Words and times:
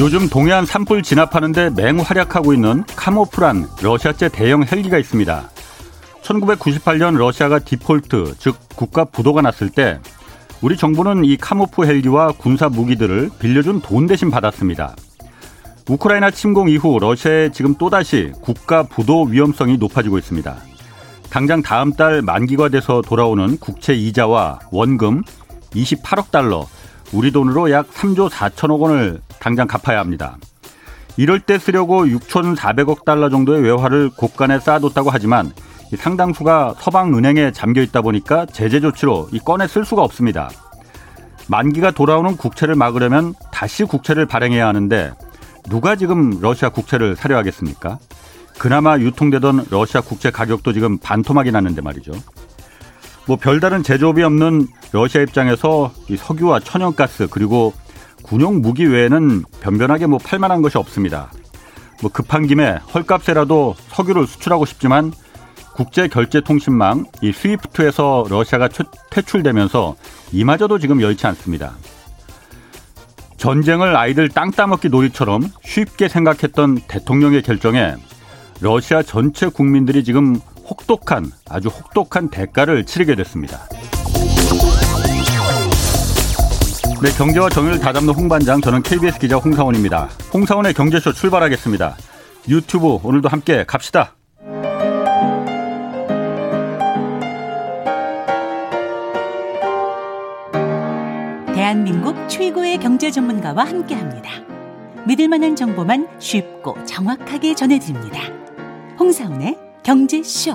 요즘 0.00 0.28
동해안 0.28 0.64
산불 0.64 1.02
진압하는데 1.02 1.70
맹활약하고 1.70 2.54
있는 2.54 2.84
카모프란 2.94 3.66
러시아제 3.82 4.28
대형 4.28 4.64
헬기가 4.64 4.96
있습니다. 4.96 5.50
1998년 6.22 7.16
러시아가 7.16 7.58
디폴트, 7.58 8.34
즉 8.38 8.56
국가 8.76 9.04
부도가 9.04 9.42
났을 9.42 9.68
때 9.68 9.98
우리 10.60 10.76
정부는 10.76 11.24
이 11.24 11.36
카모프 11.36 11.84
헬기와 11.84 12.30
군사 12.30 12.68
무기들을 12.68 13.30
빌려준 13.40 13.80
돈 13.80 14.06
대신 14.06 14.30
받았습니다. 14.30 14.94
우크라이나 15.88 16.30
침공 16.30 16.68
이후 16.68 16.98
러시아의 17.00 17.52
지금 17.52 17.74
또다시 17.74 18.30
국가 18.40 18.84
부도 18.84 19.24
위험성이 19.24 19.78
높아지고 19.78 20.18
있습니다. 20.18 20.56
당장 21.28 21.60
다음 21.60 21.92
달 21.92 22.22
만기가 22.22 22.68
돼서 22.68 23.02
돌아오는 23.02 23.56
국채 23.58 23.94
이자와 23.94 24.60
원금 24.70 25.24
28억 25.72 26.30
달러, 26.30 26.66
우리 27.12 27.32
돈으로 27.32 27.70
약 27.70 27.90
3조 27.90 28.28
4천억 28.30 28.80
원을 28.80 29.20
당장 29.38 29.66
갚아야 29.66 29.98
합니다. 29.98 30.36
이럴 31.16 31.40
때 31.40 31.58
쓰려고 31.58 32.04
6,400억 32.04 33.04
달러 33.04 33.28
정도의 33.28 33.62
외화를 33.62 34.10
곳간에 34.10 34.60
쌓아뒀다고 34.60 35.10
하지만 35.10 35.52
상당수가 35.96 36.76
서방 36.78 37.16
은행에 37.16 37.52
잠겨 37.52 37.80
있다 37.80 38.02
보니까 38.02 38.46
제재 38.46 38.80
조치로 38.80 39.28
이 39.32 39.38
꺼내 39.38 39.66
쓸 39.66 39.84
수가 39.84 40.02
없습니다. 40.02 40.50
만기가 41.48 41.92
돌아오는 41.92 42.36
국채를 42.36 42.74
막으려면 42.74 43.34
다시 43.50 43.84
국채를 43.84 44.26
발행해야 44.26 44.68
하는데 44.68 45.12
누가 45.68 45.96
지금 45.96 46.38
러시아 46.40 46.68
국채를 46.68 47.16
사려 47.16 47.36
하겠습니까? 47.38 47.98
그나마 48.58 48.98
유통되던 48.98 49.66
러시아 49.70 50.00
국채 50.00 50.30
가격도 50.30 50.72
지금 50.72 50.98
반토막이 50.98 51.50
났는데 51.50 51.80
말이죠. 51.80 52.12
뭐 53.28 53.36
별다른 53.36 53.82
제조업이 53.82 54.22
없는 54.22 54.68
러시아 54.90 55.20
입장에서 55.20 55.92
이 56.08 56.16
석유와 56.16 56.60
천연가스 56.60 57.28
그리고 57.30 57.74
군용 58.22 58.62
무기 58.62 58.86
외에는 58.86 59.44
변변하게 59.60 60.06
뭐 60.06 60.18
팔만한 60.18 60.62
것이 60.62 60.78
없습니다. 60.78 61.30
뭐 62.00 62.10
급한 62.10 62.46
김에 62.46 62.78
헐값에라도 62.94 63.74
석유를 63.88 64.26
수출하고 64.26 64.64
싶지만 64.64 65.12
국제 65.74 66.08
결제 66.08 66.40
통신망 66.40 67.04
이 67.20 67.30
스위프트에서 67.30 68.24
러시아가 68.30 68.68
퇴출되면서 69.10 69.94
이마저도 70.32 70.78
지금 70.78 71.02
여의치 71.02 71.26
않습니다. 71.26 71.74
전쟁을 73.36 73.94
아이들 73.94 74.30
땅 74.30 74.50
따먹기 74.50 74.88
놀이처럼 74.88 75.42
쉽게 75.62 76.08
생각했던 76.08 76.78
대통령의 76.88 77.42
결정에 77.42 77.94
러시아 78.62 79.02
전체 79.02 79.48
국민들이 79.48 80.02
지금 80.02 80.40
혹독한 80.68 81.32
아주 81.48 81.68
혹독한 81.68 82.28
대가를 82.30 82.84
치르게 82.84 83.14
됐습니다. 83.16 83.68
네, 87.00 87.10
경제와 87.16 87.48
정의를 87.48 87.78
다잡는 87.78 88.12
홍반장 88.12 88.60
저는 88.60 88.82
KBS 88.82 89.20
기자 89.20 89.36
홍사원입니다. 89.36 90.08
홍사원의 90.34 90.74
경제쇼 90.74 91.12
출발하겠습니다. 91.12 91.96
유튜브 92.48 92.98
오늘도 93.02 93.28
함께 93.28 93.64
갑시다. 93.64 94.16
대한민국 101.54 102.28
최고의 102.28 102.78
경제 102.78 103.10
전문가와 103.10 103.64
함께합니다. 103.64 104.30
믿을 105.06 105.28
만한 105.28 105.54
정보만 105.54 106.08
쉽고 106.18 106.84
정확하게 106.84 107.54
전해드립니다. 107.54 108.22
홍사원의 108.98 109.67
경제쇼. 109.88 110.54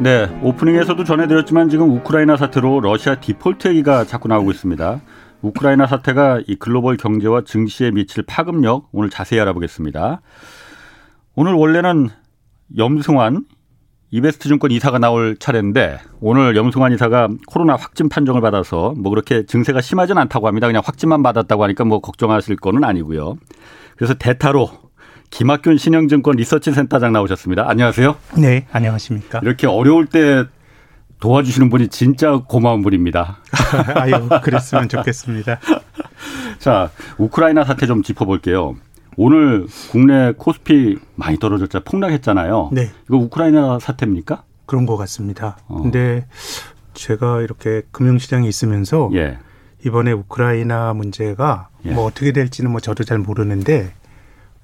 네, 0.00 0.28
오프닝에서도 0.42 1.02
전해드렸지만 1.02 1.70
지금 1.70 1.90
우크라이나 1.92 2.36
사태로 2.36 2.80
러시아 2.80 3.14
디폴트 3.14 3.68
얘기가 3.68 4.04
자꾸 4.04 4.28
나오고 4.28 4.50
있습니다. 4.50 5.00
우크라이나 5.40 5.86
사태가 5.86 6.42
이 6.46 6.56
글로벌 6.56 6.98
경제와 6.98 7.44
증시에 7.46 7.90
미칠 7.90 8.22
파급력 8.22 8.90
오늘 8.92 9.08
자세히 9.08 9.40
알아보겠습니다. 9.40 10.20
오늘 11.36 11.54
원래는 11.54 12.10
염승환 12.76 13.46
이베스트 14.10 14.50
증권 14.50 14.70
이사가 14.70 14.98
나올 14.98 15.38
차례인데 15.38 16.00
오늘 16.20 16.54
염승환 16.54 16.92
이사가 16.92 17.28
코로나 17.46 17.76
확진 17.76 18.10
판정을 18.10 18.42
받아서 18.42 18.92
뭐 18.98 19.08
그렇게 19.08 19.46
증세가 19.46 19.80
심하진 19.80 20.18
않다고 20.18 20.46
합니다. 20.46 20.66
그냥 20.66 20.82
확진만 20.84 21.22
받았다고 21.22 21.62
하니까 21.62 21.84
뭐 21.86 22.00
걱정하실 22.00 22.56
거는 22.56 22.84
아니고요. 22.84 23.38
그래서 23.96 24.12
대타로 24.12 24.87
김학균 25.30 25.76
신영증권 25.76 26.36
리서치 26.36 26.72
센터장 26.72 27.12
나오셨습니다. 27.12 27.68
안녕하세요. 27.68 28.16
네, 28.38 28.66
안녕하십니까. 28.72 29.40
이렇게 29.42 29.66
어려울 29.66 30.06
때 30.06 30.44
도와주시는 31.20 31.68
분이 31.70 31.88
진짜 31.88 32.40
고마운 32.46 32.82
분입니다. 32.82 33.38
아유, 33.96 34.28
그랬으면 34.42 34.88
좋겠습니다. 34.88 35.58
자, 36.58 36.90
우크라이나 37.18 37.64
사태 37.64 37.86
좀 37.86 38.02
짚어볼게요. 38.02 38.76
오늘 39.16 39.66
국내 39.90 40.32
코스피 40.36 40.96
많이 41.16 41.38
떨어졌자 41.38 41.80
폭락했잖아요. 41.80 42.70
네. 42.72 42.90
이거 43.06 43.16
우크라이나 43.16 43.80
사태입니까? 43.80 44.44
그런 44.64 44.86
것 44.86 44.96
같습니다. 44.96 45.56
어. 45.66 45.82
근데 45.82 46.26
제가 46.94 47.40
이렇게 47.40 47.82
금융시장에 47.90 48.46
있으면서 48.46 49.10
예. 49.14 49.38
이번에 49.84 50.12
우크라이나 50.12 50.94
문제가 50.94 51.68
예. 51.84 51.90
뭐 51.90 52.04
어떻게 52.04 52.32
될지는 52.32 52.70
뭐 52.70 52.80
저도 52.80 53.02
잘 53.04 53.18
모르는데 53.18 53.92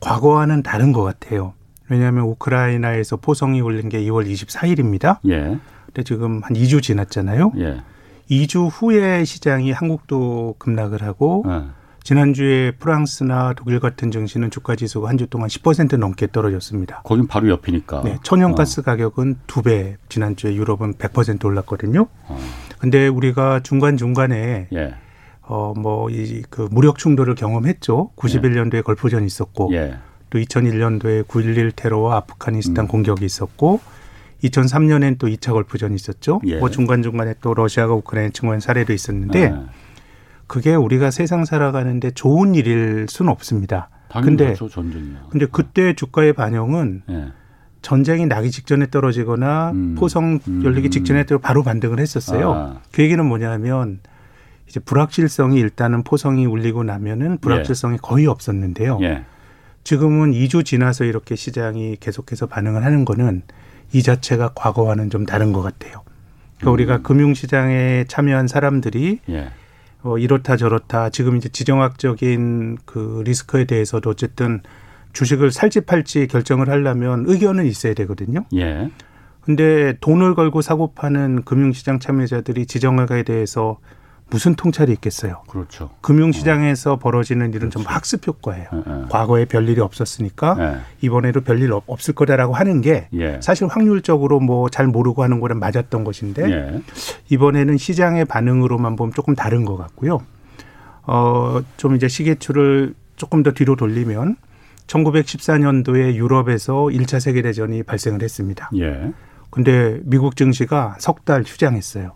과거와는 0.04 0.62
다른 0.62 0.92
것 0.92 1.02
같아요. 1.02 1.54
왜냐하면 1.88 2.24
우크라이나에서 2.24 3.16
포성이 3.16 3.60
올린 3.60 3.88
게 3.88 4.00
2월 4.04 4.26
24일입니다. 4.30 5.18
예. 5.28 5.58
근데 5.86 6.02
지금 6.04 6.40
한 6.42 6.52
2주 6.54 6.82
지났잖아요. 6.82 7.52
예. 7.58 7.82
2주 8.30 8.68
후에 8.72 9.24
시장이 9.24 9.72
한국도 9.72 10.56
급락을 10.58 11.02
하고 11.02 11.44
예. 11.48 11.62
지난주에 12.02 12.72
프랑스나 12.72 13.54
독일 13.54 13.80
같은 13.80 14.10
증시는 14.10 14.50
주가 14.50 14.76
지수가 14.76 15.08
한 15.08 15.16
주 15.16 15.26
동안 15.26 15.48
10% 15.48 15.96
넘게 15.96 16.28
떨어졌습니다. 16.32 17.00
거긴 17.02 17.26
바로 17.26 17.48
옆이니까. 17.48 18.02
네, 18.04 18.18
천연가스 18.22 18.80
어. 18.80 18.82
가격은 18.82 19.36
두 19.46 19.62
배, 19.62 19.96
지난주에 20.10 20.54
유럽은 20.54 20.94
100% 20.94 21.44
올랐거든요. 21.46 22.06
어. 22.26 22.38
근데 22.78 23.08
우리가 23.08 23.60
중간중간에 23.60 24.68
예. 24.74 24.94
어, 25.46 25.74
뭐, 25.76 26.10
이, 26.10 26.42
그 26.48 26.68
무력 26.70 26.98
충돌을 26.98 27.34
경험했죠. 27.34 28.10
91년도에 28.16 28.76
예. 28.76 28.80
걸프전이 28.82 29.26
있었고, 29.26 29.70
예. 29.72 29.98
또 30.30 30.38
2001년도에 30.38 31.26
9.11 31.26 31.72
테러와 31.76 32.16
아프가니스탄 32.16 32.86
음. 32.86 32.88
공격이 32.88 33.24
있었고, 33.24 33.80
2003년엔 34.42 35.18
또 35.18 35.26
2차 35.26 35.52
걸프전이 35.52 35.94
있었죠. 35.94 36.40
예. 36.46 36.58
뭐 36.58 36.70
중간중간에 36.70 37.34
또 37.40 37.54
러시아가 37.54 37.94
우크라이나 37.94 38.30
증오한 38.32 38.60
사례도 38.60 38.92
있었는데, 38.92 39.40
예. 39.42 39.54
그게 40.46 40.74
우리가 40.74 41.10
세상 41.10 41.44
살아가는데 41.44 42.10
좋은 42.12 42.54
일일 42.54 43.06
수는 43.08 43.32
없습니다. 43.32 43.88
근데, 44.22 44.44
그렇죠, 44.44 44.68
전쟁이야. 44.68 45.26
근데 45.30 45.46
그때 45.46 45.94
주가의 45.94 46.34
반영은 46.34 47.02
예. 47.10 47.32
전쟁이 47.82 48.26
나기 48.26 48.50
직전에 48.50 48.88
떨어지거나 48.90 49.72
음. 49.72 49.94
포성 49.98 50.38
열리기 50.62 50.88
음. 50.88 50.90
직전에 50.90 51.24
바로 51.42 51.62
반등을 51.62 52.00
했었어요. 52.00 52.52
아. 52.52 52.80
그 52.92 53.02
얘기는 53.02 53.24
뭐냐면 53.24 54.00
이제 54.68 54.80
불확실성이 54.80 55.58
일단은 55.58 56.02
포성이 56.02 56.46
울리고 56.46 56.84
나면은 56.84 57.38
불확실성이 57.38 57.94
예. 57.94 57.98
거의 58.02 58.26
없었는데요. 58.26 58.98
예. 59.02 59.24
지금은 59.84 60.32
2주 60.32 60.64
지나서 60.64 61.04
이렇게 61.04 61.36
시장이 61.36 61.96
계속해서 62.00 62.46
반응을 62.46 62.84
하는 62.84 63.04
거는 63.04 63.42
이 63.92 64.02
자체가 64.02 64.52
과거와는 64.54 65.10
좀 65.10 65.26
다른 65.26 65.52
것 65.52 65.62
같아요. 65.62 66.02
그러니까 66.58 66.70
음. 66.70 66.72
우리가 66.72 67.02
금융시장에 67.02 68.04
참여한 68.08 68.48
사람들이 68.48 69.20
예. 69.28 69.50
어, 70.02 70.18
이렇다 70.18 70.56
저렇다 70.56 71.10
지금 71.10 71.36
이제 71.36 71.48
지정학적인 71.48 72.78
그 72.84 73.22
리스크에 73.24 73.64
대해서도 73.64 74.10
어쨌든 74.10 74.60
주식을 75.12 75.50
살지 75.50 75.82
팔지 75.82 76.26
결정을 76.26 76.68
하려면 76.68 77.24
의견은 77.26 77.66
있어야 77.66 77.94
되거든요. 77.94 78.44
예. 78.54 78.90
근데 79.40 79.94
돈을 80.00 80.34
걸고 80.34 80.62
사고 80.62 80.92
파는 80.94 81.42
금융시장 81.44 81.98
참여자들이 81.98 82.66
지정학에 82.66 83.22
대해서 83.22 83.78
무슨 84.30 84.54
통찰이 84.54 84.90
있겠어요. 84.94 85.42
그렇죠. 85.48 85.90
금융시장에서 86.00 86.94
어. 86.94 86.96
벌어지는 86.96 87.50
일은 87.50 87.68
그렇죠. 87.68 87.78
전부 87.78 87.90
학습 87.90 88.26
효과예요. 88.26 88.66
에, 88.72 88.78
에. 88.78 89.04
과거에 89.10 89.44
별일이 89.44 89.80
없었으니까 89.80 90.56
에. 90.58 90.78
이번에도 91.02 91.42
별일 91.42 91.72
없을 91.86 92.14
거다라고 92.14 92.54
하는 92.54 92.80
게 92.80 93.08
예. 93.14 93.38
사실 93.42 93.66
확률적으로 93.68 94.40
뭐 94.40 94.68
잘 94.70 94.86
모르고 94.88 95.22
하는 95.22 95.40
거랑 95.40 95.58
맞았던 95.60 96.04
것인데 96.04 96.50
예. 96.50 96.82
이번에는 97.30 97.76
시장의 97.76 98.24
반응으로만 98.24 98.96
보면 98.96 99.12
조금 99.12 99.34
다른 99.36 99.64
것 99.64 99.76
같고요. 99.76 100.20
어, 101.06 101.60
좀 101.76 101.94
이제 101.94 102.08
시계추를 102.08 102.94
조금 103.16 103.42
더 103.42 103.52
뒤로 103.52 103.76
돌리면 103.76 104.36
1914년도에 104.86 106.14
유럽에서 106.14 106.74
1차 106.86 107.20
세계대전이 107.20 107.82
발생을 107.84 108.22
했습니다. 108.22 108.70
예. 108.78 109.12
근데 109.50 110.00
미국 110.04 110.34
증시가 110.36 110.96
석 110.98 111.24
달 111.24 111.42
휴장했어요. 111.46 112.12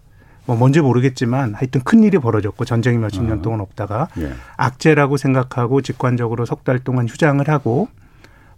뭐 0.49 0.57
뭔지 0.57 0.81
모르겠지만 0.81 1.53
하여튼 1.55 1.83
큰 1.85 2.03
일이 2.03 2.19
벌어졌고 2.19 2.65
전쟁이 2.65 2.97
몇십 2.97 3.23
년 3.23 3.41
아. 3.41 3.43
동안 3.43 3.61
없다가 3.61 4.09
예. 4.19 4.33
악재라고 4.57 5.19
생각하고 5.19 5.83
직관적으로 5.83 6.47
석 6.47 6.65
달 6.65 6.79
동안 6.79 7.07
휴장을 7.07 7.47
하고 7.49 7.89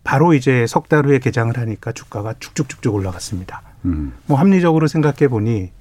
바로 0.05 0.33
이제 0.33 0.67
석 0.69 0.89
달 0.89 1.05
후에 1.05 1.19
개장을 1.19 1.57
하니까 1.59 1.91
주가가 1.91 2.35
쭉쭉쭉쭉 2.39 2.95
올라갔습니다. 2.95 3.63
음. 3.87 4.13
뭐 4.27 4.39
합리적으로 4.39 4.87
생각해 4.87 5.27
보니 5.29 5.73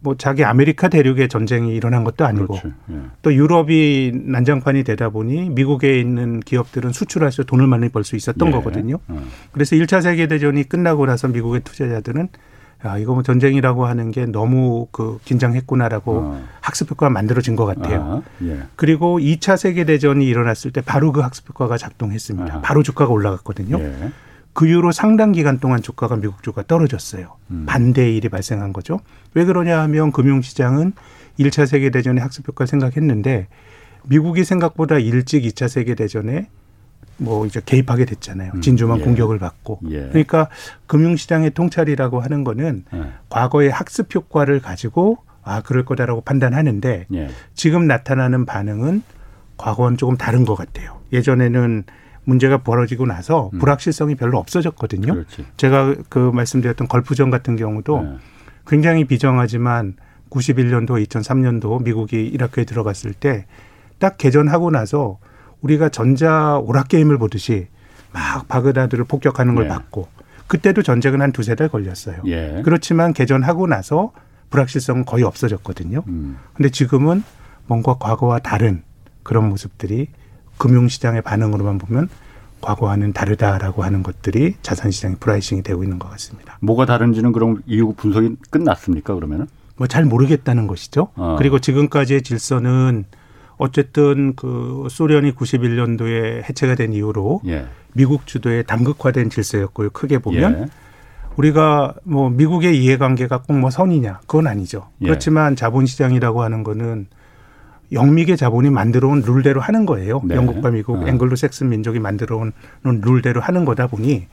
뭐 0.00 0.16
자기 0.16 0.42
아메리카 0.44 0.88
대륙에 0.88 1.28
전쟁이 1.28 1.76
일어난 1.76 2.02
것도 2.02 2.26
아니고 2.26 2.58
예. 2.90 2.96
또 3.22 3.32
유럽이 3.32 4.10
난장판이 4.24 4.82
되다 4.82 5.10
보니 5.10 5.50
미국에 5.50 6.00
있는 6.00 6.40
기업들은 6.40 6.90
수출해서 6.92 7.44
돈을 7.44 7.68
많이 7.68 7.90
벌 7.90 8.02
수 8.02 8.16
있었던 8.16 8.48
예. 8.48 8.52
거거든요. 8.52 8.98
어. 9.06 9.22
그래서 9.52 9.76
1차 9.76 10.02
세계 10.02 10.26
대전이 10.26 10.64
끝나고 10.68 11.06
나서 11.06 11.28
미국의 11.28 11.60
투자자들은 11.60 12.28
야, 12.84 12.98
이거 12.98 13.14
뭐 13.14 13.22
전쟁이라고 13.22 13.86
하는 13.86 14.10
게 14.10 14.26
너무 14.26 14.88
그 14.90 15.18
긴장했구나라고 15.24 16.12
어. 16.12 16.44
학습 16.60 16.90
효과가 16.90 17.10
만들어진 17.10 17.56
것 17.56 17.64
같아요. 17.64 18.22
아, 18.24 18.44
예. 18.44 18.64
그리고 18.76 19.18
2차 19.18 19.56
세계 19.56 19.84
대전이 19.84 20.26
일어났을 20.26 20.70
때 20.70 20.82
바로 20.82 21.12
그 21.12 21.20
학습 21.20 21.48
효과가 21.48 21.78
작동했습니다. 21.78 22.56
아. 22.56 22.60
바로 22.60 22.82
주가가 22.82 23.10
올라갔거든요. 23.10 23.78
예. 23.80 24.12
그 24.52 24.68
이후로 24.68 24.92
상당 24.92 25.32
기간 25.32 25.58
동안 25.58 25.82
주가가 25.82 26.16
미국 26.16 26.42
주가 26.42 26.62
떨어졌어요. 26.62 27.36
음. 27.50 27.64
반대의 27.66 28.16
일이 28.16 28.28
발생한 28.28 28.72
거죠. 28.72 29.00
왜 29.32 29.44
그러냐 29.44 29.80
하면 29.80 30.12
금융시장은 30.12 30.92
1차 31.40 31.66
세계 31.66 31.90
대전의 31.90 32.22
학습 32.22 32.46
효과를 32.46 32.68
생각했는데 32.68 33.48
미국이 34.04 34.44
생각보다 34.44 34.98
일찍 34.98 35.42
2차 35.42 35.68
세계 35.68 35.94
대전에 35.94 36.48
뭐 37.16 37.46
이제 37.46 37.60
개입하게 37.64 38.04
됐잖아요. 38.04 38.52
음. 38.54 38.60
진주만 38.60 39.00
예. 39.00 39.04
공격을 39.04 39.38
받고. 39.38 39.80
예. 39.90 40.08
그러니까 40.08 40.48
금융시장의 40.86 41.50
통찰이라고 41.50 42.20
하는 42.20 42.44
거는 42.44 42.84
예. 42.94 43.02
과거의 43.28 43.70
학습 43.70 44.14
효과를 44.14 44.60
가지고 44.60 45.18
아, 45.42 45.60
그럴 45.62 45.84
거다라고 45.84 46.22
판단하는데 46.22 47.06
예. 47.12 47.28
지금 47.54 47.86
나타나는 47.86 48.46
반응은 48.46 49.02
과거와는 49.56 49.98
조금 49.98 50.16
다른 50.16 50.44
것 50.44 50.54
같아요. 50.54 50.98
예전에는 51.12 51.84
문제가 52.24 52.58
벌어지고 52.58 53.06
나서 53.06 53.50
음. 53.52 53.58
불확실성이 53.58 54.14
별로 54.14 54.38
없어졌거든요. 54.38 55.12
그렇지. 55.12 55.44
제가 55.56 55.94
그 56.08 56.18
말씀드렸던 56.18 56.88
걸프전 56.88 57.30
같은 57.30 57.56
경우도 57.56 58.02
네. 58.02 58.16
굉장히 58.66 59.04
비정하지만 59.04 59.96
91년도, 60.30 61.06
2003년도 61.06 61.84
미국이 61.84 62.26
이라크에 62.26 62.64
들어갔을 62.64 63.12
때 63.12 63.46
딱 63.98 64.18
개전하고 64.18 64.70
나서 64.70 65.18
우리가 65.64 65.88
전자 65.88 66.58
오락 66.58 66.88
게임을 66.88 67.16
보듯이 67.18 67.68
막 68.12 68.46
바그다드를 68.48 69.04
폭격하는 69.04 69.54
걸 69.54 69.64
네. 69.64 69.70
봤고 69.70 70.08
그때도 70.46 70.82
전쟁은 70.82 71.22
한 71.22 71.32
두세 71.32 71.54
달 71.54 71.68
걸렸어요. 71.68 72.16
예. 72.26 72.60
그렇지만 72.64 73.12
개전하고 73.14 73.66
나서 73.66 74.12
불확실성은 74.50 75.04
거의 75.06 75.24
없어졌거든요. 75.24 76.02
음. 76.06 76.36
근데 76.52 76.68
지금은 76.68 77.24
뭔가 77.66 77.94
과거와 77.94 78.40
다른 78.40 78.82
그런 79.22 79.48
모습들이 79.48 80.08
금융시장의 80.58 81.22
반응으로만 81.22 81.78
보면 81.78 82.08
과거와는 82.60 83.12
다르다라고 83.14 83.82
하는 83.84 84.02
것들이 84.02 84.54
자산시장의 84.62 85.16
pricing이 85.18 85.62
되고 85.62 85.82
있는 85.82 85.98
것 85.98 86.10
같습니다. 86.10 86.58
뭐가 86.60 86.86
다른지는 86.86 87.32
그럼 87.32 87.62
이후 87.66 87.94
분석이 87.96 88.36
끝났습니까 88.50 89.14
그러면은? 89.14 89.46
뭐 89.76 89.86
잘 89.88 90.04
모르겠다는 90.04 90.66
것이죠. 90.66 91.08
어. 91.16 91.36
그리고 91.38 91.58
지금까지의 91.58 92.22
질서는 92.22 93.06
어쨌든 93.56 94.34
그 94.36 94.86
소련이 94.90 95.32
91년도에 95.32 96.42
해체가 96.48 96.74
된 96.74 96.92
이후로 96.92 97.42
예. 97.46 97.66
미국 97.92 98.26
주도의 98.26 98.64
단극화된 98.64 99.30
질서였고요. 99.30 99.90
크게 99.90 100.18
보면 100.18 100.58
예. 100.58 100.66
우리가 101.36 101.94
뭐 102.04 102.30
미국의 102.30 102.82
이해관계가 102.82 103.42
꼭 103.42 103.54
뭐 103.56 103.70
선이냐 103.70 104.20
그건 104.26 104.46
아니죠. 104.46 104.88
예. 105.02 105.06
그렇지만 105.06 105.56
자본시장이라고 105.56 106.42
하는 106.42 106.62
거는 106.64 107.06
영미계 107.92 108.36
자본이 108.36 108.70
만들어온 108.70 109.22
룰대로 109.22 109.60
하는 109.60 109.86
거예요. 109.86 110.20
네. 110.24 110.34
영국과 110.34 110.70
미국, 110.70 111.02
어. 111.02 111.08
앵글로색슨 111.08 111.68
민족이 111.68 112.00
만들어온 112.00 112.52
룰대로 112.82 113.40
하는 113.40 113.64
거다 113.64 113.86
보니 113.86 114.26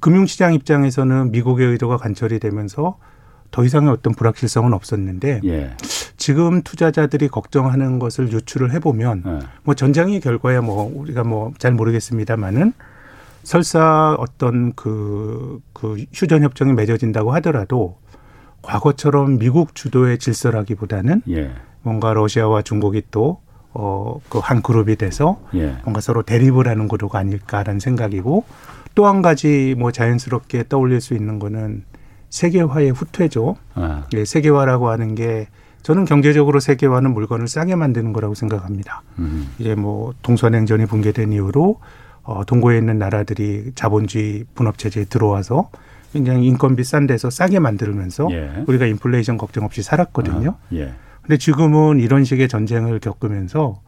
금융시장 0.00 0.54
입장에서는 0.54 1.30
미국의 1.32 1.66
의도가 1.68 1.96
관철이 1.96 2.38
되면서 2.38 2.98
더 3.50 3.64
이상의 3.64 3.90
어떤 3.90 4.14
불확실성은 4.14 4.72
없었는데 4.72 5.40
예. 5.44 5.70
지금 6.16 6.62
투자자들이 6.62 7.28
걱정하는 7.28 7.98
것을 7.98 8.30
유추를 8.32 8.72
해보면 8.72 9.22
예. 9.26 9.38
뭐 9.64 9.74
전쟁의 9.74 10.20
결과야 10.20 10.60
뭐 10.60 10.90
우리가 10.94 11.24
뭐 11.24 11.52
잘 11.58 11.72
모르겠습니다만은 11.72 12.72
설사 13.42 14.14
어떤 14.18 14.72
그, 14.74 15.60
그 15.72 16.04
휴전 16.12 16.42
협정이 16.42 16.74
맺어진다고 16.74 17.32
하더라도 17.34 17.96
과거처럼 18.62 19.38
미국 19.38 19.74
주도의 19.74 20.18
질서라기보다는 20.18 21.22
예. 21.30 21.50
뭔가 21.82 22.12
러시아와 22.12 22.62
중국이 22.62 23.02
또 23.10 23.40
어, 23.72 24.20
그 24.28 24.40
한 24.40 24.62
그룹이 24.62 24.96
돼서 24.96 25.40
예. 25.54 25.76
뭔가 25.84 26.00
서로 26.00 26.22
대립을 26.22 26.68
하는 26.68 26.86
구도가 26.88 27.18
아닐까라는 27.18 27.80
생각이고 27.80 28.44
또 28.94 29.06
한 29.06 29.22
가지 29.22 29.74
뭐 29.78 29.92
자연스럽게 29.92 30.64
떠올릴 30.68 31.00
수 31.00 31.14
있는 31.14 31.38
거는 31.38 31.84
세계화의 32.30 32.90
후퇴죠. 32.90 33.56
아. 33.74 34.06
예, 34.14 34.24
세계화라고 34.24 34.88
하는 34.88 35.14
게 35.14 35.48
저는 35.82 36.04
경제적으로 36.04 36.60
세계화는 36.60 37.12
물건을 37.12 37.48
싸게 37.48 37.74
만드는 37.74 38.12
거라고 38.12 38.34
생각합니다. 38.34 39.02
음. 39.18 39.48
이제 39.58 39.74
뭐 39.74 40.14
동서냉전이 40.22 40.86
붕괴된 40.86 41.32
이후로 41.32 41.80
어, 42.22 42.44
동고에 42.44 42.78
있는 42.78 42.98
나라들이 42.98 43.72
자본주의 43.74 44.44
분업 44.54 44.78
체제에 44.78 45.04
들어와서 45.04 45.70
굉장히 46.12 46.46
인건비 46.46 46.84
싼 46.84 47.06
데서 47.06 47.30
싸게 47.30 47.60
만들면서 47.60 48.28
예. 48.32 48.64
우리가 48.66 48.86
인플레이션 48.86 49.38
걱정 49.38 49.64
없이 49.64 49.82
살았거든요. 49.82 50.50
아. 50.50 50.74
예. 50.74 50.92
근데 51.22 51.36
지금은 51.38 52.00
이런 52.00 52.24
식의 52.24 52.48
전쟁을 52.48 52.98
겪으면서 53.00 53.80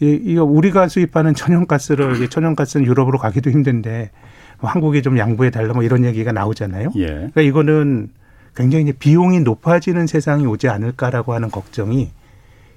이, 0.00 0.20
이거 0.24 0.44
우리가 0.44 0.88
수입하는 0.88 1.34
천연가스를 1.34 2.28
천연가스는 2.30 2.86
유럽으로 2.86 3.18
가기도 3.18 3.50
힘든데 3.50 4.10
뭐 4.10 4.20
한국이 4.58 5.02
좀 5.02 5.18
양보해 5.18 5.50
달라 5.50 5.74
뭐 5.74 5.82
이런 5.82 6.04
얘기가 6.04 6.32
나오잖아요. 6.32 6.90
예. 6.96 7.06
그러니까 7.06 7.40
이거는 7.42 8.10
굉장히 8.54 8.92
비용이 8.92 9.40
높아지는 9.40 10.06
세상이 10.06 10.46
오지 10.46 10.68
않을까라고 10.68 11.34
하는 11.34 11.50
걱정이 11.50 12.10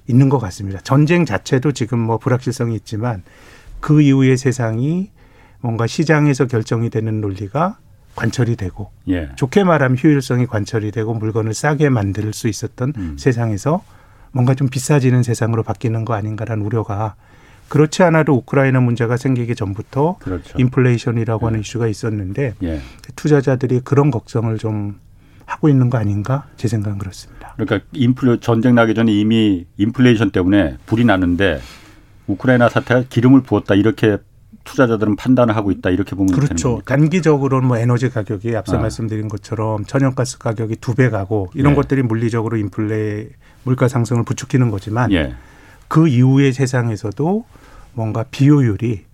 있는 0.06 0.28
것 0.28 0.38
같습니다. 0.38 0.80
전쟁 0.80 1.24
자체도 1.24 1.72
지금 1.72 1.98
뭐 1.98 2.18
불확실성이 2.18 2.74
있지만 2.76 3.22
그 3.80 4.02
이후의 4.02 4.36
세상이 4.36 5.10
뭔가 5.60 5.86
시장에서 5.86 6.46
결정이 6.46 6.90
되는 6.90 7.20
논리가 7.20 7.78
관철이 8.16 8.56
되고 8.56 8.90
예. 9.08 9.30
좋게 9.36 9.64
말하면 9.64 9.96
효율성이 10.02 10.46
관철이 10.46 10.90
되고 10.90 11.14
물건을 11.14 11.54
싸게 11.54 11.88
만들 11.88 12.32
수 12.32 12.48
있었던 12.48 12.92
음. 12.96 13.16
세상에서 13.18 13.82
뭔가 14.32 14.54
좀 14.54 14.68
비싸지는 14.68 15.22
세상으로 15.22 15.62
바뀌는 15.62 16.04
거 16.04 16.14
아닌가라는 16.14 16.64
우려가 16.64 17.14
그렇지 17.70 18.02
않아도 18.02 18.34
우크라이나 18.34 18.80
문제가 18.80 19.16
생기기 19.16 19.54
전부터 19.54 20.16
그렇죠. 20.18 20.58
인플레이션이라고 20.58 21.42
예. 21.42 21.46
하는 21.46 21.60
이슈가 21.60 21.86
있었는데 21.86 22.54
예. 22.64 22.80
투자자들이 23.16 23.80
그런 23.84 24.10
걱정을 24.10 24.58
좀 24.58 24.98
하고 25.46 25.68
있는 25.68 25.88
거 25.88 25.96
아닌가 25.96 26.46
제 26.56 26.66
생각은 26.68 26.98
그렇습니다. 26.98 27.54
그러니까 27.56 27.86
인플레 27.92 28.40
전쟁 28.40 28.74
나기 28.74 28.92
전에 28.94 29.12
이미 29.12 29.66
인플레이션 29.78 30.30
때문에 30.32 30.78
불이 30.86 31.04
나는데 31.04 31.60
우크라이나 32.26 32.68
사태가 32.68 33.04
기름을 33.08 33.42
부었다 33.42 33.76
이렇게 33.76 34.18
투자자들은 34.64 35.14
판단을 35.16 35.54
하고 35.56 35.70
있다 35.70 35.90
이렇게 35.90 36.16
보면 36.16 36.34
그렇죠. 36.34 36.82
단기적으로는 36.84 37.68
뭐 37.68 37.78
에너지 37.78 38.10
가격이 38.10 38.56
앞서 38.56 38.78
아. 38.78 38.80
말씀드린 38.80 39.28
것처럼 39.28 39.84
천연가스 39.84 40.38
가격이 40.38 40.76
두 40.76 40.94
배 40.94 41.08
가고 41.08 41.50
이런 41.54 41.72
예. 41.72 41.76
것들이 41.76 42.02
물리적으로 42.02 42.56
인플레 42.56 43.28
물가 43.62 43.86
상승을 43.86 44.24
부추기는 44.24 44.70
거지만 44.72 45.12
예. 45.12 45.34
그 45.88 46.08
이후의 46.08 46.52
세상에서도 46.52 47.44
뭔가 47.94 48.24
비효율이 48.30 49.04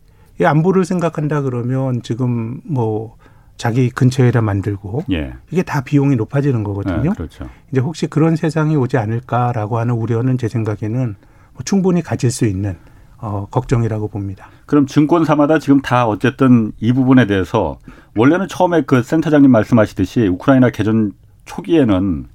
이 0.40 0.44
안보를 0.44 0.84
생각한다 0.84 1.42
그러면 1.42 2.02
지금 2.02 2.60
뭐 2.64 3.16
자기 3.56 3.88
근처에다 3.88 4.42
만들고 4.42 5.04
예. 5.10 5.32
이게 5.50 5.62
다 5.62 5.80
비용이 5.80 6.16
높아지는 6.16 6.62
거거든요. 6.62 7.10
아, 7.10 7.14
그렇죠. 7.14 7.48
이제 7.72 7.80
혹시 7.80 8.06
그런 8.06 8.36
세상이 8.36 8.76
오지 8.76 8.98
않을까라고 8.98 9.78
하는 9.78 9.94
우려는 9.94 10.36
제 10.36 10.46
생각에는 10.48 11.16
뭐 11.54 11.62
충분히 11.64 12.02
가질 12.02 12.30
수 12.30 12.44
있는 12.44 12.76
어, 13.18 13.46
걱정이라고 13.50 14.08
봅니다. 14.08 14.50
그럼 14.66 14.86
증권사마다 14.86 15.58
지금 15.58 15.80
다 15.80 16.06
어쨌든 16.06 16.72
이 16.78 16.92
부분에 16.92 17.26
대해서 17.26 17.78
원래는 18.14 18.48
처음에 18.48 18.82
그 18.82 19.02
센터장님 19.02 19.50
말씀하시듯이 19.50 20.26
우크라이나 20.26 20.68
개전 20.70 21.12
초기에는 21.46 22.26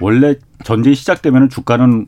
원래 0.00 0.34
전쟁이 0.64 0.96
시작되면 0.96 1.48
주가는 1.48 2.06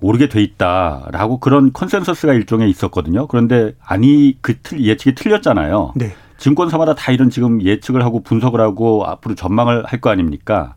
오르게 0.00 0.28
돼 0.28 0.42
있다라고 0.42 1.38
그런 1.38 1.72
consensus가 1.72 2.32
일종에 2.34 2.66
있었거든요. 2.68 3.26
그런데 3.26 3.74
아니 3.84 4.36
그 4.40 4.58
틀, 4.62 4.80
예측이 4.84 5.14
틀렸잖아요. 5.14 5.92
네. 5.96 6.14
증권사마다 6.38 6.94
다 6.94 7.12
이런 7.12 7.30
지금 7.30 7.62
예측을 7.62 8.04
하고 8.04 8.20
분석을 8.22 8.60
하고 8.60 9.04
앞으로 9.06 9.34
전망을 9.34 9.84
할 9.86 10.00
거 10.00 10.10
아닙니까? 10.10 10.74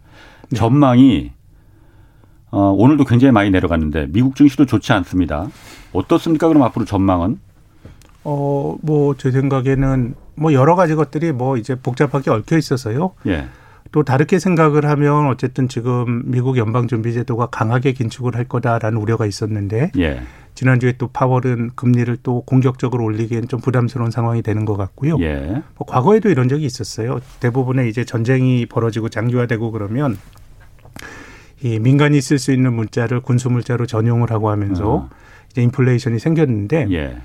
네. 0.50 0.58
전망이 0.58 1.32
어, 2.52 2.70
오늘도 2.78 3.04
굉장히 3.06 3.32
많이 3.34 3.50
내려갔는데 3.50 4.08
미국 4.10 4.36
증시도 4.36 4.66
좋지 4.66 4.94
않습니다. 4.94 5.48
어떻습니까? 5.94 6.48
그럼 6.48 6.64
앞으로 6.64 6.86
전망은? 6.86 7.40
어, 8.24 8.76
뭐 8.82 9.16
제 9.16 9.32
생각에는 9.32 10.16
뭐 10.36 10.54
여러 10.54 10.76
가지 10.76 10.96
것들이 10.96 11.32
뭐 11.32 11.58
이제 11.58 11.76
복잡하게 11.76 12.30
얽혀 12.30 12.58
있어서요. 12.58 13.14
예. 13.26 13.48
또 13.92 14.04
다르게 14.04 14.40
생각을 14.40 14.86
하면 14.86 15.28
어쨌든 15.28 15.68
지금 15.68 16.24
미국 16.26 16.58
연방준비제도가 16.58 17.48
강하게 17.48 17.94
긴축을 17.94 18.36
할 18.36 18.46
거다라는 18.46 19.00
우려가 19.00 19.26
있었는데 19.26 19.92
예. 19.98 20.22
지난주에 20.56 20.94
또 20.98 21.08
파월은 21.08 21.72
금리를 21.76 22.18
또 22.24 22.42
공격적으로 22.42 23.04
올리기엔 23.04 23.48
좀 23.48 23.60
부담스러운 23.60 24.10
상황이 24.10 24.42
되는 24.42 24.66
것 24.66 24.76
같고요. 24.76 25.18
예. 25.20 25.62
뭐 25.76 25.86
과거에도 25.88 26.30
이런 26.30 26.50
적이 26.50 26.66
있었어요. 26.66 27.20
대부분의 27.40 27.90
이제 27.90 28.04
전쟁이 28.04 28.66
벌어지고 28.66 29.10
장기화되고 29.10 29.72
그러면 29.72 30.18
이 31.62 31.80
민간이 31.80 32.22
쓸 32.22 32.40
수 32.40 32.52
있는 32.52 32.74
문자를 32.74 33.22
군수 33.22 33.50
물자로 33.50 33.86
전용을 33.86 34.32
하고 34.32 34.50
하면서 34.50 34.94
어. 34.96 35.10
이제 35.52 35.62
인플레이션이 35.62 36.20
생겼는데 36.20 36.88
예. 36.92 37.18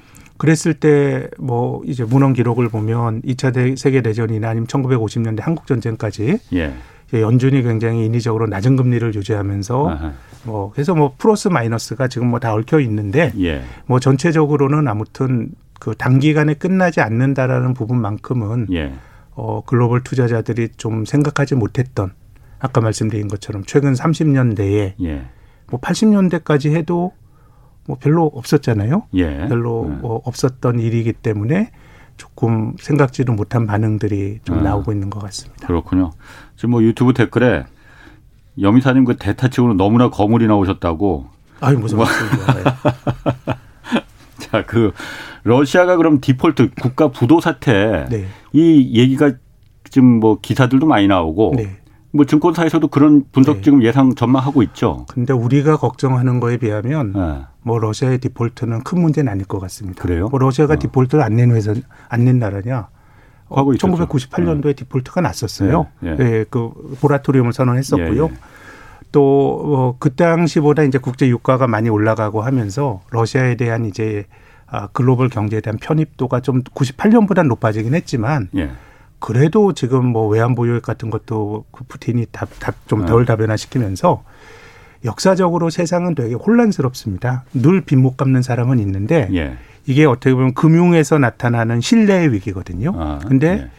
그랬을 0.43 0.75
때 0.75 1.29
뭐 1.39 1.83
이제 1.87 2.03
문헌 2.05 2.33
기록을 2.33 2.69
보면 2.69 3.23
2차 3.23 3.79
세계 3.79 4.03
대전이나 4.03 4.49
아니면 4.51 4.67
1950년대 4.67 5.41
한국 5.41 5.69
전쟁까지 5.69 6.39
예. 6.55 6.75
연준이 7.13 7.63
굉장히 7.63 8.07
인위적으로 8.07 8.47
낮은 8.49 8.75
금리를 8.75 9.15
유지하면서 9.15 9.89
아하. 9.89 10.13
뭐 10.45 10.73
그래서 10.73 10.95
뭐 10.97 11.15
플러스 11.17 11.47
마이너스가 11.47 12.09
지금 12.09 12.27
뭐 12.29 12.41
다 12.41 12.55
얽혀 12.55 12.81
있는데 12.81 13.33
예. 13.39 13.63
뭐 13.87 14.01
전체적으로는 14.01 14.89
아무튼 14.89 15.53
그 15.79 15.95
단기간에 15.97 16.55
끝나지 16.55 17.01
않는다라는 17.01 17.75
부분만큼은 17.75 18.67
예. 18.73 18.93
어 19.35 19.63
글로벌 19.65 20.03
투자자들이 20.03 20.71
좀 20.77 21.05
생각하지 21.05 21.55
못했던 21.55 22.11
아까 22.59 22.81
말씀드린 22.81 23.29
것처럼 23.29 23.63
최근 23.67 23.93
30년 23.93 24.57
내에 24.57 24.95
예. 25.03 25.23
뭐 25.71 25.79
80년대까지 25.81 26.75
해도 26.75 27.13
뭐 27.87 27.97
별로 28.01 28.27
없었잖아요. 28.27 29.05
예. 29.15 29.49
별로 29.49 29.89
예. 29.91 29.95
뭐 30.01 30.23
없었던 30.25 30.81
일이기 30.81 31.13
때문에 31.13 31.71
조금 32.17 32.75
생각지도 32.79 33.33
못한 33.33 33.67
반응들이 33.67 34.41
좀 34.45 34.59
아, 34.59 34.63
나오고 34.63 34.93
있는 34.93 35.11
것 35.11 35.21
같습니다. 35.21 35.67
그렇군요. 35.67 36.13
지금 36.57 36.71
뭐 36.71 36.83
유튜브 36.83 37.15
댓글에 37.15 37.65
여미사님 38.61 39.05
그 39.05 39.17
대타 39.17 39.49
치고는 39.49 39.77
너무나 39.77 40.11
거물이 40.11 40.47
나오셨다고. 40.47 41.27
아유 41.61 41.79
무슨 41.79 41.97
뭐. 41.99 42.07
말씀이세요? 42.07 42.65
자, 44.39 44.65
그 44.67 44.93
러시아가 45.45 45.97
그럼 45.97 46.21
디폴트 46.21 46.71
국가 46.81 47.09
부도 47.09 47.41
사태 47.41 48.07
네. 48.11 48.27
이 48.53 48.99
얘기가 48.99 49.33
지금 49.91 50.21
뭐 50.21 50.39
기사들도 50.41 50.87
많이 50.87 51.09
나오고 51.09 51.55
네. 51.57 51.79
뭐 52.13 52.27
증권사에서도 52.27 52.89
그런 52.89 53.25
분석 53.33 53.57
네. 53.57 53.63
지금 53.63 53.83
예상 53.83 54.15
전망하고 54.15 54.63
있죠. 54.65 55.07
근데 55.09 55.33
우리가 55.33 55.79
걱정하는 55.79 56.41
거에 56.41 56.59
비하면 56.59 57.13
네. 57.15 57.43
뭐 57.63 57.79
러시아의 57.79 58.19
디폴트는 58.19 58.85
큰 58.85 59.01
문제는 59.01 59.33
아닐 59.33 59.47
것 59.47 59.59
같습니다. 59.61 60.03
그래요? 60.03 60.29
뭐 60.29 60.39
러시아가 60.39 60.75
어. 60.75 60.79
디폴트를 60.79 61.25
안 61.25 61.37
내는 61.37 61.57
회사 61.57 61.75
안낸 62.09 62.39
나라냐? 62.39 62.89
어, 63.49 63.65
1998년도에 63.65 64.63
네. 64.63 64.73
디폴트가 64.75 65.21
났었어요. 65.23 65.87
네, 66.01 66.17
네. 66.17 66.25
네, 66.25 66.45
그 66.49 66.71
선언했었고요. 67.53 68.25
예, 68.25 68.33
예. 68.33 68.39
또 69.11 69.61
어, 69.65 69.97
그 69.99 70.15
당시보다 70.15 70.83
이제 70.83 70.99
국제 70.99 71.29
유가가 71.29 71.67
많이 71.67 71.89
올라가고 71.89 72.43
하면서 72.43 73.03
러시아에 73.11 73.57
대한 73.57 73.85
이제 73.85 74.25
아, 74.67 74.89
글로벌 74.89 75.29
경제에 75.29 75.61
대한 75.61 75.77
편입도가 75.79 76.41
좀 76.41 76.63
98년보다 76.63 77.47
높아지긴 77.47 77.95
했지만 77.95 78.49
예. 78.57 78.71
그래도 79.23 79.73
지금 79.73 80.05
뭐 80.07 80.27
외환 80.27 80.57
보 80.57 80.67
유액 80.67 80.83
같은 80.83 81.09
것도 81.09 81.65
그 81.71 81.85
푸틴이 81.85 82.27
좀덜 82.89 83.21
네. 83.21 83.27
다변화시키면서 83.27 84.25
역사적으로 85.05 85.71
세상은 85.71 86.17
되게 86.17 86.35
혼란스럽습니다. 86.35 87.45
늘 87.55 87.83
빚못 87.83 88.17
갚는 88.17 88.43
사람은 88.43 88.81
있는데 88.81 89.29
예. 89.33 89.57
이게 89.87 90.07
어떻게 90.07 90.35
보면 90.35 90.55
금융에서 90.55 91.19
나타나는 91.19 91.81
신뢰의 91.81 92.33
위기거든요. 92.33 92.95
아, 92.97 93.21
근데 93.25 93.47
예. 93.47 93.71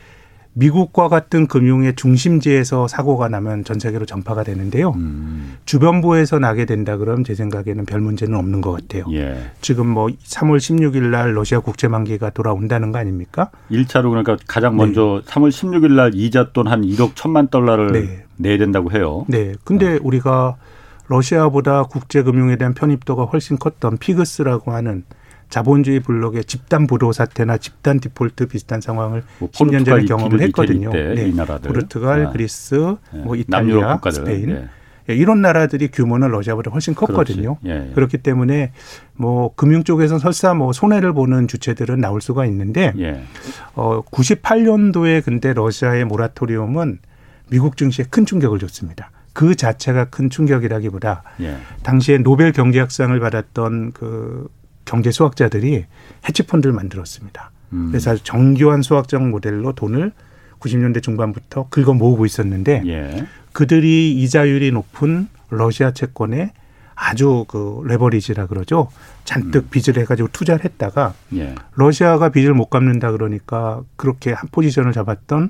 미국과 0.55 1.09
같은 1.09 1.47
금융의 1.47 1.95
중심지에서 1.95 2.87
사고가 2.87 3.27
나면 3.27 3.63
전 3.63 3.79
세계로 3.79 4.05
전파가 4.05 4.43
되는데요. 4.43 4.91
음. 4.91 5.57
주변부에서 5.65 6.37
나게 6.39 6.65
된다 6.65 6.97
그러면 6.97 7.23
제 7.23 7.33
생각에는 7.33 7.85
별 7.85 8.01
문제는 8.01 8.37
없는 8.37 8.61
것 8.61 8.71
같아요. 8.71 9.05
예. 9.11 9.51
지금 9.61 9.87
뭐 9.87 10.07
3월 10.07 10.57
16일 10.57 11.09
날 11.09 11.35
러시아 11.35 11.59
국제만기가 11.59 12.29
돌아온다는 12.31 12.91
거 12.91 12.99
아닙니까? 12.99 13.49
1차로 13.71 14.09
그러니까 14.09 14.37
가장 14.47 14.75
먼저 14.75 15.21
네. 15.25 15.31
3월 15.31 15.49
16일 15.49 15.93
날 15.93 16.11
이자 16.13 16.51
돈 16.51 16.67
한 16.67 16.81
1억 16.83 17.13
1천만 17.15 17.49
달러를 17.49 17.91
네. 17.91 18.25
내야 18.37 18.57
된다고 18.57 18.91
해요. 18.91 19.25
네. 19.27 19.53
근데 19.63 19.95
어. 19.95 19.99
우리가 20.01 20.55
러시아보다 21.07 21.83
국제금융에 21.83 22.55
대한 22.55 22.73
편입도가 22.73 23.25
훨씬 23.25 23.57
컸던 23.57 23.97
피그스라고 23.97 24.71
하는 24.71 25.03
자본주의 25.53 25.99
블록의 25.99 26.45
집단 26.45 26.87
부도 26.87 27.11
사태나 27.11 27.59
집단 27.59 27.99
디폴트 27.99 28.47
비슷한 28.47 28.81
상황을 28.81 29.21
뭐 29.37 29.49
10년 29.51 29.85
전에 29.85 30.05
경험을 30.05 30.41
했거든요. 30.41 30.89
네. 30.89 31.31
포르투갈, 31.63 32.25
아. 32.25 32.31
그리스, 32.31 32.73
네. 33.13 33.21
뭐 33.21 33.35
이탈리아, 33.35 33.99
스페인. 34.11 34.47
네. 34.47 34.67
예, 35.11 35.13
이런 35.15 35.43
나라들이 35.43 35.89
규모는 35.89 36.29
러시아보다 36.29 36.71
훨씬 36.71 36.95
컸거든요. 36.95 37.57
예, 37.67 37.69
예. 37.89 37.91
그렇기 37.93 38.17
때문에 38.17 38.71
뭐 39.13 39.53
금융 39.53 39.83
쪽에서 39.83 40.17
설사 40.17 40.55
뭐 40.55 40.73
손해를 40.73 41.13
보는 41.13 41.47
주체들은 41.47 41.99
나올 41.99 42.19
수가 42.19 42.47
있는데 42.47 42.91
예. 42.97 43.21
어 43.75 44.01
98년도에 44.01 45.23
근데 45.23 45.53
러시아의 45.53 46.05
모라토리움은 46.05 46.97
미국 47.51 47.77
증시에 47.77 48.05
큰 48.09 48.25
충격을 48.25 48.57
줬습니다. 48.57 49.11
그 49.33 49.53
자체가 49.53 50.05
큰 50.05 50.31
충격이라기보다 50.31 51.21
예. 51.41 51.57
당시에 51.83 52.17
노벨 52.17 52.53
경제학상을 52.53 53.19
받았던 53.19 53.91
그 53.91 54.47
경제 54.85 55.11
수학자들이 55.11 55.85
헤지펀드를 56.27 56.73
만들었습니다. 56.73 57.51
음. 57.73 57.89
그래서 57.89 58.15
정교한 58.17 58.81
수학적 58.81 59.27
모델로 59.27 59.73
돈을 59.73 60.11
90년대 60.59 61.03
중반부터 61.03 61.67
긁어 61.69 61.93
모으고 61.93 62.25
있었는데 62.25 62.83
예. 62.85 63.27
그들이 63.51 64.13
이자율이 64.13 64.71
높은 64.71 65.27
러시아 65.49 65.91
채권에 65.91 66.53
아주 66.95 67.45
그 67.47 67.83
leverage라 67.85 68.47
그러죠. 68.47 68.89
잔뜩 69.25 69.65
음. 69.65 69.69
빚을 69.71 69.99
해가지고 70.01 70.29
투자를 70.31 70.63
했다가 70.63 71.13
예. 71.35 71.55
러시아가 71.75 72.29
빚을 72.29 72.53
못 72.53 72.69
갚는다 72.69 73.11
그러니까 73.11 73.81
그렇게 73.95 74.31
한 74.31 74.47
포지션을 74.51 74.93
잡았던 74.93 75.49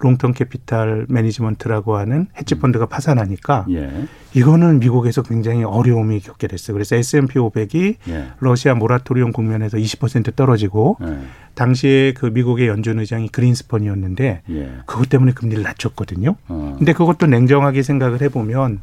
Long-Term 0.00 0.34
Capital 0.34 1.06
Management라고 1.08 1.96
하는 1.96 2.26
헤지 2.36 2.56
펀드가 2.56 2.86
파산하니까 2.86 3.66
예. 3.70 4.06
이거는 4.34 4.80
미국에서 4.80 5.22
굉장히 5.22 5.64
어려움이 5.64 6.20
겪게 6.20 6.46
됐어요. 6.46 6.74
그래서 6.74 6.96
S&P 6.96 7.38
500이 7.38 7.96
예. 8.08 8.26
러시아 8.40 8.74
모라토리움 8.74 9.32
국면에서 9.32 9.78
20% 9.78 10.34
떨어지고 10.36 10.98
예. 11.02 11.18
당시에 11.54 12.12
그 12.12 12.26
미국의 12.26 12.68
연준 12.68 12.98
의장이 12.98 13.28
그린스펀이었는데 13.28 14.42
예. 14.50 14.72
그것 14.86 15.08
때문에 15.08 15.32
금리를 15.32 15.62
낮췄거든요. 15.62 16.36
어. 16.48 16.74
근데 16.78 16.92
그것도 16.92 17.26
냉정하게 17.26 17.82
생각을 17.82 18.20
해보면 18.22 18.80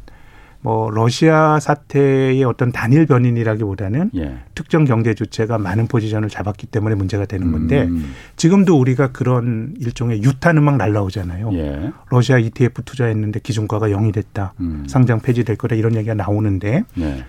뭐 0.64 0.90
러시아 0.90 1.58
사태의 1.58 2.44
어떤 2.44 2.70
단일 2.70 3.04
변인이라기보다는 3.06 4.12
예. 4.14 4.38
특정 4.54 4.84
경제 4.84 5.12
주체가 5.12 5.58
많은 5.58 5.88
포지션을 5.88 6.28
잡았기 6.28 6.68
때문에 6.68 6.94
문제가 6.94 7.26
되는 7.26 7.50
건데 7.50 7.82
음. 7.82 8.12
지금도 8.36 8.78
우리가 8.78 9.10
그런 9.10 9.74
일종의 9.80 10.22
유탄 10.22 10.56
음악 10.58 10.76
날라오잖아요. 10.76 11.52
예. 11.54 11.92
러시아 12.10 12.38
ETF 12.38 12.82
투자했는데 12.84 13.40
기준가가 13.40 13.88
0이 13.88 14.14
됐다. 14.14 14.54
음. 14.60 14.84
상장 14.88 15.18
폐지될 15.18 15.56
거다 15.56 15.74
이런 15.74 15.96
얘기가 15.96 16.14
나오는데 16.14 16.84
예. 16.98 17.24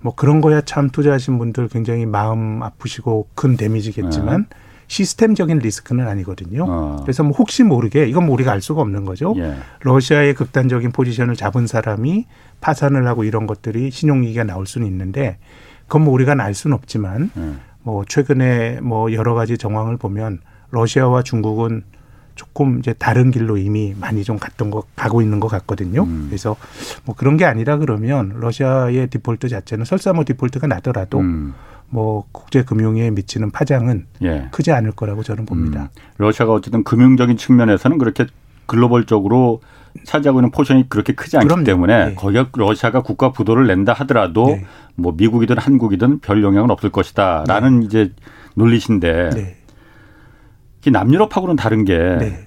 뭐 0.00 0.14
그런 0.14 0.40
거야 0.40 0.62
참 0.62 0.88
투자하신 0.88 1.36
분들 1.36 1.68
굉장히 1.68 2.06
마음 2.06 2.62
아프시고 2.62 3.28
큰 3.34 3.58
데미지겠지만 3.58 4.46
예. 4.50 4.69
시스템적인 4.90 5.58
리스크는 5.58 6.08
아니거든요. 6.08 6.66
어. 6.68 6.96
그래서 7.02 7.22
뭐 7.22 7.32
혹시 7.38 7.62
모르게 7.62 8.08
이건 8.08 8.26
뭐 8.26 8.34
우리가 8.34 8.50
알 8.50 8.60
수가 8.60 8.82
없는 8.82 9.04
거죠. 9.04 9.34
예. 9.38 9.54
러시아의 9.82 10.34
극단적인 10.34 10.90
포지션을 10.90 11.36
잡은 11.36 11.68
사람이 11.68 12.26
파산을 12.60 13.06
하고 13.06 13.22
이런 13.22 13.46
것들이 13.46 13.92
신용위기가 13.92 14.42
나올 14.42 14.66
수는 14.66 14.88
있는데 14.88 15.38
그건 15.86 16.02
뭐 16.02 16.12
우리가 16.14 16.34
알 16.40 16.54
수는 16.54 16.74
없지만 16.74 17.30
예. 17.38 17.52
뭐 17.84 18.04
최근에 18.04 18.80
뭐 18.80 19.12
여러 19.12 19.34
가지 19.34 19.56
정황을 19.56 19.96
보면 19.96 20.40
러시아와 20.70 21.22
중국은 21.22 21.84
조금 22.40 22.78
이제 22.78 22.94
다른 22.94 23.30
길로 23.30 23.58
이미 23.58 23.94
많이 24.00 24.24
좀 24.24 24.38
갔던 24.38 24.70
거 24.70 24.84
가고 24.96 25.20
있는 25.20 25.40
것 25.40 25.48
같거든요. 25.48 26.04
음. 26.04 26.24
그래서 26.30 26.56
뭐 27.04 27.14
그런 27.14 27.36
게 27.36 27.44
아니라 27.44 27.76
그러면 27.76 28.32
러시아의 28.40 29.08
디폴트 29.08 29.50
자체는 29.50 29.84
설사 29.84 30.14
뭐 30.14 30.24
디폴트가 30.24 30.66
나더라도 30.66 31.18
음. 31.18 31.52
뭐 31.90 32.24
국제 32.32 32.62
금융에 32.62 33.10
미치는 33.10 33.50
파장은 33.50 34.06
예. 34.22 34.48
크지 34.52 34.72
않을 34.72 34.92
거라고 34.92 35.22
저는 35.22 35.44
봅니다. 35.44 35.90
음. 35.94 36.02
러시아가 36.16 36.54
어쨌든 36.54 36.82
금융적인 36.82 37.36
측면에서는 37.36 37.98
그렇게 37.98 38.24
글로벌적으로 38.64 39.60
차지하고 40.04 40.38
있는 40.40 40.50
포션이 40.50 40.88
그렇게 40.88 41.12
크지 41.12 41.36
않기 41.36 41.46
그럼요. 41.46 41.64
때문에 41.64 42.06
네. 42.06 42.14
거기가 42.14 42.48
러시아가 42.54 43.02
국가 43.02 43.32
부도를 43.32 43.66
낸다 43.66 43.92
하더라도 43.92 44.46
네. 44.46 44.64
뭐 44.94 45.12
미국이든 45.14 45.58
한국이든 45.58 46.20
별 46.20 46.42
영향은 46.42 46.70
없을 46.70 46.88
것이다라는 46.88 47.80
네. 47.80 47.86
이제 47.86 48.12
논리신데 48.54 49.30
네. 49.34 49.56
남유럽하고는 50.88 51.56
다른 51.56 51.84
게 51.84 51.98
네. 51.98 52.46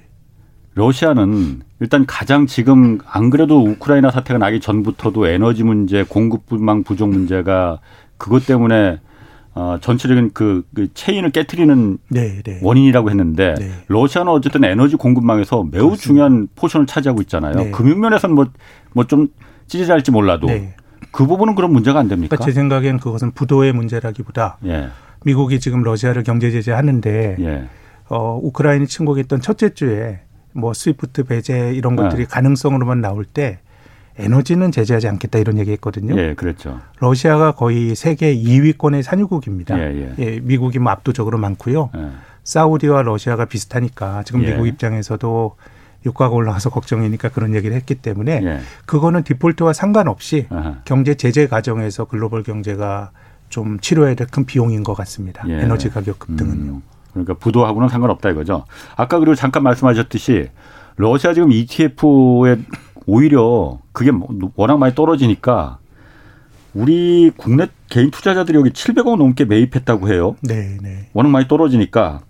러시아는 0.75 1.61
일단 1.81 2.05
가장 2.07 2.47
지금 2.47 2.97
안 3.05 3.29
그래도 3.29 3.63
우크라이나 3.63 4.09
사태가 4.09 4.39
나기 4.39 4.59
전부터도 4.59 5.27
에너지 5.27 5.63
문제, 5.63 6.03
공급망 6.03 6.83
부족 6.83 7.09
문제가 7.09 7.79
그것 8.17 8.47
때문에 8.47 8.99
어, 9.55 9.77
전체적인 9.79 10.31
그, 10.33 10.63
그 10.73 10.91
체인을 10.95 11.29
깨뜨리는 11.29 11.99
네, 12.09 12.41
네. 12.43 12.59
원인이라고 12.63 13.11
했는데 13.11 13.53
네. 13.59 13.69
러시아는 13.87 14.31
어쨌든 14.31 14.63
에너지 14.63 14.95
공급망에서 14.95 15.57
매우 15.57 15.89
그렇습니다. 15.89 16.01
중요한 16.01 16.47
포션을 16.55 16.87
차지하고 16.87 17.21
있잖아요. 17.21 17.53
네. 17.55 17.71
금융 17.71 17.99
면에서는 17.99 18.33
뭐 18.33 18.45
뭐 18.93 19.05
좀 19.05 19.27
찌질할지 19.67 20.11
몰라도 20.11 20.47
네. 20.47 20.75
그 21.11 21.27
부분은 21.27 21.53
그런 21.55 21.71
문제가 21.71 21.99
안 21.99 22.07
됩니까? 22.07 22.35
그러니까 22.35 22.45
제 22.45 22.51
생각엔 22.51 22.97
그것은 22.99 23.31
부도의 23.31 23.73
문제라기보다 23.73 24.57
예. 24.65 24.87
미국이 25.25 25.59
지금 25.59 25.83
러시아를 25.83 26.23
경제 26.23 26.49
제재하는데 26.51 27.35
예. 27.39 27.67
어, 28.09 28.39
우크라이나 28.41 28.85
침공했던 28.85 29.41
첫째 29.41 29.73
주에 29.73 30.19
뭐 30.53 30.73
스위프트 30.73 31.23
배제 31.23 31.73
이런 31.73 31.95
것들이 31.95 32.21
예. 32.21 32.25
가능성으로만 32.25 33.01
나올 33.01 33.25
때 33.25 33.59
에너지는 34.17 34.71
제재하지 34.71 35.07
않겠다 35.07 35.39
이런 35.39 35.57
얘기했거든요. 35.57 36.15
예, 36.19 36.35
그렇죠. 36.35 36.79
러시아가 36.99 37.53
거의 37.53 37.95
세계 37.95 38.35
2위권의 38.35 39.01
산유국입니다. 39.01 39.79
예, 39.79 39.83
예. 39.95 40.15
예 40.19 40.39
미국이 40.39 40.77
뭐 40.79 40.91
압도적으로 40.91 41.37
많고요. 41.39 41.89
예. 41.95 42.09
사우디와 42.43 43.01
러시아가 43.03 43.45
비슷하니까 43.45 44.23
지금 44.23 44.43
예. 44.43 44.51
미국 44.51 44.67
입장에서도 44.67 45.55
유가가 46.05 46.35
올라가서 46.35 46.69
걱정이니까 46.69 47.29
그런 47.29 47.55
얘기를 47.55 47.75
했기 47.75 47.95
때문에 47.95 48.41
예. 48.43 48.59
그거는 48.85 49.23
디폴트와 49.23 49.73
상관없이 49.73 50.45
아하. 50.49 50.81
경제 50.85 51.15
제재 51.15 51.47
과정에서 51.47 52.05
글로벌 52.05 52.43
경제가 52.43 53.11
좀 53.49 53.79
치료해야 53.79 54.15
될 54.15 54.27
큰 54.27 54.45
비용인 54.45 54.83
것 54.83 54.93
같습니다. 54.95 55.43
예. 55.47 55.61
에너지 55.61 55.89
가격 55.89 56.19
급등은요. 56.19 56.71
음. 56.73 56.81
그러니까 57.13 57.35
부도하고는 57.35 57.89
상관없다 57.89 58.29
이거죠. 58.31 58.65
아까 58.95 59.19
그리고 59.19 59.35
잠깐 59.35 59.63
말씀하셨듯이 59.63 60.49
러시아 60.95 61.33
지금 61.33 61.51
ETF에 61.51 62.57
오히려 63.05 63.79
그게 63.91 64.11
뭐 64.11 64.27
워낙 64.55 64.77
많이 64.77 64.95
떨어지니까 64.95 65.77
우리 66.73 67.31
국내 67.35 67.67
개인 67.89 68.09
투자자들이 68.09 68.57
여기 68.57 68.71
700억 68.71 69.17
넘게 69.17 69.45
매입했다고 69.45 70.09
해요. 70.09 70.35
네, 70.41 70.77
네. 70.81 71.09
워낙 71.13 71.29
많이 71.29 71.47
떨어지니까 71.47 72.21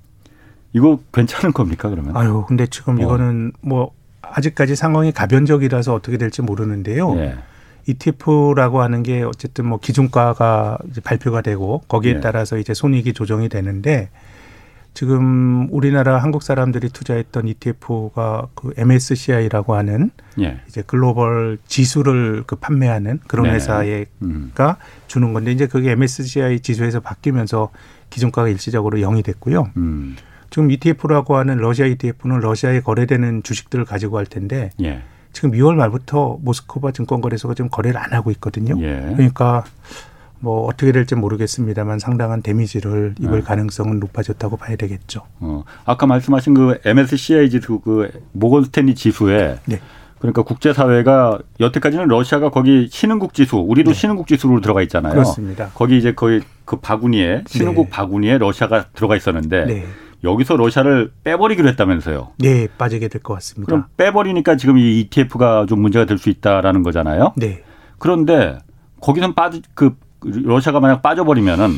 이거 0.73 0.99
괜찮은 1.13 1.53
겁니까 1.53 1.89
그러면? 1.89 2.17
아유, 2.17 2.43
근데 2.47 2.67
지금 2.67 2.99
어. 2.99 3.01
이거는 3.01 3.53
뭐 3.61 3.91
아직까지 4.21 4.75
상황이 4.75 5.11
가변적이라서 5.11 5.93
어떻게 5.93 6.17
될지 6.17 6.41
모르는데요. 6.41 7.15
예. 7.17 7.35
ETF라고 7.85 8.81
하는 8.81 9.03
게 9.03 9.23
어쨌든 9.23 9.67
뭐 9.67 9.77
기준가가 9.77 10.77
발표가 11.03 11.41
되고 11.41 11.81
거기에 11.87 12.15
예. 12.15 12.19
따라서 12.19 12.57
이제 12.57 12.73
손익이 12.73 13.13
조정이 13.13 13.49
되는데 13.49 14.09
지금 14.93 15.67
우리나라 15.71 16.19
한국 16.19 16.43
사람들이 16.43 16.89
투자했던 16.89 17.47
ETF가 17.47 18.47
그 18.53 18.73
MSCI라고 18.77 19.75
하는 19.75 20.11
예. 20.39 20.61
이제 20.67 20.83
글로벌 20.85 21.57
지수를 21.65 22.43
그 22.45 22.55
판매하는 22.55 23.19
그런 23.27 23.47
네. 23.47 23.53
회사가 23.53 23.83
음. 24.21 24.51
주는 25.07 25.33
건데 25.33 25.51
이제 25.51 25.67
그게 25.67 25.91
MSCI 25.91 26.59
지수에서 26.59 26.99
바뀌면서 26.99 27.69
기준가가 28.11 28.49
일시적으로 28.49 28.99
영이 28.99 29.23
됐고요. 29.23 29.71
음. 29.77 30.15
지금 30.51 30.69
ETF라고 30.69 31.35
하는 31.37 31.57
러시아 31.57 31.87
ETF는 31.87 32.39
러시아에 32.39 32.81
거래되는 32.81 33.41
주식들을 33.41 33.85
가지고 33.85 34.19
할 34.19 34.27
텐데 34.27 34.69
예. 34.81 35.01
지금 35.31 35.51
2월 35.51 35.73
말부터 35.73 36.37
모스크바 36.41 36.91
증권거래소가 36.91 37.55
지금 37.55 37.69
거래를 37.69 37.99
안 37.99 38.13
하고 38.13 38.29
있거든요. 38.31 38.75
예. 38.79 39.13
그러니까 39.15 39.63
뭐 40.43 40.65
어떻게 40.67 40.91
될지 40.91 41.15
모르겠습니다만 41.15 41.99
상당한 41.99 42.41
데미지를 42.41 43.15
입을 43.17 43.39
네. 43.39 43.41
가능성은 43.45 43.99
높아졌다고 44.01 44.57
봐야 44.57 44.75
되겠죠. 44.75 45.21
어, 45.39 45.63
아까 45.85 46.05
말씀하신 46.05 46.53
그 46.53 46.79
MSCI 46.83 47.49
지수 47.49 47.79
그 47.79 48.11
모건 48.33 48.65
스탠리 48.65 48.93
지수에 48.93 49.59
네. 49.65 49.79
그러니까 50.19 50.41
국제사회가 50.41 51.39
여태까지는 51.61 52.07
러시아가 52.07 52.49
거기 52.49 52.89
신흥국 52.91 53.33
지수, 53.33 53.55
우리도 53.57 53.91
네. 53.91 53.95
신흥국 53.97 54.27
지수로 54.27 54.59
들어가 54.59 54.81
있잖아요. 54.81 55.13
그렇습니다. 55.13 55.69
거기 55.73 55.97
이제 55.97 56.13
거의 56.13 56.41
그 56.65 56.75
바구니에 56.77 57.43
신흥국 57.47 57.85
네. 57.85 57.89
바구니에 57.89 58.37
러시아가 58.37 58.85
들어가 58.93 59.15
있었는데 59.15 59.65
네. 59.65 59.85
여기서 60.25 60.57
러시아를 60.57 61.11
빼버리기로 61.23 61.69
했다면서요. 61.69 62.31
네, 62.39 62.67
빠지게 62.77 63.07
될 63.07 63.21
것 63.21 63.33
같습니다. 63.35 63.69
그럼 63.69 63.85
빼버리니까 63.95 64.57
지금 64.57 64.77
이 64.77 64.99
ETF가 64.99 65.65
좀 65.69 65.81
문제가 65.81 66.03
될 66.05 66.17
수 66.17 66.29
있다라는 66.29 66.83
거잖아요. 66.83 67.33
네. 67.37 67.63
그런데 67.97 68.57
거기선 69.01 69.35
빠지 69.35 69.61
그 69.73 69.95
러시아가 70.25 70.79
만약 70.79 71.01
빠져버리면은 71.01 71.71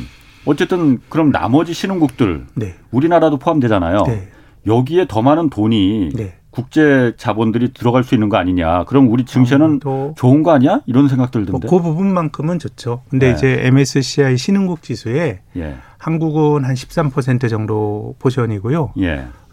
어쨌든 0.45 0.99
그럼 1.09 1.31
나머지 1.31 1.73
신흥국들 1.73 2.45
네. 2.55 2.75
우리나라도 2.91 3.37
포함되잖아요. 3.37 4.03
네. 4.07 4.27
여기에 4.67 5.05
더 5.07 5.21
많은 5.21 5.49
돈이 5.49 6.09
네. 6.15 6.35
국제 6.49 7.13
자본들이 7.17 7.73
들어갈 7.73 8.03
수 8.03 8.15
있는 8.15 8.29
거 8.29 8.37
아니냐. 8.37 8.85
그럼 8.85 9.11
우리 9.11 9.25
증시는 9.25 9.81
좋은 10.15 10.41
거 10.43 10.51
아니야? 10.51 10.79
이런 10.85 11.07
생각 11.09 11.31
들던데. 11.31 11.67
뭐 11.67 11.79
그 11.79 11.83
부분만큼은 11.83 12.59
좋죠. 12.59 13.01
근데 13.09 13.27
네. 13.29 13.33
이제 13.33 13.59
MSCI 13.65 14.37
신흥국 14.37 14.81
지수에 14.81 15.41
예. 15.57 15.75
한국은 15.97 16.63
한 16.63 16.73
13% 16.73 17.49
정도 17.49 18.15
포션이고요. 18.19 18.93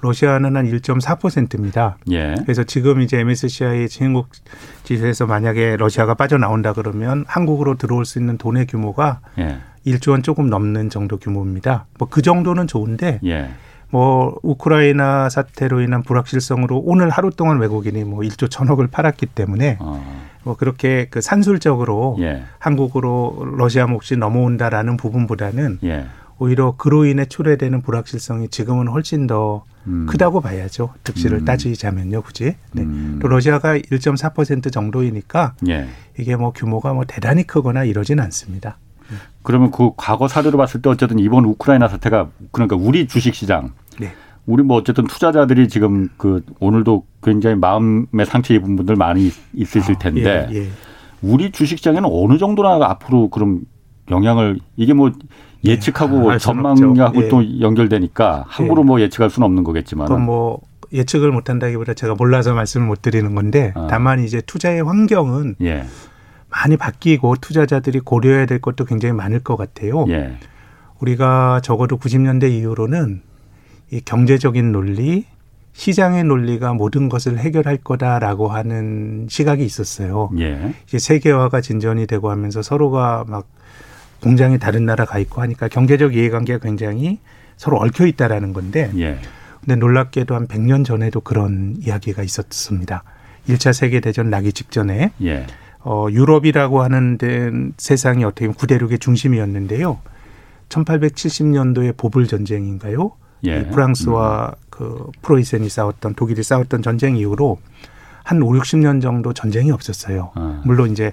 예. 0.02 0.06
러시아는 0.06 0.56
한 0.56 0.66
1.4%입니다. 0.70 1.96
예. 2.10 2.34
그래서 2.42 2.64
지금 2.64 3.00
이제 3.00 3.18
MSCI 3.20 3.88
신흥국 3.88 4.28
지수에서 4.84 5.26
만약에 5.26 5.76
러시아가 5.76 6.14
빠져나온다 6.14 6.72
그러면 6.72 7.24
한국으로 7.28 7.76
들어올 7.76 8.04
수 8.04 8.18
있는 8.18 8.36
돈의 8.36 8.66
규모가 8.66 9.20
예. 9.38 9.58
1조 9.86 10.10
원 10.10 10.22
조금 10.22 10.48
넘는 10.48 10.90
정도 10.90 11.18
규모입니다. 11.18 11.86
뭐 11.98 12.08
그 12.10 12.22
정도는 12.22 12.66
좋은데 12.66 13.20
예. 13.24 13.50
뭐 13.90 14.38
우크라이나 14.42 15.28
사태로 15.28 15.82
인한 15.82 16.02
불확실성으로 16.02 16.78
오늘 16.84 17.10
하루 17.10 17.30
동안 17.30 17.58
외국인이 17.58 18.04
뭐 18.04 18.20
1조 18.20 18.50
천억을 18.50 18.86
팔았기 18.86 19.26
때문에 19.26 19.76
어. 19.80 20.02
뭐 20.44 20.56
그렇게 20.56 21.06
그 21.10 21.20
산술적으로 21.20 22.16
예. 22.20 22.42
한국으로 22.58 23.54
러시아 23.56 23.86
몫이 23.86 24.16
넘어온다라는 24.16 24.96
부분보다는 24.96 25.78
예. 25.84 26.06
오히려 26.42 26.74
그로 26.76 27.04
인해 27.04 27.24
초래되는 27.24 27.82
불확실성이 27.82 28.48
지금은 28.48 28.88
훨씬 28.88 29.28
더 29.28 29.64
음. 29.86 30.06
크다고 30.06 30.40
봐야죠. 30.40 30.92
득실을 31.04 31.38
음. 31.38 31.44
따지자면요, 31.44 32.22
굳이. 32.22 32.56
네. 32.72 32.82
음. 32.82 33.20
또 33.22 33.28
러시아가 33.28 33.76
1.4% 33.76 34.72
정도이니까 34.72 35.54
예. 35.68 35.86
이게 36.18 36.34
뭐 36.34 36.52
규모가 36.52 36.94
뭐 36.94 37.04
대단히 37.04 37.46
크거나 37.46 37.84
이러진 37.84 38.18
않습니다. 38.18 38.78
그러면 39.42 39.70
그 39.70 39.90
과거 39.96 40.26
사례로 40.26 40.56
봤을 40.58 40.82
때 40.82 40.88
어쨌든 40.88 41.18
이번 41.18 41.44
우크라이나 41.44 41.86
사태가 41.86 42.30
그러니까 42.50 42.76
우리 42.76 43.06
주식 43.06 43.34
시장 43.34 43.72
네. 44.00 44.12
우리 44.46 44.62
뭐 44.62 44.78
어쨌든 44.78 45.06
투자자들이 45.06 45.68
지금 45.68 46.08
그 46.16 46.42
오늘도 46.60 47.04
굉장히 47.22 47.56
마음의 47.56 48.24
상처 48.26 48.54
입은 48.54 48.74
분들 48.76 48.96
많이 48.96 49.30
있으실 49.52 49.96
아, 49.96 49.98
텐데 49.98 50.46
아, 50.48 50.50
예, 50.50 50.62
예. 50.62 50.68
우리 51.20 51.50
주식 51.52 51.76
시장에는 51.78 52.08
어느 52.10 52.38
정도나 52.38 52.84
앞으로 52.86 53.28
그럼 53.28 53.62
영향을 54.10 54.58
이게 54.76 54.94
뭐 54.94 55.12
예측하고 55.64 56.34
예, 56.34 56.38
전망하고 56.38 57.24
예. 57.24 57.28
또 57.28 57.60
연결되니까 57.60 58.44
함부로 58.48 58.82
예. 58.82 58.86
뭐 58.86 59.00
예측할 59.00 59.30
수는 59.30 59.46
없는 59.46 59.64
거겠지만 59.64 60.24
뭐 60.24 60.60
예측을 60.92 61.30
못한다기보다 61.30 61.94
제가 61.94 62.14
몰라서 62.14 62.54
말씀을 62.54 62.86
못 62.86 63.02
드리는 63.02 63.34
건데 63.34 63.72
아. 63.74 63.86
다만 63.88 64.20
이제 64.20 64.40
투자의 64.40 64.82
환경은 64.82 65.56
예. 65.62 65.84
많이 66.48 66.76
바뀌고 66.76 67.36
투자자들이 67.40 68.00
고려해야 68.00 68.46
될 68.46 68.60
것도 68.60 68.84
굉장히 68.84 69.14
많을 69.14 69.40
것 69.40 69.56
같아요. 69.56 70.04
예. 70.08 70.36
우리가 71.00 71.60
적어도 71.62 71.98
90년대 71.98 72.50
이후로는 72.50 73.22
이 73.90 74.00
경제적인 74.04 74.70
논리, 74.70 75.26
시장의 75.72 76.24
논리가 76.24 76.74
모든 76.74 77.08
것을 77.08 77.38
해결할 77.38 77.78
거다라고 77.78 78.48
하는 78.48 79.26
시각이 79.28 79.64
있었어요. 79.64 80.30
예. 80.38 80.74
이제 80.86 80.98
세계화가 80.98 81.60
진전이 81.62 82.06
되고 82.06 82.30
하면서 82.30 82.62
서로가 82.62 83.24
막 83.26 83.46
공장이 84.22 84.58
다른 84.58 84.86
나라 84.86 85.04
가 85.04 85.18
있고 85.18 85.42
하니까 85.42 85.68
경제적 85.68 86.14
이해관계가 86.14 86.60
굉장히 86.60 87.18
서로 87.56 87.78
얽혀 87.78 88.06
있다라는 88.06 88.52
건데. 88.52 88.90
예. 88.96 89.18
근데 89.60 89.76
놀랍게도 89.76 90.34
한 90.34 90.48
100년 90.48 90.84
전에도 90.84 91.20
그런 91.20 91.76
이야기가 91.78 92.22
있었습니다. 92.22 93.04
1차 93.48 93.72
세계 93.72 94.00
대전 94.00 94.30
나기 94.30 94.52
직전에 94.52 95.12
예. 95.22 95.46
어 95.84 96.06
유럽이라고 96.10 96.82
하는 96.82 97.18
데 97.18 97.50
세상이 97.76 98.24
어떻게 98.24 98.46
보면 98.46 98.54
구대륙의 98.54 98.98
중심이었는데요. 98.98 99.98
1870년도에 100.68 101.96
보불 101.96 102.26
전쟁인가요? 102.26 103.12
예. 103.44 103.66
프랑스와 103.68 104.54
음. 104.56 104.66
그 104.70 105.10
프로이센이 105.22 105.68
싸웠던 105.68 106.14
독일이 106.14 106.42
싸웠던 106.42 106.82
전쟁 106.82 107.16
이후로 107.16 107.58
한 108.24 108.40
5, 108.40 108.52
60년 108.52 109.02
정도 109.02 109.32
전쟁이 109.32 109.70
없었어요. 109.72 110.30
아. 110.34 110.62
물론 110.64 110.92
이제 110.92 111.12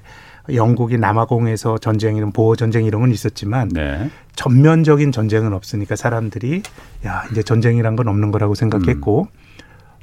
영국이 0.54 0.98
남아공에서 0.98 1.78
전쟁이는 1.78 2.32
보호 2.32 2.56
전쟁 2.56 2.86
이런 2.86 3.02
건 3.02 3.12
있었지만 3.12 3.70
네. 3.70 4.10
전면적인 4.36 5.12
전쟁은 5.12 5.54
없으니까 5.54 5.96
사람들이 5.96 6.64
야 7.06 7.24
이제 7.32 7.44
전쟁이란 7.44 7.96
건 7.96 8.08
없는 8.08 8.32
거라고 8.32 8.56
생각했고 8.56 9.28
음. 9.32 9.40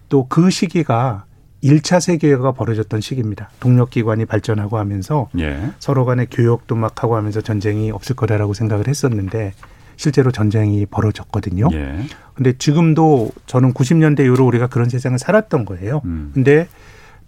또그 0.09 0.51
시기가 0.51 1.25
1차 1.65 2.01
세계화가 2.01 2.53
벌어졌던 2.53 3.01
시기입니다. 3.01 3.51
동력기관이 3.61 4.27
발전하고 4.27 4.79
하면서 4.79 5.29
예. 5.39 5.73
서로 5.79 6.05
간에 6.05 6.27
교역도 6.31 6.77
막 6.77 7.03
하고 7.03 7.17
하면서 7.17 7.41
전쟁이 7.41 7.91
없을 7.91 8.15
거라고 8.15 8.55
생각을 8.55 8.89
했었는데 8.89 9.53
실제로 9.97 10.31
전쟁이 10.31 10.87
벌어졌거든요. 10.87 11.69
예. 11.73 12.05
근데 12.35 12.53
지금도 12.53 13.31
저는 13.47 13.73
90년대 13.73 14.21
이후로 14.21 14.47
우리가 14.47 14.67
그런 14.69 14.89
세상을 14.89 15.19
살았던 15.19 15.65
거예요. 15.65 16.03
음. 16.05 16.31
근데 16.35 16.69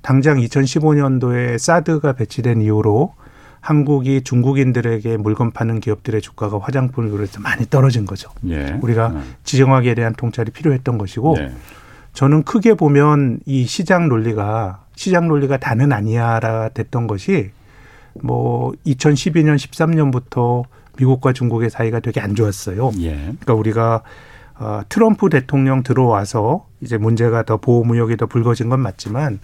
당장 0.02 0.38
2015년도에 0.38 1.58
사드가 1.58 2.12
배치된 2.14 2.60
이후로 2.62 3.14
한국이 3.60 4.22
중국인들에게 4.22 5.16
물건 5.16 5.50
파는 5.50 5.80
기업들의 5.80 6.20
주가가 6.20 6.58
화장품을 6.58 7.10
비롯해서 7.10 7.40
많이 7.40 7.66
떨어진 7.68 8.06
거죠. 8.06 8.30
예. 8.48 8.78
우리가 8.80 9.08
음. 9.08 9.34
지정학에 9.44 9.94
대한 9.94 10.14
통찰이 10.14 10.52
필요했던 10.52 10.96
것이고 10.96 11.36
예. 11.38 11.52
저는 12.12 12.44
크게 12.44 12.74
보면 12.74 13.40
이 13.46 13.64
시장 13.66 14.08
논리가 14.08 14.84
시장 14.94 15.28
논리가 15.28 15.58
다는 15.58 15.92
아니야라 15.92 16.70
됐던 16.70 17.06
것이 17.06 17.50
뭐 18.14 18.72
2012년 18.86 19.56
13년부터 19.56 20.64
미국과 20.98 21.32
중국의 21.32 21.70
사이가 21.70 22.00
되게 22.00 22.20
안 22.20 22.34
좋았어요. 22.34 22.92
예. 23.00 23.14
그러니까 23.14 23.54
우리가 23.54 24.02
어, 24.58 24.80
트럼프 24.88 25.28
대통령 25.28 25.82
들어와서 25.82 26.66
이제 26.80 26.98
문제가 26.98 27.44
더 27.44 27.58
보호 27.58 27.84
무역이 27.84 28.16
더 28.16 28.26
불거진 28.26 28.68
건 28.68 28.80
맞지만 28.80 29.38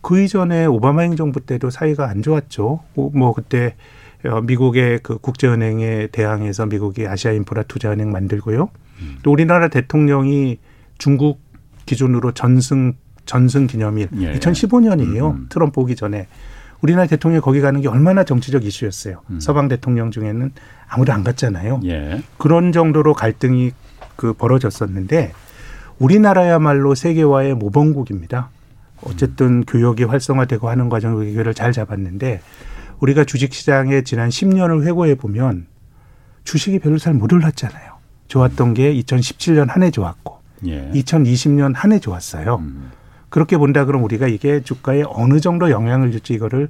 그 0.00 0.20
이전에 0.20 0.66
오바마 0.66 1.02
행정부 1.02 1.40
때도 1.40 1.70
사이가 1.70 2.08
안 2.08 2.22
좋았죠. 2.22 2.80
뭐 2.94 3.32
그때 3.32 3.74
어, 4.24 4.40
미국의 4.40 5.00
그 5.02 5.18
국제은행에 5.18 6.08
대항해서 6.08 6.66
미국이 6.66 7.06
아시아 7.06 7.32
인프라 7.32 7.62
투자은행 7.62 8.10
만들고요. 8.10 8.68
음. 9.00 9.18
또 9.22 9.30
우리나라 9.30 9.68
대통령이 9.68 10.58
중국 10.98 11.40
기준으로 11.86 12.32
전승 12.32 12.94
전승 13.24 13.66
기념일 13.66 14.08
예. 14.20 14.32
2015년이에요. 14.34 15.34
음. 15.34 15.46
트럼프 15.48 15.80
오기 15.80 15.96
전에 15.96 16.26
우리나라 16.80 17.06
대통령이 17.06 17.40
거기 17.40 17.60
가는 17.60 17.80
게 17.80 17.88
얼마나 17.88 18.24
정치적 18.24 18.64
이슈였어요. 18.64 19.20
음. 19.30 19.40
서방 19.40 19.68
대통령 19.68 20.10
중에는 20.10 20.52
아무도 20.88 21.12
안 21.12 21.22
갔잖아요. 21.24 21.80
예. 21.84 22.22
그런 22.38 22.72
정도로 22.72 23.14
갈등이 23.14 23.72
그 24.16 24.32
벌어졌었는데 24.32 25.32
우리나라야말로 25.98 26.94
세계화의 26.94 27.54
모범국입니다. 27.54 28.50
어쨌든 29.02 29.46
음. 29.46 29.64
교역이 29.64 30.04
활성화되고 30.04 30.68
하는 30.68 30.88
과정을 30.88 31.26
기회를 31.30 31.54
잘 31.54 31.72
잡았는데 31.72 32.40
우리가 33.00 33.24
주식시장에 33.24 34.02
지난 34.02 34.28
10년을 34.28 34.84
회고해 34.84 35.14
보면 35.16 35.66
주식이 36.44 36.78
별로 36.80 36.98
잘 36.98 37.14
못 37.14 37.32
올랐잖아요. 37.32 37.92
좋았던 38.28 38.74
게 38.74 38.92
2017년 38.94 39.68
한 39.68 39.82
해 39.82 39.90
좋았고 39.90 40.38
예. 40.66 40.90
2020년 40.94 41.74
한 41.74 41.92
해 41.92 41.98
좋았어요. 42.00 42.56
음. 42.56 42.90
그렇게 43.28 43.56
본다 43.56 43.84
그러면 43.84 44.04
우리가 44.04 44.26
이게 44.26 44.60
주가에 44.62 45.02
어느 45.06 45.40
정도 45.40 45.70
영향을 45.70 46.10
줄지 46.10 46.34
이거를 46.34 46.68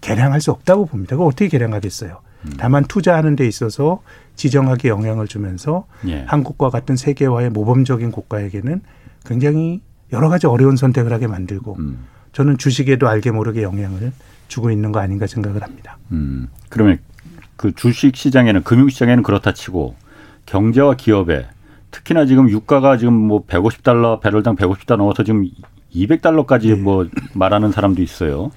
계량할 0.00 0.40
수 0.40 0.50
없다고 0.50 0.86
봅니다. 0.86 1.14
그걸 1.16 1.26
어떻게 1.28 1.48
계량하겠어요? 1.48 2.20
음. 2.46 2.52
다만 2.58 2.84
투자하는 2.84 3.36
데 3.36 3.46
있어서 3.46 4.02
지정하게 4.34 4.88
영향을 4.88 5.28
주면서 5.28 5.84
예. 6.08 6.24
한국과 6.26 6.70
같은 6.70 6.96
세계화의 6.96 7.50
모범적인 7.50 8.10
국가에게는 8.10 8.80
굉장히 9.26 9.82
여러 10.12 10.28
가지 10.28 10.46
어려운 10.46 10.76
선택을 10.76 11.12
하게 11.12 11.26
만들고 11.26 11.76
음. 11.78 12.06
저는 12.32 12.58
주식에도 12.58 13.08
알게 13.08 13.30
모르게 13.30 13.62
영향을 13.62 14.12
주고 14.48 14.70
있는 14.70 14.92
거 14.92 15.00
아닌가 15.00 15.26
생각을 15.26 15.62
합니다. 15.62 15.98
음. 16.12 16.48
그러면 16.68 16.98
그 17.56 17.74
주식 17.74 18.16
시장에는 18.16 18.62
금융 18.62 18.88
시장에는 18.88 19.22
그렇다 19.22 19.52
치고 19.52 19.94
경제와 20.46 20.94
기업에 20.94 21.46
특히나 21.90 22.24
지금 22.24 22.48
유가가 22.48 22.96
지금 22.96 23.14
뭐 23.14 23.44
150달러 23.46 24.20
배럴당 24.20 24.56
150달러 24.56 24.96
넘어서 24.96 25.24
지금 25.24 25.48
200달러까지 25.94 26.68
네. 26.68 26.74
뭐 26.74 27.06
말하는 27.34 27.72
사람도 27.72 28.02
있어요. 28.02 28.50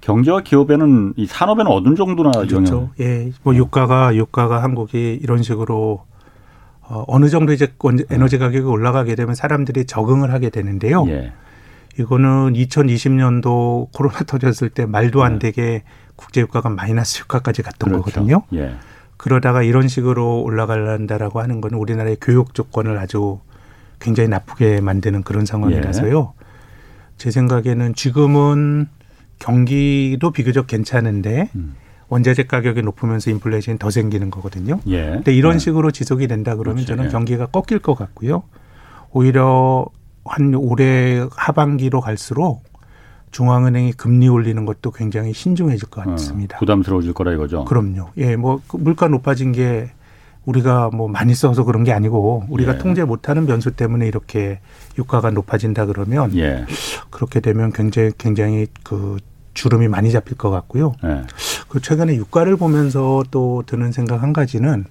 경제와 0.00 0.42
기업에는 0.42 1.14
이 1.16 1.26
산업에는 1.26 1.70
어느 1.70 1.94
정도나 1.94 2.30
그렇죠. 2.30 2.56
영향? 2.56 2.90
예, 3.00 3.32
뭐 3.42 3.54
유가가 3.54 4.14
유가가 4.14 4.62
한국이 4.62 5.18
이런 5.20 5.42
식으로 5.42 6.04
어, 6.88 7.04
어느 7.08 7.28
정도 7.28 7.52
이제 7.52 7.72
에너지 8.10 8.38
가격이 8.38 8.66
올라가게 8.66 9.14
되면 9.14 9.34
사람들이 9.34 9.86
적응을 9.86 10.32
하게 10.32 10.50
되는데요. 10.50 11.04
예. 11.08 11.32
이거는 11.98 12.52
2020년도 12.52 13.88
코로나 13.92 14.18
터졌을 14.26 14.68
때 14.68 14.86
말도 14.86 15.24
안 15.24 15.38
네. 15.38 15.50
되게 15.50 15.82
국제 16.14 16.40
유가가 16.40 16.68
마이너스 16.68 17.20
유가까지 17.20 17.62
갔던 17.62 17.90
그렇죠. 17.90 18.04
거거든요. 18.04 18.42
예. 18.54 18.74
그러다가 19.16 19.62
이런 19.62 19.88
식으로 19.88 20.42
올라갈란다라고 20.42 21.40
하는 21.40 21.60
거는 21.60 21.78
우리나라의 21.78 22.18
교육 22.20 22.54
조건을 22.54 22.98
아주 22.98 23.40
굉장히 23.98 24.28
나쁘게 24.28 24.80
만드는 24.80 25.22
그런 25.22 25.46
상황이라서요. 25.46 26.34
예. 26.38 26.44
제 27.16 27.30
생각에는 27.30 27.94
지금은 27.94 28.88
경기도 29.38 30.30
비교적 30.30 30.66
괜찮은데 30.66 31.50
음. 31.54 31.74
원자재 32.08 32.44
가격이 32.44 32.82
높으면서 32.82 33.30
인플레이션이 33.30 33.78
더 33.78 33.90
생기는 33.90 34.30
거거든요. 34.30 34.80
예. 34.86 35.10
근데 35.10 35.34
이런 35.34 35.54
예. 35.54 35.58
식으로 35.58 35.90
지속이 35.90 36.28
된다 36.28 36.54
그러면 36.54 36.84
그렇지. 36.84 36.86
저는 36.86 37.10
경기가 37.10 37.46
꺾일 37.46 37.80
것 37.80 37.94
같고요. 37.94 38.44
오히려 39.10 39.86
한 40.24 40.54
올해 40.54 41.26
하반기로 41.36 42.00
갈수록 42.00 42.62
중앙은행이 43.30 43.92
금리 43.92 44.28
올리는 44.28 44.64
것도 44.64 44.92
굉장히 44.92 45.32
신중해질 45.32 45.88
것 45.88 46.06
어, 46.06 46.10
같습니다. 46.10 46.56
어, 46.56 46.60
부담스러워질 46.60 47.12
거라 47.12 47.32
이거죠. 47.32 47.64
그럼요. 47.64 48.10
예, 48.16 48.36
뭐그 48.36 48.76
물가 48.76 49.08
높아진 49.08 49.52
게 49.52 49.90
우리가 50.44 50.90
뭐 50.92 51.08
많이 51.08 51.34
써서 51.34 51.64
그런 51.64 51.82
게 51.84 51.92
아니고 51.92 52.44
우리가 52.48 52.74
예. 52.74 52.78
통제 52.78 53.04
못하는 53.04 53.46
변수 53.46 53.72
때문에 53.72 54.06
이렇게 54.06 54.60
유가가 54.96 55.30
높아진다 55.30 55.86
그러면 55.86 56.36
예. 56.36 56.64
그렇게 57.10 57.40
되면 57.40 57.72
굉장히 57.72 58.12
굉장히 58.16 58.68
그 58.84 59.18
주름이 59.54 59.88
많이 59.88 60.12
잡힐 60.12 60.36
것 60.36 60.50
같고요. 60.50 60.92
예. 61.04 61.22
그 61.68 61.80
최근에 61.80 62.14
유가를 62.16 62.56
보면서 62.56 63.22
또 63.30 63.62
드는 63.66 63.92
생각 63.92 64.22
한 64.22 64.32
가지는 64.32 64.84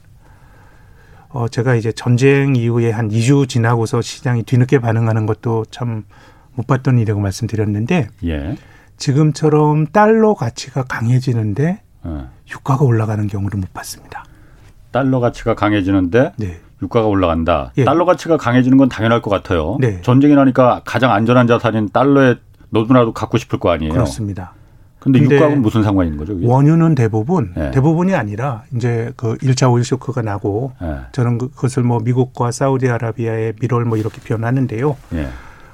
어 1.30 1.48
제가 1.48 1.76
이제 1.76 1.92
전쟁 1.92 2.56
이후에 2.56 2.92
한 2.92 3.10
2주 3.10 3.50
지나고서 3.50 4.02
시장이 4.02 4.44
뒤늦게 4.44 4.80
반응하는 4.80 5.26
것도 5.26 5.66
참 5.72 6.04
못 6.56 6.68
봤던 6.68 6.98
일이라고 6.98 7.20
말씀드렸는데 7.22 8.08
예. 8.26 8.56
지금처럼 8.98 9.88
달러 9.88 10.34
가치가 10.34 10.84
강해지는데 10.84 11.82
예. 12.06 12.10
유가가 12.52 12.84
올라가는 12.86 13.28
경우를 13.28 13.60
못 13.60 13.74
봤습니다. 13.74 14.24
달러 14.92 15.20
가치가 15.20 15.56
강해지는데 15.56 16.34
네. 16.38 16.60
유가가 16.82 17.08
올라간다. 17.08 17.74
예. 17.78 17.84
달러 17.84 18.06
가치가 18.06 18.38
강해지는 18.38 18.78
건 18.78 18.88
당연할 18.90 19.22
것 19.22 19.30
같아요. 19.30 19.78
네. 19.80 20.02
전쟁이 20.02 20.36
나니까 20.36 20.82
가장 20.86 21.12
안전한 21.12 21.48
자산인 21.48 21.90
달러에 21.90 22.36
너도나도 22.70 23.14
갖고 23.14 23.38
싶을 23.38 23.60
거 23.60 23.70
아니에요. 23.72 23.92
그렇습니다. 23.92 24.54
근데, 25.06 25.20
근데 25.20 25.36
유가하고는 25.36 25.62
무슨 25.62 25.84
상관이 25.84 26.10
있는 26.10 26.18
거죠? 26.18 26.34
그게? 26.34 26.48
원유는 26.48 26.96
대부분 26.96 27.54
네. 27.56 27.70
대부분이 27.70 28.16
아니라 28.16 28.64
이제 28.76 29.14
그 29.16 29.38
1차 29.38 29.72
오일 29.72 29.86
쇼크가 29.86 30.24
나고 30.24 30.72
네. 30.82 30.98
저는 31.12 31.38
그, 31.38 31.52
그것을 31.52 31.84
뭐 31.84 32.00
미국과 32.00 32.52
사우디아라비아의 32.52 33.54
밀월 33.62 33.86
뭐 33.86 33.98
이렇게 33.98 34.20
표현하는데요. 34.20 34.98
네. 35.12 35.28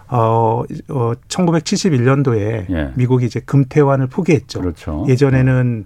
어, 0.10 0.64
어 0.90 1.14
1971년도에 1.30 2.98
미국이 2.98 3.26
이제 3.26 3.40
금태환을 3.40 4.08
포기했죠. 4.08 4.60
그렇죠. 4.60 5.06
예전에는 5.08 5.86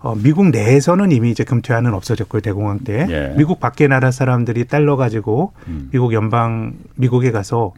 어, 0.00 0.14
미국 0.14 0.48
내에서는 0.48 1.12
이미 1.12 1.30
이제 1.30 1.44
금퇴환은 1.44 1.92
없어졌고요 1.92 2.40
대공황 2.40 2.78
때 2.78 3.06
예. 3.10 3.34
미국 3.36 3.60
밖에 3.60 3.88
나라 3.88 4.10
사람들이 4.10 4.66
달러 4.66 4.96
가지고 4.96 5.52
음. 5.66 5.88
미국 5.92 6.12
연방 6.14 6.74
미국에 6.94 7.32
가서 7.32 7.74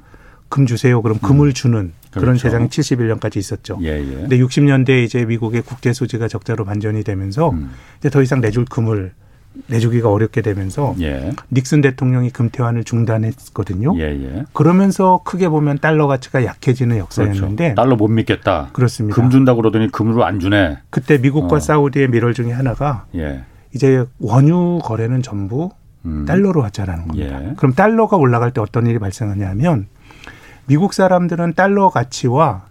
금 0.51 0.67
주세요 0.67 1.01
그럼 1.01 1.19
금을 1.21 1.49
음. 1.49 1.53
주는 1.55 1.93
그런 2.11 2.37
그렇죠. 2.37 2.41
세상이 2.41 2.69
71년까지 2.69 3.37
있었죠. 3.37 3.79
예, 3.83 3.99
예. 4.01 4.05
근데 4.05 4.37
60년대 4.37 5.05
이제 5.05 5.25
미국의 5.25 5.63
국제 5.63 5.93
수지가 5.93 6.29
적자로 6.29 6.65
반전이 6.65 7.05
되면서 7.05 7.51
음. 7.51 7.71
이제 8.01 8.11
더 8.11 8.21
이상 8.21 8.41
내줄 8.41 8.65
금을 8.65 9.13
내주기가 9.69 10.11
어렵게 10.11 10.43
되면서 10.43 10.95
예. 11.01 11.33
닉슨 11.53 11.81
대통령이 11.81 12.31
금태환을 12.31 12.83
중단했거든요. 12.83 13.97
예예. 13.97 14.23
예. 14.25 14.45
그러면서 14.53 15.21
크게 15.25 15.49
보면 15.49 15.79
달러 15.79 16.09
가치가 16.09 16.45
약해지는 16.45 16.99
역사였는데 16.99 17.65
그렇죠. 17.65 17.75
달러 17.77 17.97
못 17.97 18.09
믿겠다. 18.09 18.71
그렇습니다. 18.73 19.15
금 19.15 19.31
준다 19.31 19.55
그러더니 19.55 19.91
금으로 19.91 20.25
안 20.25 20.41
주네. 20.41 20.79
그때 20.91 21.19
미국과 21.19 21.57
어. 21.57 21.61
사우디의 21.61 22.09
밀월 22.09 22.35
중에 22.35 22.51
하나가 22.51 23.07
예. 23.15 23.45
이제 23.73 24.05
원유 24.19 24.81
거래는 24.83 25.23
전부 25.23 25.71
음. 26.05 26.25
달러로 26.27 26.63
하자라는 26.65 27.09
겁니다. 27.09 27.45
예. 27.45 27.55
그럼 27.57 27.73
달러가 27.75 28.17
올라갈 28.17 28.53
때 28.53 28.61
어떤 28.61 28.87
일이 28.87 28.99
발생하냐면 28.99 29.87
미국 30.67 30.93
사람들은 30.95 31.55
달러 31.55 31.91
가치와 31.91 32.63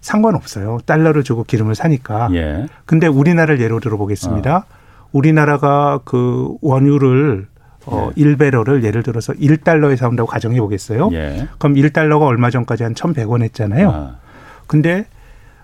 상관없어요. 0.00 0.78
달러를 0.86 1.24
주고 1.24 1.44
기름을 1.44 1.74
사니까. 1.74 2.28
예. 2.34 2.66
근데 2.84 3.06
우리나라를 3.06 3.60
예로 3.60 3.80
들어보겠습니다. 3.80 4.56
어. 4.56 4.64
우리나라가 5.12 6.00
그 6.04 6.56
원유를 6.62 7.48
어, 7.86 8.10
예. 8.16 8.22
1배럴을 8.22 8.84
예를 8.84 9.02
들어서 9.02 9.32
1달러에 9.32 9.96
사온다고 9.96 10.28
가정해 10.28 10.60
보겠어요. 10.60 11.10
예. 11.12 11.48
그럼 11.58 11.74
1달러가 11.74 12.22
얼마 12.22 12.50
전까지 12.50 12.82
한 12.82 12.94
1,100원 12.94 13.42
했잖아요. 13.42 13.90
아. 13.90 14.16
근데 14.66 15.06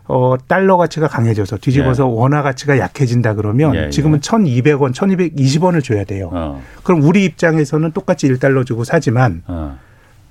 어, 0.05 0.35
달러 0.49 0.77
가치가 0.77 1.07
강해져서 1.09 1.59
뒤집어서 1.59 2.05
예. 2.05 2.13
원화 2.13 2.43
가치가 2.43 2.79
약해진다 2.79 3.35
그러면 3.35 3.75
예, 3.75 3.87
예. 3.87 3.91
지금은 3.91 4.21
1,200원, 4.21 4.93
1,220원을 4.93 5.83
줘야 5.83 6.05
돼요. 6.05 6.31
어. 6.33 6.63
그럼 6.83 7.03
우리 7.03 7.25
입장에서는 7.25 7.93
똑같이 7.93 8.29
1달러 8.29 8.67
주고 8.67 8.85
사지만 8.85 9.43
어. 9.47 9.79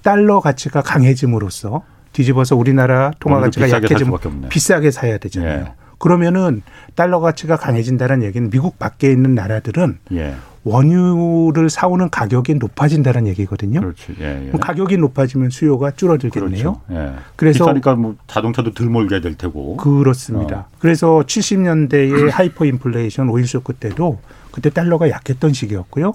달러 0.04 0.40
가치가 0.40 0.82
강해짐으로써 0.82 1.84
뒤집어서 2.12 2.56
우리나라 2.56 3.12
통화 3.20 3.40
가치가 3.40 3.70
약해지면 3.70 4.18
비싸게 4.50 4.92
사야 4.92 5.18
되잖아요. 5.18 5.66
예. 5.68 5.74
그러면은 5.98 6.64
달러 6.96 7.20
가치가 7.20 7.56
강해진다는 7.56 8.24
얘기는 8.24 8.50
미국 8.50 8.80
밖에 8.80 9.12
있는 9.12 9.36
나라들은 9.36 10.00
예. 10.14 10.36
원유를 10.64 11.70
사오는 11.70 12.10
가격이 12.10 12.56
높아진다는 12.56 13.28
얘기거든요. 13.28 13.80
그렇지. 13.80 14.16
예, 14.20 14.52
예. 14.54 14.58
가격이 14.60 14.98
높아지면 14.98 15.50
수요가 15.50 15.92
줄어들겠네요. 15.92 16.52
그렇죠. 16.52 16.82
예. 16.92 17.14
그래서 17.36 17.66
비싸니까 17.66 17.96
뭐 17.96 18.16
자동차도 18.28 18.74
덜 18.74 18.88
몰게 18.88 19.22
될 19.22 19.36
테고. 19.36 19.78
그렇습니다. 19.78 20.58
어. 20.58 20.66
그래서 20.80 21.24
70년대의 21.26 22.30
하이퍼 22.34 22.66
인플레이션 22.66 23.30
오일 23.30 23.48
쇼크 23.48 23.74
때도 23.74 24.20
그때 24.52 24.70
달러가 24.70 25.10
약했던 25.10 25.54
시기였고요. 25.54 26.14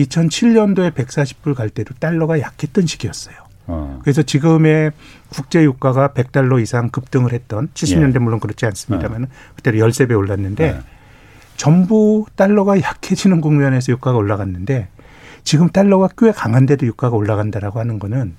예. 0.00 0.04
2007년도에 0.04 0.92
140불 0.92 1.54
갈 1.54 1.70
때도 1.70 1.94
달러가 1.98 2.40
약했던 2.40 2.86
시기였어요. 2.86 3.36
어. 3.66 4.00
그래서 4.02 4.22
지금의 4.22 4.92
국제 5.28 5.62
유가가 5.62 6.08
100달러 6.08 6.60
이상 6.60 6.88
급등을 6.88 7.32
했던 7.32 7.68
70년대 7.74 8.16
예. 8.16 8.18
물론 8.18 8.40
그렇지 8.40 8.66
않습니다만 8.66 9.24
어. 9.24 9.26
그때로 9.56 9.78
13배 9.78 10.16
올랐는데 10.16 10.64
예. 10.64 10.78
전부 11.56 12.26
달러가 12.36 12.80
약해지는 12.80 13.40
국면에서 13.40 13.92
유가가 13.92 14.16
올라갔는데 14.16 14.88
지금 15.44 15.68
달러가 15.68 16.08
꽤 16.16 16.32
강한데도 16.32 16.86
유가가 16.86 17.16
올라간다라고 17.16 17.78
하는 17.78 17.98
거는 17.98 18.34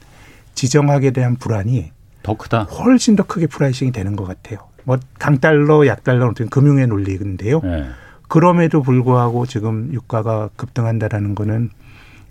지정학에 0.56 1.12
대한 1.12 1.36
불안이 1.36 1.92
더 2.24 2.38
크다. 2.38 2.64
훨씬 2.64 3.16
더 3.16 3.24
크게 3.24 3.48
pricing이 3.48 3.92
되는 3.92 4.16
것 4.16 4.26
같아요. 4.26 4.60
뭐 4.84 4.98
강달러, 5.20 5.86
약달러 5.88 6.28
어떤 6.28 6.50
금융의 6.50 6.88
논리인데요. 6.88 7.62
네. 7.62 7.86
그럼에도 8.32 8.82
불구하고 8.82 9.46
지금 9.46 9.90
유가가 9.92 10.50
급등한다라는 10.56 11.36
거는 11.36 11.70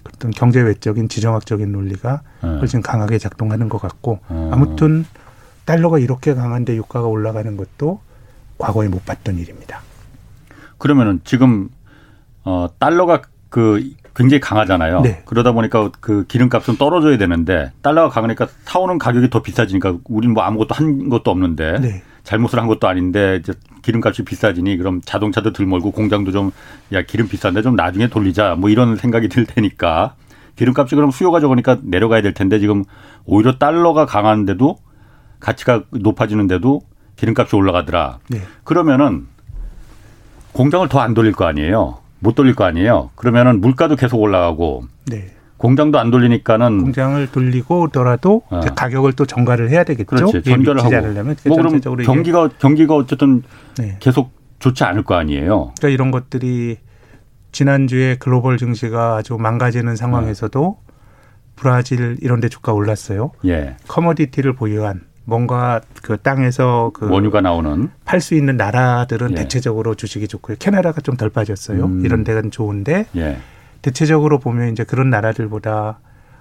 어떤 0.09 0.31
경제 0.31 0.63
외적인 0.63 1.11
지정학적인 1.11 1.71
논리가 1.71 2.23
네. 2.43 2.49
훨씬 2.57 2.81
강하게 2.81 3.19
작동하는 3.19 3.69
것 3.69 3.83
같고 3.83 4.21
어. 4.31 4.51
아무튼 4.51 5.05
달러가 5.67 5.99
이렇게 5.99 6.33
강한데 6.33 6.75
유가가 6.75 7.07
올라가는 7.07 7.55
것도 7.55 8.01
과거에 8.57 8.89
못 8.89 9.05
봤던 9.05 9.37
일입니다. 9.37 9.83
그러면은 10.79 11.21
지금 11.25 11.69
어 12.45 12.69
달러가 12.79 13.21
그 13.51 13.93
굉장히 14.17 14.41
강하잖아요. 14.41 15.03
네. 15.03 15.23
그러다 15.27 15.53
보니까 15.53 15.91
그 16.01 16.25
기름값은 16.27 16.79
떨어져야 16.79 17.19
되는데 17.19 17.73
달러가 17.83 18.09
강하니까 18.09 18.49
사오는 18.65 18.97
가격이 18.97 19.29
더 19.29 19.43
비싸지니까 19.43 19.99
우리는 20.05 20.33
뭐 20.33 20.45
아무것도 20.45 20.75
한 20.75 21.11
것도 21.11 21.31
없는데 21.31 21.79
네. 21.79 22.03
잘못을 22.25 22.59
한 22.59 22.67
것도 22.67 22.87
아닌데 22.89 23.39
이제 23.41 23.53
기름값이 23.83 24.25
비싸지니 24.25 24.77
그럼 24.77 25.01
자동차도 25.05 25.53
덜 25.53 25.67
몰고 25.67 25.91
공장도 25.93 26.33
좀 26.33 26.53
야 26.93 27.03
기름 27.03 27.29
비싼데 27.29 27.63
좀 27.63 27.77
나중에 27.77 28.09
돌리자 28.09 28.57
뭐 28.59 28.69
이런 28.69 28.97
생각이 28.97 29.29
들 29.29 29.47
테니까 29.47 30.15
기름값이 30.57 30.95
그럼 30.97 31.11
수요가 31.11 31.39
적으니까 31.41 31.79
내려가야 31.83 32.21
될 32.23 32.35
텐데 32.35 32.59
지금 32.59 32.85
오히려 33.25 33.59
달러가 33.59 34.07
강한데도 34.07 34.77
가치가 35.39 35.85
높아지는데도 35.91 36.83
기름값이 37.17 37.55
올라가더라. 37.57 38.19
네. 38.29 38.43
그러면은 38.65 39.27
공장을 40.53 40.87
더 40.89 40.99
안 41.01 41.15
돌릴 41.15 41.33
거 41.33 41.45
아니에요. 41.47 41.99
못 42.19 42.35
돌릴 42.35 42.55
거 42.55 42.65
아니에요. 42.65 43.11
그러면은 43.15 43.61
물가도 43.61 43.97
계속 43.97 44.21
올라가고 44.21 44.85
네. 45.07 45.31
공장도 45.61 45.99
안 45.99 46.11
돌리니까는 46.11 46.81
공장을 46.81 47.31
돌리고더라도 47.33 48.42
어. 48.49 48.61
가격을 48.61 49.12
또 49.12 49.27
전가를 49.27 49.68
해야 49.68 49.85
되겠죠. 49.85 50.07
그렇지. 50.07 50.42
전가를 50.42 50.83
하고. 50.83 50.94
하려면 50.94 51.37
뭐 51.46 51.57
그럼 51.57 51.81
경기가 52.03 52.49
경기가 52.59 52.94
어쨌든 52.94 53.42
네. 53.77 53.96
계속 54.01 54.33
좋지 54.59 54.85
않을 54.85 55.05
거 55.05 55.16
아니에요. 55.16 55.73
그러니까 55.77 55.88
이런 55.90 56.11
것들이 56.11 56.79
지난주에 57.53 58.16
글로벌 58.18 58.57
증시가 58.57 59.16
아주 59.16 59.37
망가지는 59.37 59.96
상황에서도 59.96 60.64
어. 60.64 60.79
브라질 61.57 62.16
이런 62.23 62.40
데 62.40 62.49
주가 62.49 62.73
올랐어요. 62.73 63.33
예. 63.44 63.77
커머디티를 63.87 64.55
보유한 64.55 65.03
뭔가 65.27 65.83
그 66.03 66.16
땅에서 66.16 66.90
그 66.94 67.11
원유가 67.11 67.42
나오는 67.42 67.90
팔 68.07 68.23
수 68.23 68.35
있는 68.35 68.57
나라들은 68.57 69.33
예. 69.33 69.35
대체적으로 69.35 69.94
주식이 69.94 70.27
좋고요. 70.27 70.57
캐나다가 70.59 71.03
좀 71.03 71.18
덜 71.18 71.29
빠졌어요. 71.29 71.85
음. 71.85 72.03
이런 72.07 72.25
데는 72.25 72.51
좋은데 72.51 73.05
예. 73.16 73.37
대체적으로 73.83 74.38
보면 74.38 74.73
이제 74.73 74.85
그런 74.85 75.11
나라들보다 75.11 75.99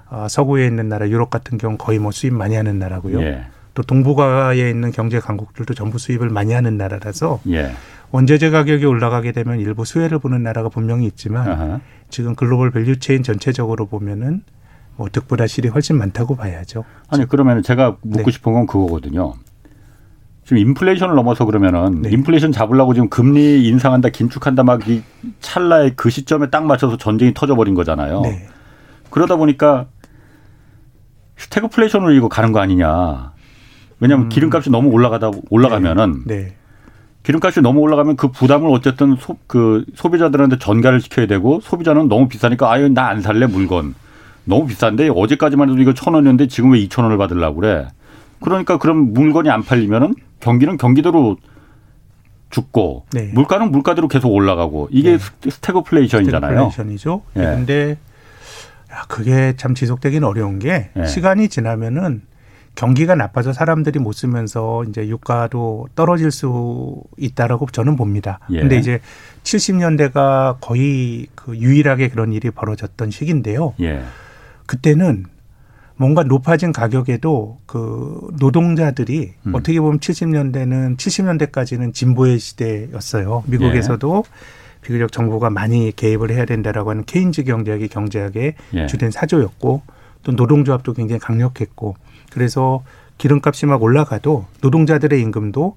어, 0.09 0.27
서구에 0.29 0.65
있는 0.65 0.89
나라 0.89 1.07
유럽 1.07 1.29
같은 1.29 1.57
경우 1.57 1.77
거의 1.77 1.99
뭐 1.99 2.11
수입 2.11 2.33
많이 2.33 2.55
하는 2.55 2.79
나라고요. 2.79 3.21
예. 3.21 3.45
또 3.75 3.83
동북아에 3.83 4.69
있는 4.69 4.91
경제 4.91 5.19
강국들도 5.19 5.73
전부 5.73 5.99
수입을 5.99 6.29
많이 6.29 6.53
하는 6.53 6.77
나라라서 6.77 7.39
예. 7.49 7.71
원자재 8.11 8.49
가격이 8.49 8.85
올라가게 8.85 9.31
되면 9.31 9.59
일부 9.59 9.85
수혜를 9.85 10.19
보는 10.19 10.41
나라가 10.41 10.69
분명히 10.69 11.05
있지만 11.05 11.47
아하. 11.47 11.79
지금 12.09 12.35
글로벌 12.35 12.71
value 12.71 12.96
chain 12.96 13.21
전체적으로 13.21 13.85
보면은 13.85 14.41
뭐 14.95 15.07
득보다 15.09 15.47
실이 15.47 15.69
훨씬 15.69 15.97
많다고 15.97 16.35
봐야죠. 16.35 16.83
아니 17.07 17.25
그러면 17.27 17.61
제가 17.61 17.97
묻고 18.01 18.25
네. 18.25 18.31
싶은 18.31 18.51
건 18.51 18.65
그거거든요. 18.65 19.35
지금 20.49 20.57
인플레이션을 20.63 21.13
넘어서 21.13 21.45
그러면은 21.45 22.01
네. 22.01 22.09
인플레이션 22.09 22.51
잡으려고 22.51 22.95
지금 22.95 23.07
금리 23.07 23.67
인상한다 23.67 24.09
긴축한다 24.09 24.63
막 24.63 24.79
이 24.87 25.03
찰나의 25.41 25.93
그 25.95 26.09
시점에 26.09 26.49
딱 26.49 26.65
맞춰서 26.65 26.97
전쟁이 26.97 27.35
터져버린 27.35 27.75
거잖아요. 27.75 28.21
네. 28.21 28.47
그러다 29.11 29.35
보니까 29.35 29.85
스태그플레이션으로 31.37 32.13
이거 32.13 32.29
가는 32.29 32.51
거 32.51 32.59
아니냐. 32.61 33.33
왜냐하면 33.99 34.25
음. 34.25 34.29
기름값이 34.29 34.71
너무 34.71 34.89
올라가다 34.89 35.29
올라가면은 35.51 36.23
네. 36.25 36.35
네. 36.35 36.55
기름값이 37.21 37.61
너무 37.61 37.81
올라가면 37.81 38.15
그 38.15 38.29
부담을 38.29 38.71
어쨌든 38.71 39.17
소, 39.19 39.37
그 39.45 39.85
소비자들한테 39.93 40.57
전가를 40.57 40.99
시켜야 40.99 41.27
되고 41.27 41.59
소비자는 41.61 42.07
너무 42.07 42.27
비싸니까 42.27 42.71
아유 42.71 42.89
나 42.89 43.09
안 43.09 43.21
살래 43.21 43.45
물건 43.45 43.93
너무 44.45 44.65
비싼데 44.65 45.09
어제까지만 45.15 45.69
해도 45.69 45.79
이거 45.79 45.93
천 45.93 46.15
원이었는데 46.15 46.47
지금 46.47 46.71
왜 46.71 46.79
이천 46.79 47.03
원을 47.03 47.19
받으려고 47.19 47.59
그래. 47.61 47.87
그러니까 48.39 48.79
그럼 48.79 49.13
물건이 49.13 49.47
안 49.51 49.61
팔리면은 49.61 50.15
경기는 50.39 50.77
경기대로 50.77 51.37
죽고 52.49 53.05
네. 53.11 53.31
물가는 53.33 53.69
물가대로 53.71 54.07
계속 54.07 54.29
올라가고 54.29 54.89
이게 54.91 55.17
네. 55.17 55.49
스태그플레이션이잖아요. 55.49 56.49
스태그플레이션이죠. 56.51 57.21
예. 57.35 57.39
그런데 57.39 57.97
야, 58.91 59.03
그게 59.07 59.53
참 59.55 59.75
지속되기는 59.75 60.27
어려운 60.27 60.59
게 60.59 60.89
예. 60.97 61.05
시간이 61.05 61.49
지나면은 61.49 62.23
경기가 62.75 63.13
나빠져 63.13 63.51
사람들이 63.51 63.99
못 63.99 64.13
쓰면서 64.13 64.83
이제 64.85 65.07
유가도 65.07 65.89
떨어질 65.95 66.31
수 66.31 67.01
있다라고 67.17 67.67
저는 67.67 67.95
봅니다. 67.95 68.39
예. 68.51 68.61
근데 68.61 68.77
이제 68.77 68.99
70년대가 69.43 70.57
거의 70.61 71.27
그 71.35 71.57
유일하게 71.57 72.09
그런 72.09 72.31
일이 72.31 72.49
벌어졌던 72.51 73.11
시기인데요. 73.11 73.73
예. 73.81 74.01
그때는 74.65 75.25
뭔가 75.99 76.23
높아진 76.23 76.71
가격에도 76.71 77.57
그 77.65 78.29
노동자들이 78.39 79.33
음. 79.47 79.53
어떻게 79.53 79.81
보면 79.81 79.99
70년대는 79.99 80.95
70년대까지는 80.95 81.93
진보의 81.93 82.39
시대였어요. 82.39 83.43
미국에서도 83.47 84.23
예. 84.25 84.31
비교적 84.81 85.11
정부가 85.11 85.49
많이 85.49 85.91
개입을 85.93 86.31
해야 86.31 86.45
된다라고 86.45 86.91
하는 86.91 87.03
케인즈 87.03 87.43
경제학이 87.43 87.89
경제학의 87.89 88.53
예. 88.75 88.87
주된 88.87 89.11
사조였고 89.11 89.81
또 90.23 90.31
노동조합도 90.31 90.93
굉장히 90.93 91.19
강력했고 91.19 91.95
그래서 92.31 92.81
기름값이 93.17 93.65
막 93.65 93.83
올라가도 93.83 94.45
노동자들의 94.61 95.19
임금도 95.21 95.75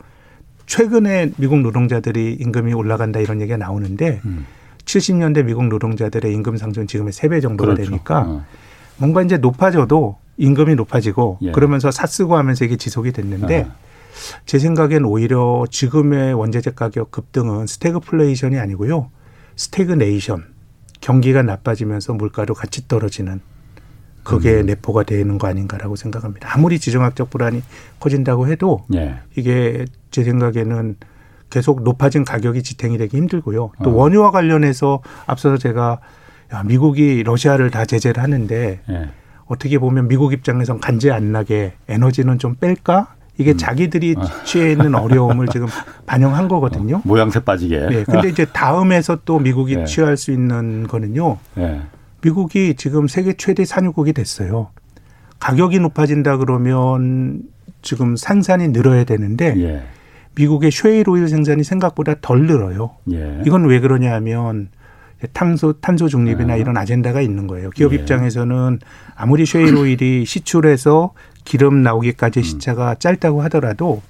최근에 0.67 1.33
미국 1.37 1.59
노동자들이 1.63 2.35
임금이 2.39 2.73
올라간다 2.75 3.19
이런 3.19 3.41
얘기가 3.41 3.57
나오는데 3.57 4.21
음. 4.25 4.47
70년대 4.85 5.45
미국 5.47 5.67
노동자들의 5.67 6.33
임금 6.33 6.57
상승 6.59 6.87
지금의 6.87 7.13
세 7.13 7.29
배 7.29 7.41
정도가 7.41 7.75
그렇죠. 7.75 7.91
되니까 7.91 8.21
어. 8.21 8.45
뭔가 9.03 9.21
이제 9.21 9.37
높아져도 9.37 10.17
임금이 10.37 10.77
높아지고 10.77 11.39
예. 11.43 11.51
그러면서 11.51 11.91
사쓰고 11.91 12.37
하면서 12.37 12.65
이게 12.65 12.77
지속이 12.77 13.11
됐는데 13.11 13.67
아. 13.69 13.75
제 14.47 14.61
생각엔 14.61 15.05
오히려 15.05 15.65
지금의 15.69 16.35
원자재 16.35 16.73
가격 16.77 17.11
급등은 17.11 17.67
스태그플레이션이 17.67 18.61
아니고요. 18.61 19.11
Stagnation. 19.57 20.45
경기가 21.01 21.43
나빠지면서 21.43 22.15
물가도 22.15 22.55
같이 22.55 22.87
떨어지는 22.87 23.41
그게 24.23 24.61
음. 24.61 24.67
내포가 24.67 25.03
되는 25.03 25.37
거 25.37 25.49
아닌가라고 25.49 25.97
생각합니다. 25.97 26.55
아무리 26.55 26.79
지정학적 26.79 27.29
불안이 27.29 27.61
커진다고 27.99 28.47
해도 28.47 28.85
예. 28.95 29.17
이게 29.35 29.85
제 30.13 30.23
생각에는 30.23 30.95
계속 31.51 31.83
높아진 31.83 32.25
가격이 32.25 32.63
지탱이 32.63 32.99
되기 32.99 33.17
힘들고요. 33.17 33.73
또 33.83 33.91
어. 33.91 33.95
원유와 33.95 34.31
관련해서 34.31 35.03
앞서서 35.27 35.59
제가 35.59 35.99
야, 36.53 36.63
미국이 36.63 37.23
러시아를 37.23 37.71
다 37.71 37.85
제재를 37.85 38.23
하는데 38.23 38.81
예. 38.89 39.09
어떻게 39.47 39.79
보면 39.79 40.09
미국 40.09 40.33
입장에선 40.33 40.81
간지 40.81 41.11
안 41.11 41.33
나게 41.33 41.73
에너지는 41.89 42.39
좀 42.39 42.55
뺄까? 42.55 43.15
이게 43.39 43.53
음. 43.53 43.57
자기들이 43.57 44.15
아. 44.19 44.45
취해 44.45 44.73
있는 44.73 44.95
어려움을 44.95 45.49
지금 45.49 45.67
반영한 46.07 46.49
거거든요. 46.49 46.97
어, 46.97 47.03
모양새 47.05 47.41
빠지게. 47.41 47.79
네. 47.89 48.05
근데 48.05 48.29
이제 48.29 48.45
다음에서 48.45 49.19
또 49.25 49.39
미국이 49.39 49.77
예. 49.81 49.85
취할 49.85 50.17
수 50.17 50.31
있는 50.31 50.87
거는요. 50.87 51.39
예. 51.59 51.81
미국이 52.21 52.75
지금 52.77 53.09
세계 53.09 53.33
최대 53.33 53.65
산유국이 53.65 54.13
됐어요. 54.13 54.69
가격이 55.41 55.81
높아진다 55.81 56.37
그러면 56.37 57.43
지금 57.81 58.15
생산이 58.15 58.69
늘어야 58.69 59.05
되는데 59.05 59.55
예. 59.57 59.83
미국의 60.35 60.71
쉐일 60.71 61.09
오일 61.09 61.29
생산이 61.29 61.65
생각보다 61.65 62.15
덜 62.21 62.47
늘어요. 62.47 62.93
예. 63.13 63.43
이건 63.45 63.65
왜 63.67 63.81
그러냐 63.81 64.13
하면 64.15 64.69
탄소 65.33 65.73
탄소 65.75 66.09
중립이나 66.09 66.55
아. 66.55 66.57
이런 66.57 66.77
아젠다가 66.77 67.21
있는 67.21 67.47
거예요. 67.47 67.71
기업 67.71 67.93
예. 67.93 67.97
입장에서는 67.97 68.79
아무리 69.15 69.47
쉐일 69.47 69.77
오일이 69.77 70.25
시출해서 70.27 71.13
기름 71.45 71.83
나오기까지 71.83 72.41
음. 72.41 72.43
시차가 72.43 72.97
짧다고 72.97 73.43
하더라도 73.43 74.03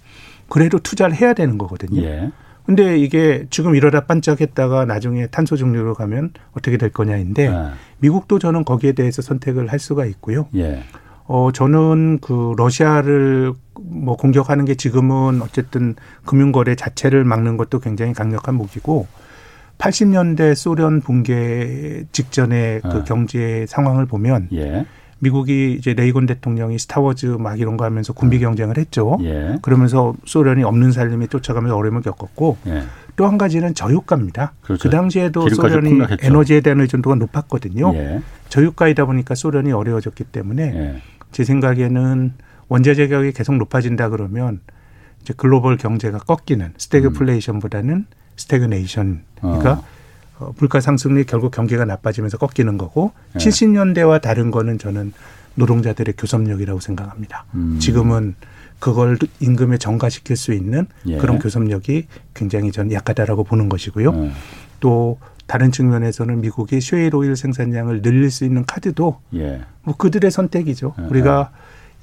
그래도 0.49 0.79
투자를 0.79 1.15
해야 1.15 1.35
되는 1.35 1.59
거거든요. 1.59 2.03
예. 2.03 2.31
근데 2.65 2.97
이게 2.97 3.47
지금 3.51 3.75
이러다 3.75 4.07
반짝했다가 4.07 4.85
나중에 4.85 5.27
탄소 5.27 5.57
중립으로 5.57 5.95
가면 5.95 6.33
어떻게 6.53 6.77
될 6.77 6.91
거냐인데 6.91 7.49
아. 7.49 7.75
미국도 7.99 8.39
저는 8.39 8.65
거기에 8.65 8.93
대해서 8.93 9.21
선택을 9.23 9.69
할 9.69 9.79
수가 9.79 10.05
있고요. 10.07 10.47
예. 10.55 10.83
어 11.25 11.51
저는 11.53 12.19
그 12.21 12.55
러시아를 12.57 13.53
뭐 13.81 14.17
공격하는 14.17 14.65
게 14.65 14.75
지금은 14.75 15.41
어쨌든 15.43 15.95
금융 16.25 16.53
거래 16.53 16.75
자체를 16.75 17.25
막는 17.25 17.57
것도 17.57 17.81
굉장히 17.81 18.13
강력한 18.13 18.55
무기고 18.55 19.07
80년대 19.79 20.55
소련 20.55 21.01
붕괴 21.01 22.05
직전의 22.13 22.83
그 22.83 22.89
어. 22.89 23.05
경제 23.05 23.67
상황을 23.69 24.07
보면 24.07 24.49
예. 24.53 24.87
미국이 25.19 25.77
이제 25.79 25.95
레이건 25.95 26.27
대통령이 26.27 26.79
스타워즈 26.79 27.27
막 27.39 27.61
이런 27.61 27.77
거 27.77 27.85
하면서 27.85 28.13
군비 28.13 28.39
어. 28.39 28.41
경쟁을 28.41 28.77
했죠. 28.77 29.19
예. 29.23 29.57
그러면서 29.63 30.15
소련이 30.25 30.65
없는 30.65 30.93
살림에 30.93 31.29
쫓아가면서 31.29 31.77
어려움을 31.77 32.03
겪었고 32.03 32.59
예. 32.67 32.83
또 33.15 33.27
한 33.27 33.39
가지는 33.39 33.75
저유가입니다. 33.75 34.55
그렇죠. 34.63 34.89
그 34.89 34.91
당시에도 34.91 35.49
소련이 35.49 35.91
몰락했죠. 35.91 36.27
에너지에 36.27 36.61
대한 36.61 36.81
의존도가 36.81 37.17
높았거든요. 37.17 37.93
예. 37.95 38.23
저유가이다 38.49 39.05
보니까 39.05 39.35
소련이 39.35 39.71
어려워졌기 39.73 40.25
때문에 40.25 40.63
예. 40.63 41.03
제 41.31 41.45
생각에는 41.45 42.33
원자재 42.69 43.09
가격이 43.09 43.33
계속 43.33 43.57
높아진다 43.57 44.09
그러면 44.09 44.61
이제 45.21 45.35
글로벌 45.37 45.77
경제가 45.77 46.19
꺾이는 46.19 46.73
스태그플레이션보다는 46.77 48.07
stagnation 48.43 49.23
그러니까 49.41 49.73
어. 49.73 49.85
어, 50.39 50.55
물가 50.59 50.81
상승률이 50.81 51.25
결국 51.27 51.51
경기가 51.53 51.85
나빠지면서 51.85 52.39
꺾이는 52.39 52.79
거고 52.79 53.13
네. 53.35 53.39
70년대와 53.39 54.21
다른 54.21 54.51
거는 54.51 54.79
저는 54.79 55.13
노동자들의 55.55 56.15
교섭력이라고 56.17 56.81
생각합니다. 56.81 57.45
음. 57.55 57.79
지금은 57.79 58.35
그걸 58.79 59.17
임금에 59.41 59.79
전가시킬 59.79 60.37
수 60.37 60.53
있는 60.53 60.87
예. 61.07 61.19
그런 61.19 61.39
교섭력이 61.39 62.07
굉장히 62.35 62.73
저는 62.73 62.91
약하다라고 62.93 63.45
보는 63.45 63.69
것이고요. 63.69 64.11
음. 64.11 64.33
또 64.81 65.19
다른 65.47 65.71
측면에서는 65.71 66.41
미국이 66.41 66.81
쉐일 66.81 67.15
오일 67.15 67.37
생산량을 67.37 68.03
늘릴 68.03 68.31
수 68.31 68.45
있는 68.45 68.65
카드도 68.65 69.21
예. 69.35 69.61
뭐 69.85 69.97
그들의 69.97 70.31
선택이죠. 70.31 70.95
예. 70.99 71.03
우리가 71.05 71.51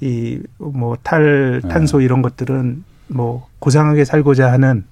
이 0.00 0.40
뭐 0.58 0.96
탈 1.02 1.60
탄소 1.68 2.00
예. 2.00 2.04
이런 2.06 2.22
것들은 2.22 2.84
뭐 3.08 3.46
고상하게 3.58 4.04
살고자 4.06 4.50
하는 4.50 4.84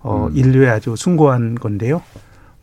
어 0.00 0.28
음. 0.28 0.36
인류의 0.36 0.70
아주 0.70 0.94
숭고한 0.96 1.56
건데요. 1.56 2.02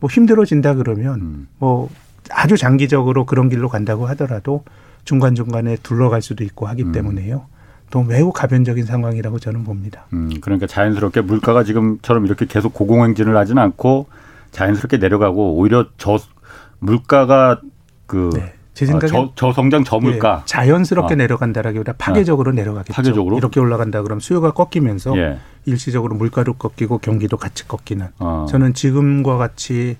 뭐 0.00 0.10
힘들어진다 0.10 0.74
그러면 0.74 1.20
음. 1.20 1.48
뭐 1.58 1.88
아주 2.30 2.56
장기적으로 2.56 3.24
그런 3.24 3.48
길로 3.48 3.68
간다고 3.68 4.06
하더라도 4.08 4.64
중간 5.04 5.34
중간에 5.34 5.76
둘러갈 5.82 6.22
수도 6.22 6.44
있고 6.44 6.66
하기 6.66 6.84
음. 6.84 6.92
때문에요. 6.92 7.46
또 7.90 8.02
매우 8.02 8.32
가변적인 8.32 8.84
상황이라고 8.84 9.38
저는 9.38 9.64
봅니다. 9.64 10.04
음, 10.12 10.30
그러니까 10.42 10.66
자연스럽게 10.66 11.22
물가가 11.22 11.64
지금처럼 11.64 12.26
이렇게 12.26 12.44
계속 12.44 12.74
고공행진을 12.74 13.34
하지는 13.36 13.62
않고 13.62 14.06
자연스럽게 14.50 14.98
내려가고 14.98 15.54
오히려 15.54 15.86
저 15.96 16.18
물가가 16.80 17.60
그 18.06 18.30
네. 18.34 18.52
제 18.78 18.86
생각에 18.86 19.10
아, 19.10 19.12
저, 19.12 19.32
저성장 19.34 19.82
저물가 19.82 20.42
예, 20.42 20.46
자연스럽게 20.46 21.14
아. 21.14 21.16
내려간다라기보다 21.16 21.94
파괴적으로 21.98 22.52
아. 22.52 22.54
내려가겠죠. 22.54 22.92
파괴적으로 22.92 23.36
이렇게 23.36 23.58
올라간다 23.58 24.02
그러면 24.02 24.20
수요가 24.20 24.52
꺾이면서 24.52 25.18
예. 25.18 25.38
일시적으로 25.66 26.14
물가도 26.14 26.52
꺾이고 26.52 26.98
경기도 26.98 27.36
같이 27.36 27.66
꺾이는. 27.66 28.06
아. 28.20 28.46
저는 28.48 28.74
지금과 28.74 29.36
같이 29.36 29.96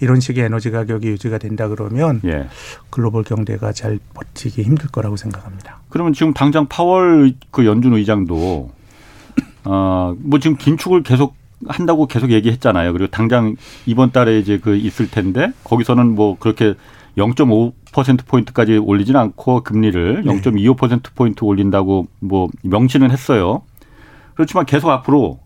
이런 0.00 0.20
식의 0.20 0.44
에너지 0.44 0.70
가격이 0.70 1.08
유지가 1.08 1.38
된다 1.38 1.68
그러면 1.68 2.20
예. 2.26 2.48
글로벌 2.90 3.24
경제가 3.24 3.72
잘 3.72 3.98
버티기 4.12 4.62
힘들 4.62 4.88
거라고 4.88 5.16
생각합니다. 5.16 5.80
그러면 5.88 6.12
지금 6.12 6.34
당장 6.34 6.66
파월 6.66 7.32
그 7.50 7.64
연준 7.64 7.94
의장도 7.94 8.70
어뭐 9.64 10.38
지금 10.38 10.58
긴축을 10.58 11.02
계속 11.02 11.34
한다고 11.66 12.06
계속 12.06 12.30
얘기했잖아요. 12.30 12.92
그리고 12.92 13.10
당장 13.10 13.56
이번 13.86 14.12
달에 14.12 14.38
이제 14.38 14.58
그 14.58 14.76
있을 14.76 15.10
텐데 15.10 15.50
거기서는 15.64 16.14
뭐 16.14 16.36
그렇게 16.38 16.74
0.5% 17.18 18.26
포인트까지 18.26 18.76
올리지는 18.76 19.20
않고 19.20 19.62
금리를 19.62 20.24
네. 20.24 20.40
0.25% 20.40 21.14
포인트 21.14 21.44
올린다고 21.44 22.06
뭐 22.20 22.48
명시는 22.62 23.10
했어요. 23.10 23.62
그렇지만 24.34 24.66
계속 24.66 24.90
앞으로 24.90 25.40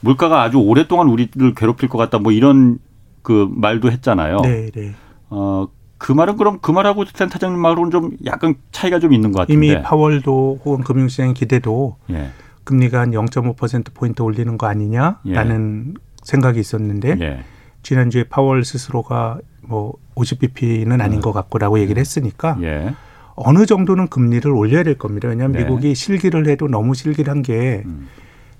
물가가 0.00 0.42
아주 0.42 0.58
오랫동안 0.58 1.08
우리를 1.08 1.54
괴롭힐 1.54 1.88
것 1.88 1.98
같다 1.98 2.18
뭐 2.18 2.32
이런 2.32 2.78
그 3.22 3.48
말도 3.50 3.90
했잖아요. 3.90 4.38
네, 4.42 4.70
네. 4.70 4.94
어, 5.30 5.68
그 5.98 6.12
말은 6.12 6.36
그럼 6.36 6.58
그 6.60 6.70
말하고 6.70 7.04
센터장님 7.12 7.58
말은 7.58 7.90
좀 7.90 8.10
약간 8.24 8.54
차이가 8.70 8.98
좀 8.98 9.12
있는 9.12 9.32
것 9.32 9.40
같은데. 9.40 9.66
이미 9.66 9.82
파월도 9.82 10.60
혹은 10.64 10.84
금융시장 10.84 11.34
기대도 11.34 11.96
예. 12.10 12.30
금리가 12.64 13.00
한 13.00 13.10
0.5% 13.12 13.94
포인트 13.94 14.22
올리는 14.22 14.58
거 14.58 14.66
아니냐라는 14.66 15.94
예. 15.96 16.00
생각이 16.22 16.60
있었는데 16.60 17.16
예. 17.20 17.44
지난주에 17.82 18.24
파월 18.24 18.64
스스로가 18.64 19.38
뭐 19.68 19.94
50bp는 20.14 21.00
아닌 21.00 21.18
음. 21.18 21.22
것 21.22 21.32
같고라고 21.32 21.78
얘기를 21.78 22.00
했으니까 22.00 22.58
예. 22.62 22.94
어느 23.34 23.66
정도는 23.66 24.08
금리를 24.08 24.50
올려야 24.50 24.82
될 24.82 24.96
겁니다. 24.96 25.28
왜냐하면 25.28 25.52
네. 25.52 25.64
미국이 25.64 25.94
실기를 25.94 26.46
해도 26.48 26.68
너무 26.68 26.94
실기를 26.94 27.30
한게 27.30 27.82
음. 27.84 28.08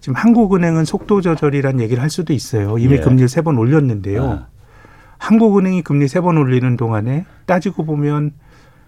지금 0.00 0.14
한국은행은 0.16 0.84
속도 0.84 1.20
조절이란 1.20 1.80
얘기를 1.80 2.02
할 2.02 2.10
수도 2.10 2.32
있어요. 2.32 2.76
이미 2.78 2.96
예. 2.96 3.00
금리를 3.00 3.28
세 3.28 3.40
번 3.42 3.56
올렸는데요. 3.58 4.24
아. 4.24 4.46
한국은행이 5.18 5.82
금리 5.82 6.08
세 6.08 6.20
번 6.20 6.36
올리는 6.36 6.76
동안에 6.76 7.24
따지고 7.46 7.84
보면 7.86 8.32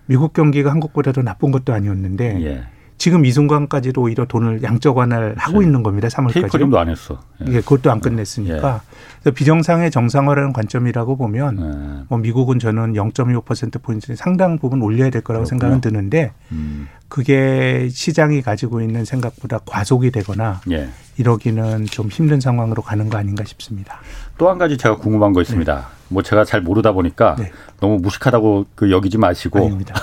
미국 0.07 0.33
경기가 0.35 0.71
한국보다 0.71 1.13
도 1.13 1.23
나쁜 1.23 1.51
것도 1.51 1.73
아니었는데 1.73 2.43
예. 2.45 2.63
지금 2.99 3.25
이 3.25 3.33
순간까지도 3.33 4.03
오히려 4.03 4.25
돈을 4.27 4.63
양적 4.63 4.97
완화를 4.97 5.37
하고 5.39 5.61
네. 5.61 5.67
있는 5.67 5.83
겁니다. 5.83 6.09
3월까지. 6.09 6.35
테이퍼링도 6.35 6.79
안 6.79 6.89
했어. 6.89 7.21
예. 7.47 7.53
예 7.55 7.61
그것도 7.61 7.91
안 7.91 8.01
끝냈으니까. 8.01 8.83
예. 9.27 9.31
비정상의 9.31 9.91
정상화라는 9.91 10.53
관점이라고 10.53 11.17
보면 11.17 11.59
예. 11.61 12.05
뭐 12.09 12.19
미국은 12.19 12.59
저는 12.59 12.95
0.25% 12.95 13.83
포인트 13.83 14.15
상당 14.17 14.59
부분 14.59 14.83
올려야 14.83 15.11
될 15.11 15.23
거라고 15.23 15.45
그렇구나. 15.45 15.49
생각은 15.49 15.81
드는데 15.81 16.33
음. 16.53 16.89
그게 17.09 17.89
시장이 17.91 18.43
가지고 18.43 18.81
있는 18.81 19.05
생각보다 19.05 19.61
과속이 19.65 20.11
되거나 20.11 20.61
예. 20.71 20.89
이러기는 21.17 21.87
좀 21.87 22.09
힘든 22.09 22.41
상황으로 22.41 22.83
가는 22.83 23.09
거 23.09 23.17
아닌가 23.17 23.45
싶습니다. 23.45 24.01
또 24.37 24.49
한 24.51 24.59
가지 24.59 24.77
제가 24.77 24.97
궁금한 24.97 25.33
거 25.33 25.41
있습니다. 25.43 25.75
네. 25.75 25.83
뭐 26.09 26.23
제가 26.23 26.45
잘 26.45 26.61
모르다 26.63 26.93
보니까 26.93 27.37
네. 27.39 27.53
너무 27.81 27.99
무식하다고 27.99 28.67
그 28.75 28.91
여기지 28.91 29.19
마시고. 29.19 29.59
아닙니다. 29.59 29.95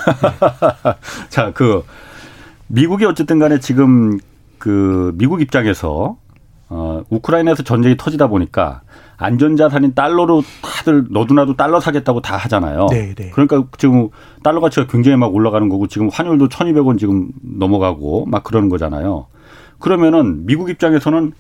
자, 1.30 1.52
그 1.54 1.84
미국이 2.76 3.06
어쨌든 3.06 3.40
간에 3.40 3.60
지금 3.60 4.20
그 4.58 5.14
미국 5.16 5.42
입장에서 5.42 6.18
어 6.68 7.04
우크라이나에서 7.10 7.64
전쟁이 7.64 7.96
터지다 7.96 8.28
보니까 8.28 8.82
안전자산인 9.18 9.94
달러로 9.94 10.44
다들 10.62 11.06
너도나도 11.10 11.56
달러 11.56 11.80
사겠다고 11.80 12.22
다 12.22 12.36
하잖아요. 12.36 12.88
네, 12.90 13.16
네. 13.16 13.30
그러니까 13.30 13.64
지금 13.78 14.10
달러 14.44 14.60
가치가 14.60 14.88
굉장히 14.88 15.16
막 15.16 15.34
올라가는 15.34 15.70
거고 15.70 15.88
지금 15.88 16.10
환율도 16.12 16.50
천이백 16.50 16.86
원 16.86 16.98
지금 16.98 17.30
넘어가고 17.42 18.26
막 18.26 18.44
그러는 18.44 18.68
거잖아요. 18.68 19.28
그러면은 19.80 20.46
미국 20.46 20.70
입장에서는 20.70 21.32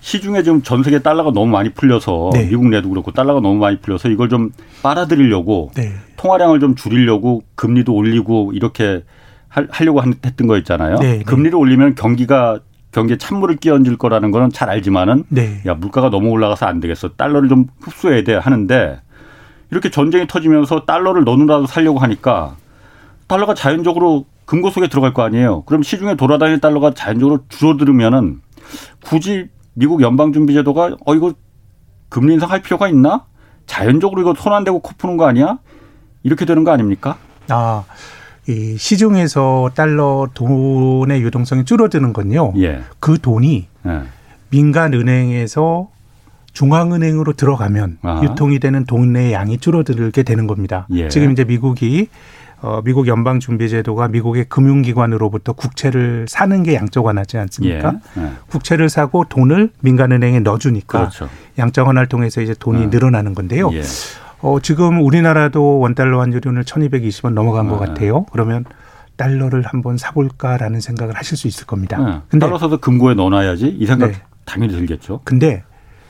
시중에 0.00 0.42
지금 0.42 0.62
전 0.62 0.82
세계 0.82 0.98
달러가 0.98 1.30
너무 1.30 1.46
많이 1.46 1.70
풀려서 1.70 2.30
네. 2.34 2.48
미국 2.48 2.68
내도 2.68 2.90
그렇고 2.90 3.12
달러가 3.12 3.40
너무 3.40 3.58
많이 3.58 3.78
풀려서 3.78 4.10
이걸 4.10 4.28
좀 4.28 4.50
빨아들이려고 4.82 5.70
네. 5.74 5.92
통화량을 6.16 6.60
좀 6.60 6.74
줄이려고 6.74 7.42
금리도 7.54 7.94
올리고 7.94 8.52
이렇게 8.52 9.04
하려고 9.48 10.02
했던 10.02 10.46
거 10.46 10.56
있잖아요. 10.58 10.96
네, 10.96 11.18
네, 11.18 11.24
금리를 11.24 11.56
올리면 11.56 11.94
경기가 11.94 12.60
경기에 12.92 13.16
찬물을 13.18 13.56
끼얹을 13.56 13.96
거라는 13.96 14.30
거는 14.30 14.50
잘 14.50 14.70
알지만은 14.70 15.24
네. 15.28 15.62
야 15.66 15.74
물가가 15.74 16.10
너무 16.10 16.28
올라가서 16.30 16.66
안 16.66 16.80
되겠어. 16.80 17.10
달러를 17.16 17.48
좀 17.48 17.66
흡수해야 17.80 18.22
돼 18.24 18.34
하는데 18.34 19.00
이렇게 19.70 19.90
전쟁이 19.90 20.26
터지면서 20.26 20.84
달러를 20.84 21.24
너누나도 21.24 21.66
살려고 21.66 21.98
하니까 21.98 22.56
달러가 23.26 23.54
자연적으로 23.54 24.24
금고 24.44 24.70
속에 24.70 24.88
들어갈 24.88 25.12
거 25.12 25.22
아니에요. 25.22 25.62
그럼 25.62 25.82
시중에 25.82 26.14
돌아다니는 26.14 26.60
달러가 26.60 26.92
자연적으로 26.94 27.40
줄어들으면은 27.48 28.40
굳이 29.04 29.48
미국 29.74 30.00
연방준비제도가 30.02 30.96
어 31.04 31.14
이거 31.14 31.32
금리 32.08 32.34
인상할 32.34 32.62
필요가 32.62 32.88
있나? 32.88 33.24
자연적으로 33.66 34.20
이거 34.22 34.34
손 34.34 34.52
안 34.52 34.62
대고 34.64 34.78
코 34.80 34.92
푸는 34.96 35.16
거 35.16 35.26
아니야? 35.26 35.58
이렇게 36.22 36.44
되는 36.44 36.62
거 36.64 36.70
아닙니까? 36.70 37.18
아. 37.48 37.84
이 38.48 38.76
시중에서 38.78 39.70
달러 39.74 40.28
돈의 40.34 41.20
유동성이 41.22 41.64
줄어드는 41.64 42.12
건요. 42.12 42.52
예. 42.58 42.82
그 43.00 43.18
돈이 43.20 43.66
예. 43.86 44.02
민간 44.50 44.94
은행에서 44.94 45.88
중앙은행으로 46.52 47.32
들어가면 47.34 47.98
아하. 48.02 48.22
유통이 48.22 48.60
되는 48.60 48.84
돈의 48.84 49.32
양이 49.32 49.58
줄어들게 49.58 50.22
되는 50.22 50.46
겁니다. 50.46 50.86
예. 50.92 51.08
지금 51.08 51.32
이제 51.32 51.44
미국이 51.44 52.08
어, 52.62 52.80
미국 52.82 53.06
연방준비제도가 53.06 54.08
미국의 54.08 54.46
금융기관으로부터 54.48 55.52
국채를 55.52 56.26
사는 56.28 56.62
게 56.62 56.74
양적 56.74 57.04
완화지 57.04 57.36
않습니까? 57.36 57.94
예. 58.16 58.22
예. 58.22 58.30
국채를 58.48 58.88
사고 58.88 59.24
돈을 59.28 59.70
민간은행에 59.80 60.40
넣어주니까 60.40 60.98
그렇죠. 60.98 61.28
양적 61.58 61.86
완화를 61.86 62.08
통해서 62.08 62.40
이제 62.40 62.54
돈이 62.58 62.82
예. 62.82 62.86
늘어나는 62.86 63.34
건데요. 63.34 63.70
예. 64.42 64.46
어, 64.46 64.60
지금 64.60 65.00
우리나라도 65.02 65.78
원달러 65.78 66.20
환율이 66.20 66.48
오늘 66.48 66.62
1220원 66.64 67.32
넘어간 67.32 67.66
네. 67.66 67.72
것 67.72 67.78
같아요. 67.78 68.24
그러면 68.32 68.64
달러를 69.16 69.62
한번 69.62 69.96
사볼까라는 69.96 70.80
생각을 70.80 71.14
하실 71.16 71.36
수 71.38 71.48
있을 71.48 71.66
겁니다. 71.66 71.98
네. 71.98 72.20
근데 72.28 72.44
달러 72.46 72.58
사서 72.58 72.76
금고에 72.78 73.14
넣어놔야지 73.14 73.68
이 73.78 73.86
생각 73.86 74.10
네. 74.10 74.16
당연히 74.44 74.74
들겠죠. 74.74 75.20
근데 75.24 75.62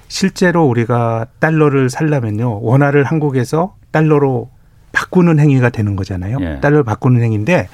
실제로 0.08 0.64
우리가 0.66 1.26
달러를 1.38 1.88
살려면요. 1.90 2.60
원화를 2.62 3.04
한국에서 3.04 3.76
달러로 3.92 4.50
바꾸는 4.92 5.38
행위가 5.38 5.68
되는 5.70 5.94
거잖아요. 5.96 6.38
예. 6.40 6.60
달러를 6.60 6.82
바꾸는 6.84 7.22
행위인데 7.22 7.68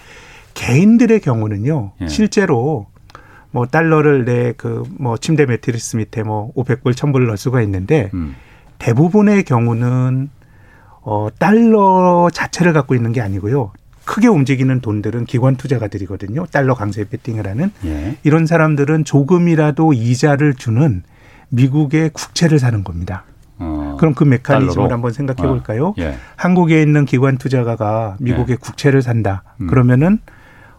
개인들의 0.55 1.21
경우는요. 1.21 1.93
예. 2.03 2.09
실제로 2.09 2.87
뭐 3.51 3.67
달러를 3.67 4.25
내 4.25 4.53
그 4.57 4.85
뭐 4.99 5.17
침대 5.17 5.47
매트리스 5.47 5.97
밑에 5.97 6.23
뭐 6.23 6.53
500불, 6.55 6.95
1000불 6.95 7.27
넣을 7.27 7.37
수가 7.37 7.63
있는데 7.63 8.11
음. 8.15 8.35
대부분의 8.79 9.45
경우는 9.45 10.31
어, 11.03 11.29
달러 11.39 12.31
자체를 12.33 12.73
갖고 12.73 12.95
있는 12.95 13.13
게 13.13 13.21
아니고요. 13.21 13.73
크게 14.05 14.29
움직이는 14.29 14.81
돈들은 14.81 15.27
기관 15.27 15.57
투자가들이거든요. 15.57 16.47
달러 16.47 16.75
강세 16.75 17.05
베팅을 17.09 17.47
하는 17.47 17.71
예. 17.85 18.17
이런 18.25 18.47
사람들은 18.47 19.05
조금이라도 19.05 19.93
이자를 19.93 20.55
주는 20.55 21.03
미국의 21.51 22.11
국채를 22.11 22.59
사는 22.59 22.83
겁니다. 22.83 23.25
어, 23.59 23.97
그럼 24.01 24.15
그 24.15 24.25
메커니즘을 24.25 24.75
달러로? 24.75 24.93
한번 24.93 25.13
생각해 25.13 25.49
볼까요? 25.49 25.89
어, 25.89 25.95
예. 25.99 26.17
한국에 26.37 26.83
있는 26.83 27.05
기관 27.05 27.39
투자가가 27.39 28.17
미국의 28.19 28.55
예. 28.55 28.57
국채를 28.57 29.03
산다. 29.03 29.45
음. 29.61 29.69
그러면은 29.69 30.19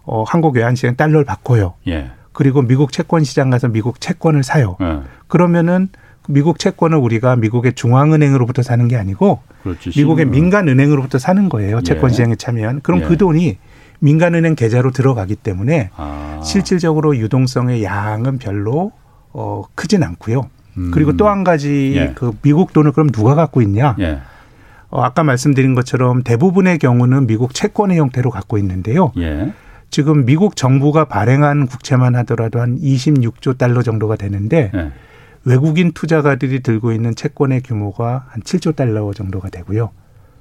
어, 0.04 0.24
한국 0.24 0.56
외환시장 0.56 0.98
달러를 0.98 1.24
바꿔요. 1.24 1.76
예. 1.88 2.12
그리고 2.34 2.62
미국 2.62 2.92
채권 2.92 3.24
시장 3.24 3.50
가서 3.50 3.70
미국 3.70 4.02
채권을 4.02 4.44
사요. 4.44 4.76
예. 4.82 5.00
그러면은 5.28 5.90
미국 6.28 6.60
채권을 6.60 6.98
우리가 6.98 7.36
미국의 7.36 7.74
중앙은행으로부터 7.74 8.62
사는 8.62 8.88
게 8.88 8.96
아니고 8.96 9.42
그렇지, 9.64 9.92
미국의 9.96 10.26
민간은행으로부터 10.26 11.18
사는 11.18 11.50
거예요. 11.50 11.82
채권 11.82 12.10
예. 12.10 12.14
시장에 12.14 12.36
참여한. 12.36 12.82
그럼 12.82 13.02
예. 13.02 13.06
그 13.06 13.18
돈이 13.18 13.58
민간은행 14.00 14.56
계좌로 14.56 14.92
들어가기 14.92 15.36
때문에 15.36 15.90
아. 15.96 16.42
실질적으로 16.44 17.18
유동성의 17.18 17.84
양은 17.84 18.38
별로 18.38 18.92
어, 19.32 19.64
크진 19.76 20.04
않고요. 20.04 20.50
음. 20.78 20.92
그리고 20.94 21.16
또 21.18 21.28
한 21.28 21.44
가지 21.44 21.94
예. 21.96 22.12
그 22.16 22.32
미국 22.42 22.74
돈을 22.74 22.92
그럼 22.92 23.10
누가 23.10 23.36
갖고 23.36 23.62
있냐? 23.62 23.96
예. 24.00 24.20
어, 24.90 25.02
아까 25.02 25.24
말씀드린 25.24 25.74
것처럼 25.76 26.24
대부분의 26.24 26.78
경우는 26.80 27.28
미국 27.28 27.54
채권의 27.54 27.98
형태로 27.98 28.30
갖고 28.30 28.58
있는데요. 28.58 29.12
예. 29.18 29.54
지금 29.90 30.26
미국 30.26 30.56
정부가 30.56 31.06
발행한 31.06 31.68
국채만 31.68 32.16
하더라도 32.18 32.60
한 32.60 32.80
26조 32.80 33.58
달러 33.58 33.82
정도가 33.84 34.16
되는데 34.16 34.72
예. 34.74 34.92
외국인 35.46 35.92
투자가들이 35.92 36.62
들고 36.62 36.92
있는 36.94 37.16
채권의 37.16 37.62
규모가 37.62 38.26
한 38.30 38.42
7조 38.42 38.76
달러 38.76 39.12
정도가 39.14 39.50
되고요. 39.50 39.92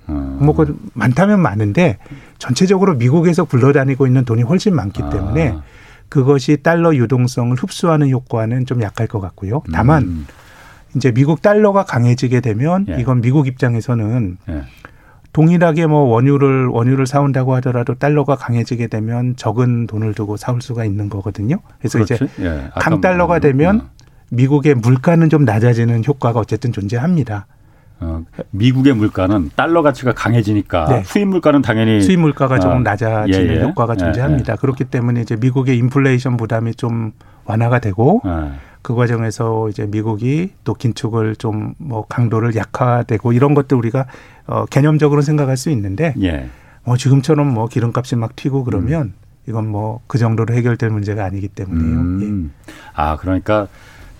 음. 0.09 0.39
뭐, 0.41 0.55
그 0.55 0.79
많다면 0.95 1.41
많은데 1.41 1.99
전체적으로 2.39 2.95
미국에서 2.95 3.45
굴러다니고 3.45 4.07
있는 4.07 4.25
돈이 4.25 4.43
훨씬 4.43 4.75
많기 4.75 5.03
아. 5.03 5.11
때문에 5.11 5.49
아. 5.51 5.63
그것이 6.09 6.59
달러 6.63 6.95
유동성을 6.95 7.57
흡수하는 7.57 8.11
효과는 8.11 8.67
좀 8.67 8.83
약할 8.83 9.07
것 9.07 9.21
같고요. 9.21 9.63
다만 9.73 10.03
음. 10.03 10.27
이제 10.95 11.11
미국 11.11 11.41
달러가 11.41 11.85
강해지게 11.85 12.41
되면 12.41 12.85
예. 12.91 13.01
이건 13.01 13.23
미국 13.23 13.47
입장에서는 13.47 14.37
예. 14.51 14.63
동일하게 15.33 15.87
뭐 15.87 16.01
원유를 16.01 16.67
원유를 16.67 17.07
사온다고 17.07 17.55
하더라도 17.55 17.95
달러가 17.95 18.37
강해지게 18.37 18.89
되면 18.89 19.35
적은 19.37 19.87
돈을 19.87 20.13
두고 20.13 20.37
사올 20.37 20.61
수가 20.61 20.85
있는 20.85 21.09
거거든요. 21.09 21.57
그래서 21.79 21.99
그렇지? 21.99 22.15
이제 22.15 22.29
예. 22.41 22.71
강달러가 22.75 23.39
되면 23.39 23.81
어. 23.81 23.91
미국의 24.37 24.74
물가는 24.76 25.28
좀 25.28 25.45
낮아지는 25.45 26.05
효과가 26.07 26.41
어쨌든 26.41 26.72
존재합니다. 26.72 27.47
어, 28.01 28.24
미국의 28.51 28.95
물가는 28.95 29.51
달러 29.55 29.83
가치가 29.83 30.12
강해지니까 30.12 30.87
네. 30.89 31.03
수입 31.05 31.28
물가는 31.28 31.61
당연히 31.62 32.01
수입 32.01 32.18
물가가 32.18 32.59
조금 32.59 32.78
어, 32.78 32.80
낮아지는 32.80 33.49
예, 33.49 33.57
예. 33.59 33.62
효과가 33.62 33.93
예, 33.95 33.99
존재합니다. 33.99 34.55
예, 34.55 34.57
그렇기 34.57 34.85
때문에 34.85 35.20
이제 35.20 35.37
미국의 35.37 35.76
인플레이션 35.78 36.37
부담이 36.37 36.74
좀 36.74 37.12
완화가 37.45 37.78
되고 37.78 38.20
예. 38.24 38.53
그 38.80 38.95
과정에서 38.97 39.68
이제 39.68 39.87
미국이 39.87 40.51
또 40.64 40.74
긴축을 40.74 41.37
좀 41.37 41.74
뭐 41.78 42.05
강도를 42.09 42.57
약화되고 42.57 43.33
이런 43.35 43.55
것들 43.55 43.76
우리가 43.76 44.07
어, 44.47 44.64
개념적으로 44.66 45.20
생각할 45.22 45.57
수 45.57 45.70
있는데 45.70 46.14
예. 46.22 46.49
뭐 46.85 46.97
지금처럼 46.97 47.53
뭐 47.53 47.68
기름값이 47.68 48.16
막 48.16 48.35
튀고 48.35 48.64
그러면 48.64 49.03
음. 49.03 49.14
이건 49.49 49.68
뭐 49.68 50.01
그 50.09 50.18
정도로 50.18 50.55
해결될 50.55 50.91
문제가 50.91 51.24
아니기 51.24 51.49
때문에요. 51.49 52.01
음. 52.01 52.53
아 52.95 53.16
그러니까 53.16 53.68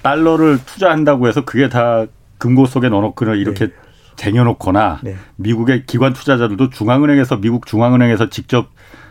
달러를 0.03 0.59
투자한다고 0.65 1.29
해서 1.29 1.45
그게 1.45 1.69
다 1.69 2.07
금고 2.39 2.67
속에 2.67 2.89
넣어놓고 2.89 3.35
이렇게 3.35 3.67
네. 3.67 3.73
쟁여놓거나 4.17 5.01
네. 5.03 5.17
미국의 5.37 5.85
기관 5.87 6.13
투자자들도 6.13 6.71
중앙은행에서 6.71 7.41
미국 7.41 7.67
중앙은행에서 7.67 8.29
직접 8.31 8.69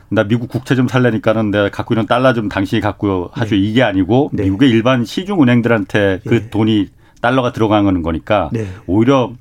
나 0.09 0.25
미국 0.25 0.49
국채 0.49 0.75
좀 0.75 0.89
살래니까는 0.89 1.51
내가 1.51 1.69
갖고 1.69 1.93
있는 1.93 2.05
달러 2.05 2.33
좀 2.33 2.49
당신이 2.49 2.81
갖고 2.81 3.29
하죠. 3.31 3.55
네. 3.55 3.61
이게 3.61 3.83
아니고 3.83 4.29
네. 4.33 4.43
미국의 4.43 4.69
일반 4.69 5.05
시중 5.05 5.41
은행들한테 5.41 6.19
그 6.27 6.35
예. 6.35 6.49
돈이 6.49 6.89
달러가 7.21 7.53
들어가는 7.53 8.01
거니까 8.01 8.49
네. 8.51 8.67
오히려 8.87 9.31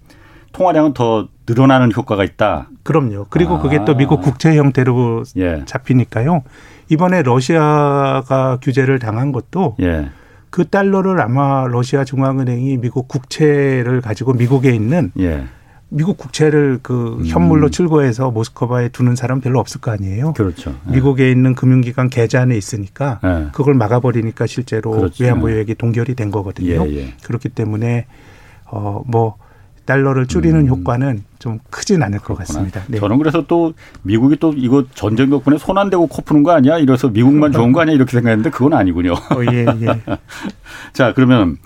통화량은 0.53 0.95
더 0.95 1.29
늘어나는 1.49 1.93
효과가 1.93 2.23
있다. 2.23 2.69
그럼요. 2.85 3.27
그리고 3.31 3.57
아. 3.57 3.61
그게 3.61 3.85
또 3.85 3.97
미국 3.97 4.21
국채 4.21 4.57
형태로 4.57 5.25
예. 5.37 5.65
잡히니까요. 5.65 6.45
이번에 6.89 7.23
러시아가 7.23 8.59
규제를 8.63 9.01
당한 9.01 9.33
것도 9.33 9.77
예. 9.81 10.11
그 10.51 10.69
달러를 10.69 11.21
아마 11.21 11.67
러시아 11.69 12.05
중앙은행이 12.05 12.79
미국 12.79 13.09
국채를 13.09 14.01
가지고 14.01 14.33
미국에 14.35 14.71
있는 14.71 15.13
예. 15.19 15.45
미국 15.89 16.19
국채를 16.19 16.81
그 16.83 17.19
음. 17.19 17.27
현물로 17.27 17.69
음. 17.69 17.71
출고해서 17.71 18.31
모스크바에 18.31 18.91
두는 18.91 19.17
사람 19.17 19.41
별로 19.41 19.59
없을 19.59 19.81
거 19.81 19.91
아니에요. 19.91 20.33
그렇죠. 20.35 20.77
예. 20.89 20.93
미국에 20.93 21.31
있는 21.31 21.55
금융기관 21.55 22.09
계좌 22.09 22.41
안에 22.43 22.57
있으니까 22.57 23.21
예. 23.25 23.49
그걸 23.53 23.75
막아버리니까 23.75 24.47
실제로 24.47 24.91
그렇죠. 24.93 25.25
외환보유액이 25.25 25.75
동결이 25.77 26.15
된 26.15 26.31
거거든요. 26.31 26.87
예, 26.89 26.97
예. 26.97 27.15
그렇기 27.25 27.49
때문에 27.51 28.07
어뭐 28.67 29.37
달러를 29.85 30.27
줄이는 30.27 30.61
음. 30.61 30.67
효과는 30.69 31.25
좀 31.39 31.59
크진 31.71 32.03
않을 32.03 32.19
그렇구나. 32.19 32.39
것 32.39 32.47
같습니다. 32.47 32.83
네. 32.89 32.99
저는 32.99 33.19
그래서 33.19 33.45
또 33.47 33.73
미국이 34.03 34.37
또 34.37 34.53
이거 34.57 34.85
전쟁 34.95 35.31
덕분에 35.31 35.59
손 35.59 35.79
안 35.79 35.91
대고 35.91 36.07
코 36.07 36.23
푸는 36.23 36.43
거 36.43 36.53
아니야? 36.53 36.79
이래서 36.79 37.09
미국만 37.09 37.53
좋은 37.53 37.73
거 37.73 37.81
아니야? 37.81 37.95
이렇게 37.95 38.13
생각했는데 38.13 38.51
그건 38.51 38.75
아니군요. 38.75 39.13
어, 39.15 39.45
예, 39.53 39.67
예. 39.81 40.01
자, 40.93 41.13
그러면 41.15 41.57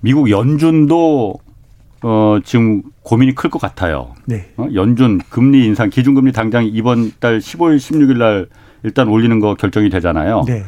미국 0.00 0.30
연준도 0.30 1.34
어, 2.02 2.38
지금 2.44 2.82
고민이 3.02 3.34
클 3.34 3.50
것 3.50 3.60
같아요. 3.60 4.14
네. 4.26 4.50
어, 4.56 4.66
연준 4.74 5.20
금리 5.28 5.64
인상, 5.66 5.90
기준금리 5.90 6.32
당장 6.32 6.64
이번 6.64 7.12
달 7.20 7.38
15일, 7.38 7.76
16일 7.76 8.16
날 8.18 8.46
일단 8.82 9.08
올리는 9.08 9.38
거 9.40 9.54
결정이 9.54 9.90
되잖아요. 9.90 10.44
네. 10.46 10.64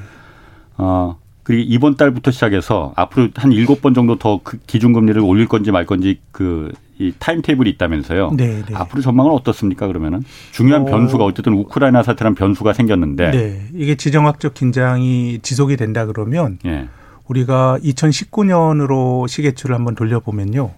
어, 0.77 1.17
그리고 1.43 1.65
이번 1.67 1.97
달부터 1.97 2.31
시작해서 2.31 2.93
앞으로 2.97 3.29
한 3.35 3.53
일곱 3.53 3.83
번 3.83 3.95
정도 3.95 4.17
더그 4.17 4.59
기준금리를 4.67 5.21
올릴 5.21 5.49
건지 5.49 5.71
말 5.71 5.87
건지 5.87 6.21
그 6.31 6.73
이 7.03 7.13
타임 7.19 7.43
테이블이 7.43 7.69
있다면서요. 7.71 8.33
네, 8.37 8.63
네. 8.65 8.75
앞으로 8.75 9.03
전망은 9.03 9.33
어떻습니까? 9.33 9.89
그러면은 9.89 10.25
중요한 10.53 10.83
어. 10.83 10.85
변수가 10.85 11.25
어쨌든 11.25 11.53
우크라이나 11.55 12.03
사태란 12.03 12.35
변수가 12.35 12.73
생겼는데. 12.73 13.31
네. 13.31 13.63
이게 13.75 13.97
지정학적 13.97 14.55
긴장이 14.55 15.41
지속이 15.43 15.77
된다 15.77 16.07
그러면 16.07 16.59
네. 16.65 16.89
우리가 17.27 17.79
2019년으로 17.83 19.27
시계추를 19.27 19.75
한번 19.75 19.95
돌려보면요. 19.95 20.71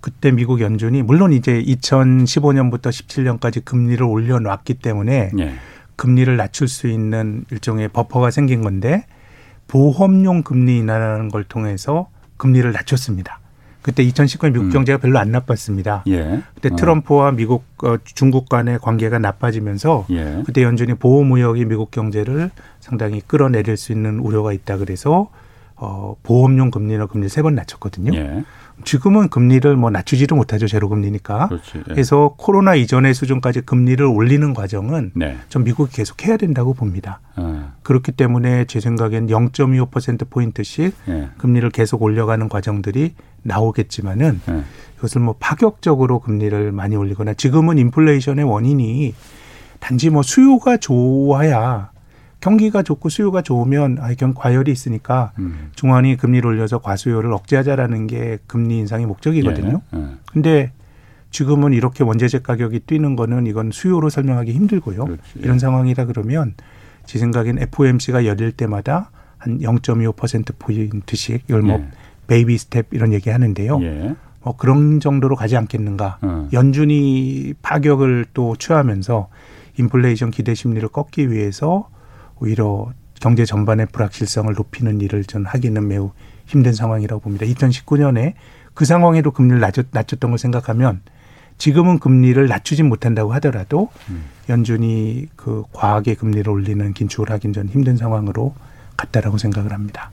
그때 0.00 0.30
미국 0.30 0.60
연준이 0.60 1.02
물론 1.02 1.32
이제 1.32 1.60
2015년부터 1.60 2.90
17년까지 2.90 3.64
금리를 3.64 4.00
올려놨기 4.04 4.74
때문에 4.74 5.32
네. 5.34 5.54
금리를 5.96 6.36
낮출 6.36 6.68
수 6.68 6.86
있는 6.86 7.44
일종의 7.50 7.88
버퍼가 7.88 8.30
생긴 8.30 8.62
건데 8.62 9.06
보험용 9.68 10.42
금리 10.42 10.78
인하라는 10.78 11.28
걸 11.28 11.44
통해서 11.44 12.08
금리를 12.36 12.70
낮췄습니다. 12.72 13.38
그때 13.82 14.04
2019년 14.04 14.52
미국 14.52 14.64
음. 14.66 14.70
경제가 14.70 14.98
별로 14.98 15.18
안 15.18 15.30
나빴습니다. 15.30 16.02
예. 16.08 16.42
그때 16.54 16.68
어. 16.72 16.76
트럼프와 16.76 17.32
미국 17.32 17.64
어, 17.84 17.96
중국 18.04 18.48
간의 18.48 18.78
관계가 18.80 19.18
나빠지면서 19.18 20.06
예. 20.10 20.42
그때 20.44 20.62
연준이 20.62 20.94
보호 20.94 21.22
무역이 21.24 21.64
미국 21.64 21.90
경제를 21.90 22.50
상당히 22.80 23.20
끌어내릴 23.26 23.76
수 23.76 23.92
있는 23.92 24.18
우려가 24.18 24.52
있다 24.52 24.76
그래서 24.78 25.30
어, 25.76 26.16
보험용 26.22 26.70
금리나 26.70 27.06
금리 27.06 27.28
세 27.28 27.40
번 27.42 27.54
낮췄거든요. 27.54 28.12
예. 28.14 28.44
지금은 28.84 29.28
금리를 29.28 29.76
뭐 29.76 29.90
낮추지도 29.90 30.36
못하죠 30.36 30.66
제로금리니까. 30.66 31.48
그렇지, 31.48 31.78
예. 31.78 31.82
그래서 31.82 32.34
코로나 32.36 32.74
이전의 32.74 33.14
수준까지 33.14 33.62
금리를 33.62 34.04
올리는 34.04 34.54
과정은 34.54 35.12
네. 35.14 35.36
좀 35.48 35.64
미국이 35.64 35.92
계속 35.92 36.24
해야 36.24 36.36
된다고 36.36 36.74
봅니다. 36.74 37.20
어. 37.36 37.72
그렇기 37.82 38.12
때문에 38.12 38.64
제 38.66 38.80
생각엔 38.80 39.28
0.25% 39.28 40.30
포인트씩 40.30 40.94
예. 41.08 41.28
금리를 41.38 41.68
계속 41.70 42.02
올려가는 42.02 42.48
과정들이 42.48 43.14
나오겠지만은 43.42 44.40
예. 44.48 44.62
이것을 44.98 45.20
뭐 45.20 45.36
파격적으로 45.38 46.20
금리를 46.20 46.72
많이 46.72 46.96
올리거나 46.96 47.34
지금은 47.34 47.78
인플레이션의 47.78 48.44
원인이 48.44 49.14
단지 49.80 50.10
뭐 50.10 50.22
수요가 50.22 50.76
좋아야 50.76 51.90
경기가 52.40 52.82
좋고 52.82 53.08
수요가 53.08 53.42
좋으면 53.42 53.98
아 54.00 54.10
이건 54.10 54.34
과열이 54.34 54.70
있으니까 54.70 55.32
음. 55.38 55.70
중앙이 55.74 56.16
금리를 56.16 56.46
올려서 56.48 56.78
과수요를 56.78 57.32
억제하자라는 57.32 58.06
게 58.06 58.38
금리 58.46 58.78
인상의 58.78 59.06
목적이거든요. 59.06 59.82
예, 59.94 59.98
예. 59.98 60.04
근데 60.32 60.72
지금은 61.30 61.72
이렇게 61.72 62.04
원자재 62.04 62.40
가격이 62.40 62.80
뛰는 62.80 63.16
거는 63.16 63.46
이건 63.46 63.70
수요로 63.72 64.08
설명하기 64.08 64.52
힘들고요. 64.52 65.04
그렇지, 65.04 65.22
예. 65.38 65.42
이런 65.42 65.58
상황이라 65.58 66.06
그러면 66.06 66.54
제 67.06 67.18
생각엔 67.18 67.58
FOMC가 67.58 68.24
열릴 68.24 68.52
때마다 68.52 69.10
한 69.36 69.58
0.25% 69.60 70.54
포인트씩 70.58 71.44
이걸 71.48 71.62
뭐 71.62 71.78
예. 71.78 71.88
baby 72.28 72.56
step 72.56 72.86
이런 72.92 73.12
얘기 73.12 73.30
하는데요. 73.30 73.82
예. 73.82 74.14
뭐 74.42 74.56
그런 74.56 75.00
정도로 75.00 75.34
가지 75.34 75.56
않겠는가. 75.56 76.18
어. 76.22 76.48
연준이 76.52 77.54
파격을 77.62 78.26
또 78.32 78.54
취하면서 78.56 79.28
인플레이션 79.78 80.30
기대 80.30 80.54
심리를 80.54 80.88
꺾기 80.88 81.32
위해서 81.32 81.88
오히려 82.40 82.92
경제 83.20 83.44
전반의 83.44 83.86
불확실성을 83.92 84.52
높이는 84.54 85.00
일을 85.00 85.24
전 85.24 85.44
하기는 85.44 85.86
매우 85.88 86.12
힘든 86.46 86.72
상황이라고 86.72 87.20
봅니다. 87.20 87.46
2019년에 87.46 88.34
그 88.74 88.84
상황에도 88.84 89.32
금리를 89.32 89.60
낮췄, 89.60 89.86
낮췄 89.90 90.20
던 90.20 90.30
걸 90.30 90.38
생각하면 90.38 91.00
지금은 91.58 91.98
금리를 91.98 92.46
낮추진 92.46 92.88
못한다고 92.88 93.32
하더라도 93.34 93.90
음. 94.08 94.24
연준이 94.48 95.26
그 95.34 95.64
과하게 95.72 96.14
금리를 96.14 96.48
올리는 96.48 96.92
긴축을 96.92 97.30
하긴 97.30 97.52
전 97.52 97.68
힘든 97.68 97.96
상황으로 97.96 98.54
갔다라고 98.96 99.38
생각을 99.38 99.72
합니다. 99.72 100.10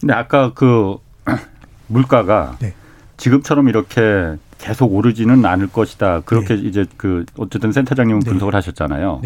근데 0.00 0.14
아까 0.14 0.52
그 0.54 0.96
물가가 1.86 2.56
네. 2.60 2.74
지금처럼 3.16 3.68
이렇게 3.68 4.36
계속 4.58 4.92
오르지는 4.92 5.44
않을 5.44 5.68
것이다. 5.68 6.20
그렇게 6.22 6.56
네. 6.56 6.62
이제 6.62 6.86
그 6.96 7.24
어쨌든 7.36 7.70
센터장님은 7.70 8.20
네. 8.22 8.30
분석을 8.30 8.54
하셨잖아요. 8.56 9.20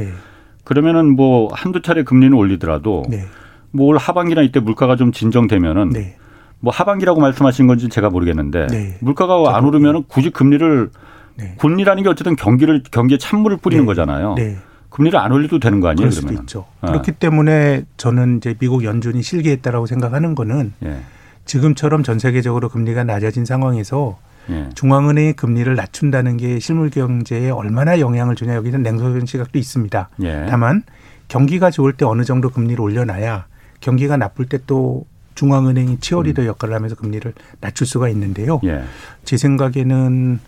네. 0.62 0.64
그러면은 0.64 1.16
뭐 1.16 1.48
한두 1.52 1.82
차례 1.82 2.02
금리는 2.02 2.36
올리더라도 2.36 3.04
네. 3.08 3.24
뭐올 3.72 3.98
하반기나 3.98 4.42
이때 4.42 4.60
물가가 4.60 4.96
좀 4.96 5.12
진정되면은 5.12 5.90
네. 5.90 6.16
뭐 6.60 6.72
하반기라고 6.72 7.20
말씀하신 7.20 7.66
건지 7.66 7.88
제가 7.88 8.10
모르겠는데 8.10 8.66
네. 8.68 8.96
물가가 9.00 9.56
안 9.56 9.64
오르면은 9.64 10.04
굳이 10.06 10.30
금리를 10.30 10.90
네. 11.36 11.54
금리라는 11.58 12.02
게 12.02 12.08
어쨌든 12.08 12.36
경기를 12.36 12.82
경기에 12.90 13.18
찬물을 13.18 13.56
뿌리는 13.58 13.82
네. 13.82 13.86
거잖아요. 13.86 14.34
네. 14.34 14.58
금리를 14.90 15.18
안 15.18 15.32
올려도 15.32 15.58
되는 15.58 15.80
거 15.80 15.88
아니에요? 15.88 15.96
그럴 15.96 16.12
수도 16.12 16.26
그러면 16.26 16.42
있죠. 16.42 16.66
어. 16.82 16.86
그렇기 16.88 17.12
때문에 17.12 17.84
저는 17.96 18.36
이제 18.36 18.54
미국 18.58 18.84
연준이 18.84 19.22
실기했다라고 19.22 19.86
생각하는 19.86 20.34
거는 20.34 20.74
예. 20.84 20.98
지금처럼 21.46 22.02
전 22.02 22.18
세계적으로 22.18 22.68
금리가 22.68 23.02
낮아진 23.04 23.46
상황에서 23.46 24.18
예. 24.50 24.68
중앙은행이 24.74 25.34
금리를 25.34 25.74
낮춘다는 25.74 26.36
게 26.36 26.58
실물 26.58 26.90
경제에 26.90 27.50
얼마나 27.50 28.00
영향을 28.00 28.34
주냐 28.34 28.54
여기는 28.54 28.82
냉소적인 28.82 29.26
시각도 29.26 29.58
있습니다. 29.58 30.08
예. 30.22 30.46
다만 30.48 30.82
경기가 31.28 31.70
좋을 31.70 31.92
때 31.94 32.04
어느 32.04 32.24
정도 32.24 32.50
금리를 32.50 32.80
올려놔야 32.80 33.46
경기가 33.80 34.16
나쁠 34.16 34.46
때 34.46 34.58
또 34.66 35.06
중앙은행이 35.34 35.98
치어리더 36.00 36.42
음. 36.42 36.46
역할을 36.46 36.74
하면서 36.74 36.94
금리를 36.94 37.32
낮출 37.60 37.86
수가 37.86 38.08
있는데요. 38.10 38.60
예. 38.64 38.82
제 39.24 39.36
생각에는 39.36 40.40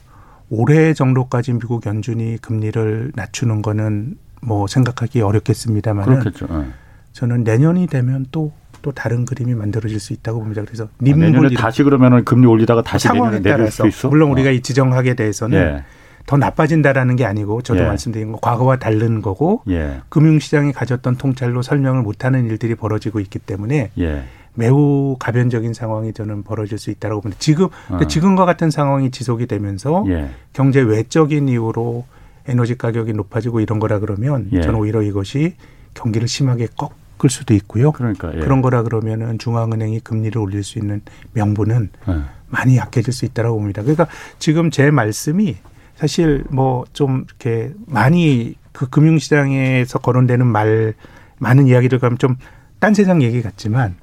올해 0.50 0.94
정도까지 0.94 1.54
미국 1.54 1.86
연준이 1.86 2.38
금리를 2.38 3.12
낮추는 3.14 3.62
거는 3.62 4.18
뭐 4.42 4.66
생각하기 4.66 5.22
어렵겠습니다만 5.22 6.04
그렇겠죠. 6.04 6.46
네. 6.46 6.66
저는 7.12 7.44
내년이 7.44 7.86
되면 7.86 8.26
또 8.30 8.52
또 8.84 8.92
다른 8.92 9.24
그림이 9.24 9.54
만들어질 9.54 9.98
수 9.98 10.12
있다고 10.12 10.40
봅니다. 10.40 10.60
그래서 10.62 10.84
아, 10.84 10.88
내년에 10.98 11.54
다시 11.56 11.82
그러면은 11.82 12.22
금리 12.22 12.46
올리다가 12.46 12.82
다시 12.82 13.08
상황에 13.08 13.40
있어. 13.88 14.08
물론 14.10 14.30
우리가 14.32 14.50
어. 14.50 14.52
이 14.52 14.60
지정하게 14.60 15.14
대해서는 15.14 15.58
예. 15.58 15.84
더 16.26 16.36
나빠진다라는 16.36 17.16
게 17.16 17.24
아니고 17.24 17.62
저도 17.62 17.80
예. 17.80 17.86
말씀드린 17.86 18.32
거 18.32 18.38
과거와 18.40 18.76
다른 18.76 19.22
거고 19.22 19.62
예. 19.70 20.02
금융시장이 20.10 20.72
가졌던 20.72 21.16
통찰로 21.16 21.62
설명을 21.62 22.02
못하는 22.02 22.44
일들이 22.44 22.74
벌어지고 22.74 23.20
있기 23.20 23.38
때문에 23.38 23.90
예. 23.98 24.24
매우 24.52 25.16
가변적인 25.18 25.72
상황이 25.72 26.12
저는 26.12 26.42
벌어질 26.42 26.76
수 26.76 26.90
있다고 26.90 27.22
봅니다. 27.22 27.38
지금 27.40 27.68
어. 27.88 28.06
지금과 28.06 28.44
같은 28.44 28.70
상황이 28.70 29.10
지속이 29.10 29.46
되면서 29.46 30.04
예. 30.08 30.28
경제 30.52 30.82
외적인 30.82 31.48
이유로 31.48 32.04
에너지 32.46 32.76
가격이 32.76 33.14
높아지고 33.14 33.60
이런 33.60 33.78
거라 33.78 33.98
그러면 33.98 34.50
예. 34.52 34.60
저는 34.60 34.78
오히려 34.78 35.00
이것이 35.00 35.54
경기를 35.94 36.28
심하게 36.28 36.68
꺾 36.76 37.02
을 37.22 37.30
수도 37.30 37.54
있고요. 37.54 37.92
그러니까 37.92 38.34
예. 38.34 38.40
그런 38.40 38.60
거라 38.60 38.82
그러면은 38.82 39.38
중앙은행이 39.38 40.00
금리를 40.00 40.36
올릴 40.36 40.64
수 40.64 40.78
있는 40.78 41.00
명분은 41.32 41.90
예. 42.08 42.20
많이 42.48 42.76
약해질 42.76 43.12
수 43.12 43.24
있다라고 43.24 43.56
봅니다. 43.56 43.82
그러니까 43.82 44.08
지금 44.38 44.70
제 44.70 44.90
말씀이 44.90 45.56
사실 45.96 46.44
뭐 46.50 46.84
좀 46.92 47.24
이렇게 47.28 47.72
많이 47.86 48.54
그 48.72 48.88
금융시장에서 48.88 49.98
거론되는 49.98 50.46
말 50.46 50.94
많은 51.38 51.66
이야기를 51.66 51.98
그럼 51.98 52.16
좀딴 52.18 52.94
세상 52.94 53.22
얘기 53.22 53.42
같지만 53.42 53.96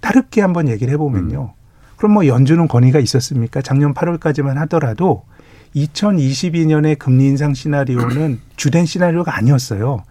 다르게 0.00 0.40
한번 0.40 0.68
얘기를 0.68 0.92
해보면요. 0.94 1.42
음. 1.42 1.62
그럼 1.96 2.12
뭐 2.12 2.26
연준은 2.26 2.68
권위가 2.68 2.98
있었습니까? 2.98 3.62
작년 3.62 3.94
8월까지만 3.94 4.54
하더라도 4.54 5.24
2022년의 5.76 6.98
금리 6.98 7.26
인상 7.26 7.54
시나리오는 7.54 8.40
주된 8.56 8.84
시나리오가 8.84 9.36
아니었어요. 9.36 10.02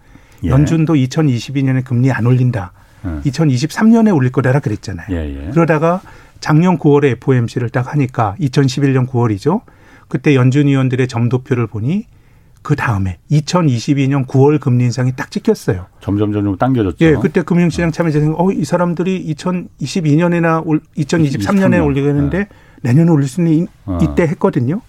예. 0.44 0.48
연준도 0.48 0.94
2022년에 0.94 1.84
금리 1.84 2.10
안 2.10 2.26
올린다. 2.26 2.72
음. 3.04 3.20
2023년에 3.24 4.14
올릴 4.14 4.30
거라 4.32 4.58
그랬잖아요. 4.60 5.06
예, 5.10 5.46
예. 5.46 5.50
그러다가 5.50 6.00
작년 6.40 6.78
9월에 6.78 7.12
FOMC를 7.22 7.70
딱 7.70 7.92
하니까 7.92 8.36
2011년 8.40 9.08
9월이죠. 9.08 9.62
그때 10.08 10.34
연준 10.34 10.66
위원들의 10.66 11.08
점도표를 11.08 11.66
보니 11.66 12.06
그 12.62 12.76
다음에 12.76 13.18
2022년 13.30 14.26
9월 14.26 14.60
금리 14.60 14.84
인상이 14.84 15.12
딱 15.16 15.30
찍혔어요. 15.30 15.86
점점 16.00 16.32
점점 16.32 16.56
당겨졌죠. 16.56 17.04
예, 17.04 17.14
그때 17.14 17.42
금융시장 17.42 17.90
참여자생 17.90 18.34
어, 18.38 18.52
이 18.52 18.64
사람들이 18.64 19.34
2022년에나 19.34 20.64
2023년에 20.96 21.84
올리겠는데 21.84 22.38
네. 22.38 22.48
내년에 22.82 23.10
올릴 23.10 23.28
수 23.28 23.40
있는 23.40 23.66
어. 23.84 23.98
이때 24.00 24.22
했거든요. 24.24 24.80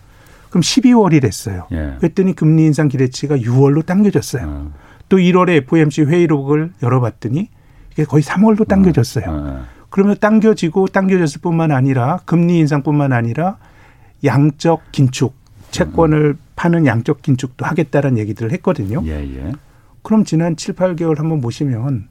그럼 0.50 0.62
12월이 0.62 1.20
됐어요. 1.20 1.68
예. 1.72 1.96
그랬더니 2.00 2.36
금리 2.36 2.66
인상 2.66 2.88
기대치가 2.88 3.38
6월로 3.38 3.84
당겨졌어요. 3.86 4.46
어. 4.48 4.72
또 5.14 5.18
1월에 5.18 5.58
FOMC 5.58 6.06
회의록을 6.06 6.72
열어봤더니 6.82 7.48
이게 7.92 8.04
거의 8.04 8.24
3월로 8.24 8.68
당겨졌어요. 8.68 9.26
어. 9.28 9.32
어. 9.32 9.66
그러면 9.92 10.16
당겨지고 10.20 10.88
당겨졌을 10.88 11.40
뿐만 11.40 11.72
아니라 11.72 12.18
금리 12.26 12.58
인상뿐만 12.58 13.14
아니라 13.14 13.58
양적 14.24 14.92
긴축 14.92 15.36
채권을 15.70 16.18
음. 16.18 16.40
파는 16.56 16.88
양적 16.88 17.22
긴축도 17.22 17.64
하겠다라는 17.64 18.18
얘기들을 18.18 18.52
했거든요. 18.54 19.04
예, 19.06 19.22
예. 19.22 19.52
그럼 20.02 20.24
지난 20.24 20.56
7, 20.56 20.74
8개월 20.74 21.18
한번 21.18 21.42
보시면 21.42 22.08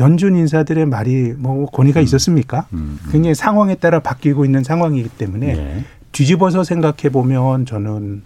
연준 0.00 0.34
인사들의 0.34 0.86
말이 0.86 1.34
뭐 1.38 1.66
권위가 1.66 2.00
음. 2.00 2.02
있었습니까? 2.02 2.66
음, 2.72 2.98
음. 3.04 3.10
굉장히 3.12 3.36
상황에 3.36 3.76
따라 3.76 4.00
바뀌고 4.00 4.44
있는 4.44 4.64
상황이기 4.64 5.10
때문에 5.10 5.46
예. 5.56 5.84
뒤집어서 6.10 6.64
생각해 6.64 7.10
보면 7.12 7.66
저는 7.66 8.22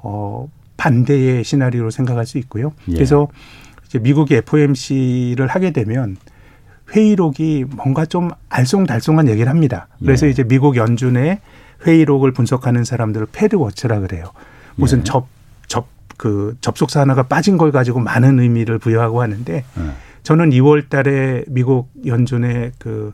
어 0.00 0.48
반대의 0.76 1.44
시나리오로 1.44 1.90
생각할 1.90 2.26
수 2.26 2.38
있고요. 2.38 2.72
예. 2.88 2.94
그래서 2.94 3.28
이제 3.86 3.98
미국이 3.98 4.34
FOMC를 4.34 5.46
하게 5.46 5.70
되면 5.70 6.16
회의록이 6.92 7.64
뭔가 7.76 8.04
좀 8.04 8.30
알쏭달쏭한 8.50 9.28
얘기를 9.28 9.48
합니다. 9.48 9.88
그래서 10.00 10.26
예. 10.26 10.30
이제 10.30 10.44
미국 10.44 10.76
연준의 10.76 11.40
회의록을 11.86 12.32
분석하는 12.32 12.84
사람들을 12.84 13.28
패드워처라 13.32 14.00
그래요. 14.00 14.32
무슨 14.76 15.00
예. 15.00 15.04
접, 15.04 15.26
접, 15.66 15.86
그 16.16 16.56
접속사 16.60 17.00
하나가 17.00 17.24
빠진 17.24 17.56
걸 17.56 17.72
가지고 17.72 18.00
많은 18.00 18.40
의미를 18.40 18.78
부여하고 18.78 19.22
하는데 19.22 19.54
예. 19.54 19.64
저는 20.22 20.50
2월 20.50 20.88
달에 20.88 21.44
미국 21.48 21.90
연준의 22.04 22.72
그 22.78 23.12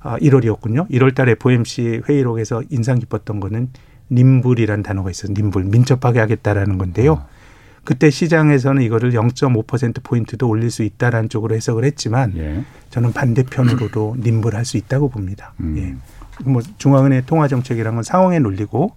아, 0.00 0.16
1월이었군요. 0.18 0.88
1월 0.90 1.14
달에 1.14 1.32
FOMC 1.32 2.02
회의록에서 2.08 2.62
인상 2.70 2.98
깊었던 2.98 3.38
거는 3.38 3.68
님불이라는 4.10 4.82
단어가 4.82 5.10
있어요. 5.10 5.32
님불. 5.32 5.64
민첩하게 5.64 6.18
하겠다라는 6.20 6.78
건데요. 6.78 7.12
어. 7.12 7.28
그때 7.84 8.10
시장에서는 8.10 8.82
이거를 8.82 9.12
0.5% 9.12 10.02
포인트도 10.02 10.48
올릴 10.48 10.70
수 10.70 10.82
있다라는 10.82 11.28
쪽으로 11.28 11.54
해석을 11.54 11.84
했지만 11.84 12.36
예. 12.36 12.64
저는 12.90 13.12
반대편으로도 13.12 14.16
님불할 14.22 14.64
수 14.64 14.76
있다고 14.76 15.08
봅니다. 15.08 15.54
음. 15.60 15.76
예. 15.78 16.44
뭐 16.44 16.62
중앙은행 16.78 17.22
통화 17.26 17.48
정책이란 17.48 17.94
건 17.94 18.02
상황에 18.02 18.38
놀리고 18.38 18.94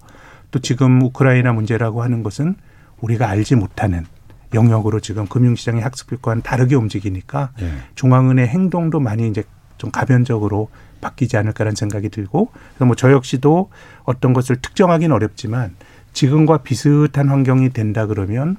또 0.51 0.59
지금 0.59 1.01
우크라이나 1.01 1.53
문제라고 1.53 2.03
하는 2.03 2.23
것은 2.23 2.55
우리가 3.01 3.29
알지 3.29 3.55
못하는 3.55 4.05
영역으로 4.53 4.99
지금 4.99 5.27
금융시장의 5.27 5.81
학습과는 5.81 6.43
다르게 6.43 6.75
움직이니까 6.75 7.51
예. 7.61 7.71
중앙은행 7.95 8.47
행동도 8.47 8.99
많이 8.99 9.27
이제 9.27 9.43
좀 9.77 9.91
가변적으로 9.91 10.69
바뀌지 11.03 11.35
않을까라는 11.37 11.75
생각이 11.75 12.09
들고 12.09 12.49
그래서 12.53 12.85
뭐 12.85 12.95
저 12.95 13.11
역시도 13.11 13.69
어떤 14.05 14.33
것을 14.33 14.55
특정하기는 14.55 15.13
어렵지만 15.13 15.75
지금과 16.13 16.59
비슷한 16.59 17.29
환경이 17.29 17.69
된다 17.71 18.05
그러면 18.07 18.55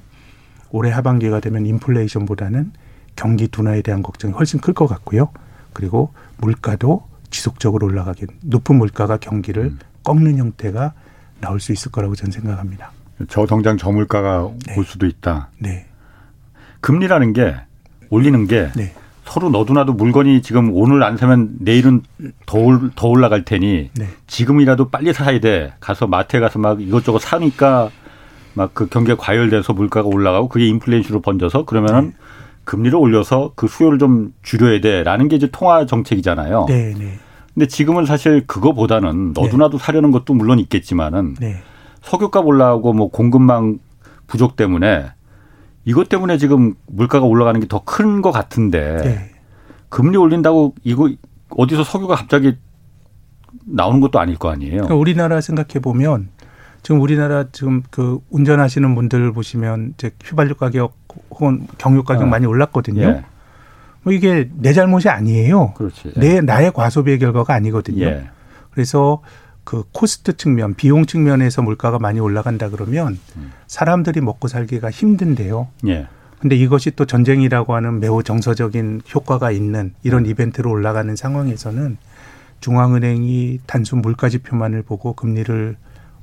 올해 0.71 0.91
하반기가 0.91 1.39
되면 1.39 1.65
인플레이션보다는 1.65 2.71
경기 3.15 3.47
둔화에 3.47 3.81
대한 3.81 4.03
걱정이 4.03 4.33
훨씬 4.33 4.59
클 4.59 4.73
것 4.73 4.87
같고요. 4.87 5.29
그리고 5.73 6.13
물가도 6.37 7.07
지속적으로 7.29 7.87
올라가긴 7.87 8.27
높은 8.41 8.75
물가가 8.75 9.17
경기를 9.17 9.63
음. 9.65 9.79
꺾는 10.03 10.37
형태가 10.37 10.93
나올 11.41 11.59
수 11.59 11.71
있을 11.71 11.91
거라고 11.91 12.15
저는 12.15 12.31
생각합니다. 12.31 12.91
저성장 13.29 13.77
저물가가 13.77 14.49
네. 14.67 14.75
올 14.77 14.83
수도 14.85 15.05
있다. 15.05 15.49
네. 15.59 15.87
금리라는 16.81 17.33
게 17.33 17.55
올리는 18.09 18.45
게 18.47 18.69
네. 18.75 18.93
서로 19.25 19.49
너도나도 19.49 19.93
물건이 19.93 20.41
지금 20.41 20.71
오늘 20.73 21.03
안 21.03 21.17
사면 21.17 21.49
내일은 21.59 22.03
더, 22.45 22.59
올, 22.59 22.91
더 22.95 23.07
올라갈 23.07 23.43
테니 23.43 23.89
네. 23.93 24.07
지금이라도 24.27 24.89
빨리 24.89 25.13
사야 25.13 25.39
돼. 25.39 25.73
가서 25.79 26.07
마트에 26.07 26.39
가서 26.39 26.59
막 26.59 26.81
이것저것 26.81 27.19
사니까 27.19 27.89
막 28.53 28.71
그 28.73 28.87
경기가 28.87 29.17
과열돼서 29.17 29.73
물가가 29.73 30.07
올라가고 30.07 30.47
그게 30.47 30.67
인플레이션으로 30.67 31.21
번져서 31.21 31.65
그러면은 31.65 32.09
네. 32.09 32.15
금리를 32.63 32.97
올려서 32.97 33.51
그 33.55 33.67
수요를 33.67 33.99
좀 33.99 34.33
줄여야 34.43 34.79
돼라는 34.79 35.27
게 35.27 35.35
이제 35.35 35.49
통화 35.51 35.85
정책이잖아요. 35.85 36.65
네, 36.67 36.93
네. 36.97 37.19
근데 37.53 37.67
지금은 37.67 38.05
사실 38.05 38.45
그거보다는 38.47 39.33
너도나도 39.33 39.77
네. 39.77 39.83
사려는 39.83 40.11
것도 40.11 40.33
물론 40.33 40.59
있겠지만은 40.59 41.35
네. 41.39 41.57
석유값 42.01 42.45
올라가고 42.45 42.93
뭐 42.93 43.09
공급망 43.09 43.79
부족 44.27 44.55
때문에 44.55 45.05
이것 45.85 46.09
때문에 46.09 46.37
지금 46.37 46.73
물가가 46.87 47.25
올라가는 47.25 47.59
게 47.59 47.67
더 47.67 47.79
큰 47.85 48.21
것 48.21 48.31
같은데 48.31 48.97
네. 49.03 49.31
금리 49.89 50.17
올린다고 50.17 50.75
이거 50.83 51.09
어디서 51.49 51.83
석유가 51.83 52.15
갑자기 52.15 52.57
나오는 53.65 53.99
것도 54.01 54.19
아닐 54.19 54.37
거 54.37 54.49
아니에요. 54.49 54.73
그러니까 54.73 54.95
우리나라 54.95 55.41
생각해 55.41 55.79
보면 55.81 56.29
지금 56.83 57.01
우리나라 57.01 57.45
지금 57.51 57.81
그 57.89 58.19
운전하시는 58.29 58.93
분들 58.95 59.31
보시면 59.31 59.93
이제 59.95 60.11
휘발유 60.23 60.55
가격 60.55 60.97
혹은 61.31 61.67
경유 61.77 62.03
가격 62.03 62.23
어. 62.23 62.25
많이 62.27 62.45
올랐거든요. 62.45 63.01
예. 63.03 63.25
뭐 64.03 64.13
이게 64.13 64.49
내 64.55 64.73
잘못이 64.73 65.09
아니에요. 65.09 65.73
그렇지. 65.73 66.13
예. 66.17 66.19
내 66.19 66.41
나의 66.41 66.71
과소비의 66.73 67.19
결과가 67.19 67.53
아니거든요. 67.53 68.05
예. 68.05 68.27
그래서 68.71 69.21
그 69.65 69.83
코스트 69.91 70.37
측면, 70.37 70.75
비용 70.75 71.05
측면에서 71.05 71.61
물가가 71.61 71.99
많이 71.99 72.19
올라간다 72.19 72.69
그러면 72.69 73.19
음. 73.35 73.51
사람들이 73.67 74.21
먹고 74.21 74.47
살기가 74.47 74.89
힘든데요. 74.89 75.67
예. 75.87 76.07
근데 76.39 76.55
이것이 76.55 76.91
또 76.91 77.05
전쟁이라고 77.05 77.73
하는 77.73 77.99
매우 77.99 78.21
정서적인 78.21 79.01
효과가 79.13 79.51
있는 79.51 79.93
이런 80.03 80.23
네. 80.23 80.29
이벤트로 80.29 80.69
올라가는 80.69 81.13
상황에서는 81.15 81.97
중앙은행이 82.61 83.61
단순 83.65 84.01
물가 84.01 84.29
지표만을 84.29 84.83
보고 84.83 85.13
금리를 85.13 85.75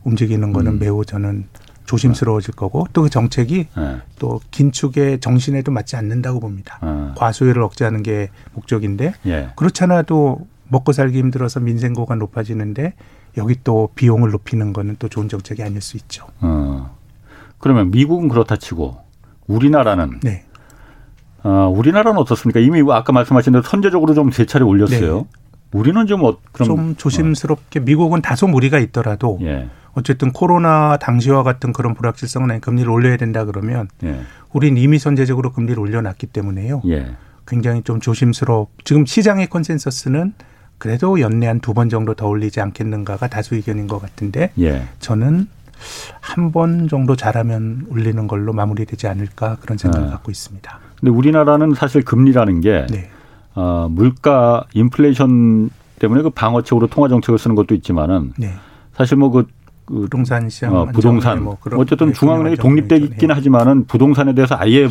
움직이는 0.05 0.53
거는 0.53 0.73
음. 0.75 0.79
매우 0.79 1.05
저는 1.05 1.47
조심스러워질 1.85 2.55
거고 2.55 2.87
또 2.93 3.03
그 3.03 3.11
정책이 3.11 3.67
네. 3.77 3.97
또 4.21 4.41
긴축의 4.53 5.19
정신에도 5.19 5.73
맞지 5.73 5.97
않는다고 5.97 6.39
봅니다. 6.39 6.79
네. 6.83 7.13
과소비를 7.17 7.61
억제하는 7.63 8.05
게 8.05 8.31
목적인데 8.53 9.15
예. 9.27 9.51
그렇잖아도 9.57 10.47
먹고 10.73 10.93
살기 10.93 11.19
힘들어서 11.19 11.61
민생고가 11.61 12.15
높아지는데 12.17 12.95
여기 13.37 13.57
또 13.63 13.91
비용을 13.95 14.31
높이는 14.31 14.73
거는 14.73 14.97
또 14.99 15.09
좋은 15.09 15.29
정책이 15.29 15.63
아닐 15.63 15.81
수 15.81 15.97
있죠. 15.99 16.27
어. 16.41 16.97
그러면 17.59 17.91
미국은 17.91 18.29
그렇다 18.29 18.57
치고 18.57 18.97
우리나라는 19.47 20.21
네. 20.23 20.45
어, 21.45 21.73
우리나라는 21.75 22.19
어떻습니까? 22.19 22.61
이미 22.61 22.83
아까 22.91 23.13
말씀하신 23.13 23.53
대로 23.53 23.63
선제적으로 23.63 24.15
좀 24.15 24.31
세 24.33 24.47
차례 24.47 24.65
올렸어요. 24.65 25.17
네. 25.19 25.25
우리는 25.73 26.07
좀 26.07 26.25
어, 26.25 26.39
그럼 26.53 26.67
좀 26.67 26.97
조심스럽게 26.97 27.81
미국은 27.81 28.23
다소 28.23 28.47
무리가 28.47 28.79
있더라도 28.79 29.39
예. 29.43 29.69
어쨌든 29.95 30.33
코로나 30.33 30.97
당시와 30.97 31.43
같은 31.43 31.73
그런 31.73 31.95
불확실성은 31.95 32.61
금리를 32.61 32.91
올려야 32.91 33.17
된다 33.19 33.45
그러면 33.45 33.89
예. 34.05 34.21
우린 34.53 34.77
이미 34.77 34.99
선제적으로 34.99 35.53
금리를 35.53 35.79
올려놨기 35.79 36.27
때문에요. 36.29 36.83
예. 36.89 37.15
굉장히 37.47 37.83
좀 37.83 38.01
조심스러워. 38.01 38.69
지금 38.85 39.05
시장의 39.05 39.49
컨센서스는 39.49 40.35
그래도 40.83 41.21
연내 41.21 41.47
한 41.47 41.61
두 41.61 41.75
번 41.75 41.89
정도 41.89 42.13
더 42.15 42.27
올리지 42.27 42.61
않겠는가가 42.61 43.29
다수 43.29 43.55
의견인 43.55 43.87
것 43.87 44.03
같은데 44.03 44.51
예. 44.59 44.83
저는 44.99 45.47
한 46.21 46.51
번 46.51 46.89
정도 46.89 47.15
잘하면 47.15 47.87
올리는 47.89 48.27
걸로 48.27 48.53
마무리되지 48.53 49.07
않을까 49.07 49.59
그런 49.61 49.79
생각을 49.79 50.09
아. 50.09 50.11
갖고 50.11 50.33
있습니다. 50.33 50.79
근데 50.99 51.11
우리나라는 51.13 51.75
사실 51.75 52.03
금리라는 52.03 52.61
게 52.63 52.87
네. 52.91 53.11
어, 53.55 53.87
물가 53.91 54.65
인플레이션 54.75 55.71
때문에 56.01 56.23
그 56.23 56.31
방어책으로 56.31 56.89
통화 56.89 57.09
정책을 57.09 57.39
쓰는 57.39 57.55
것도 57.55 57.77
있지만은 57.77 58.33
네. 58.37 58.53
사실 58.97 59.17
뭐그 59.19 59.47
그 59.85 59.95
부동산 59.95 60.49
시장 60.49 60.75
어, 60.75 60.87
부동산 60.87 61.45
뭐 61.45 61.59
어쨌든 61.77 62.09
네, 62.09 62.13
중앙은행이 62.13 62.57
독립되긴 62.57 63.29
네. 63.29 63.33
하지만은 63.33 63.85
부동산에 63.87 64.35
대해서 64.35 64.57
아예 64.59 64.89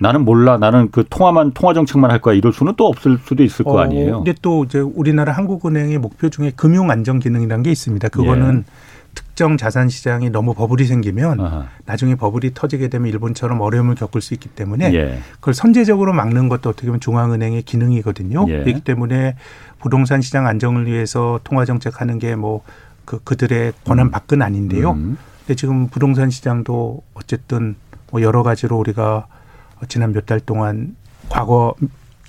나는 0.00 0.24
몰라 0.24 0.56
나는 0.56 0.90
그 0.90 1.04
통화만 1.08 1.52
통화 1.52 1.74
정책만 1.74 2.10
할 2.10 2.20
거야 2.20 2.34
이럴 2.34 2.52
수는 2.52 2.74
또 2.76 2.86
없을 2.86 3.18
수도 3.24 3.42
있을 3.42 3.66
어, 3.68 3.72
거 3.72 3.80
아니에요. 3.80 4.22
근데 4.22 4.34
또 4.42 4.64
이제 4.64 4.78
우리나라 4.78 5.32
한국은행의 5.32 5.98
목표 5.98 6.28
중에 6.28 6.52
금융 6.54 6.90
안정 6.90 7.18
기능이라는 7.18 7.62
게 7.62 7.70
있습니다. 7.70 8.08
그거는 8.08 8.64
예. 8.66 8.72
특정 9.14 9.56
자산 9.56 9.88
시장이 9.88 10.28
너무 10.28 10.52
버블이 10.52 10.84
생기면 10.84 11.40
아하. 11.40 11.66
나중에 11.86 12.16
버블이 12.16 12.52
터지게 12.54 12.88
되면 12.88 13.08
일본처럼 13.08 13.60
어려움을 13.60 13.94
겪을 13.94 14.20
수 14.20 14.34
있기 14.34 14.50
때문에 14.50 14.92
예. 14.92 15.18
그걸 15.36 15.54
선제적으로 15.54 16.12
막는 16.12 16.48
것도 16.48 16.68
어떻게 16.70 16.86
보면 16.86 17.00
중앙은행의 17.00 17.62
기능이거든요. 17.62 18.44
예. 18.48 18.58
그렇기 18.64 18.80
때문에 18.82 19.36
부동산 19.80 20.20
시장 20.20 20.46
안정을 20.46 20.86
위해서 20.86 21.40
통화 21.44 21.64
정책하는 21.64 22.18
게 22.18 22.34
뭐 22.34 22.60
그 23.06 23.20
그들의 23.20 23.72
권한 23.86 24.08
음. 24.08 24.10
밖은 24.10 24.42
아닌데요. 24.42 24.90
음. 24.90 25.16
근데 25.38 25.54
지금 25.54 25.88
부동산 25.88 26.28
시장도 26.28 27.02
어쨌든 27.14 27.76
뭐 28.10 28.20
여러 28.20 28.42
가지로 28.42 28.76
우리가 28.76 29.26
지난 29.88 30.12
몇 30.12 30.26
달 30.26 30.40
동안 30.40 30.96
과거 31.28 31.74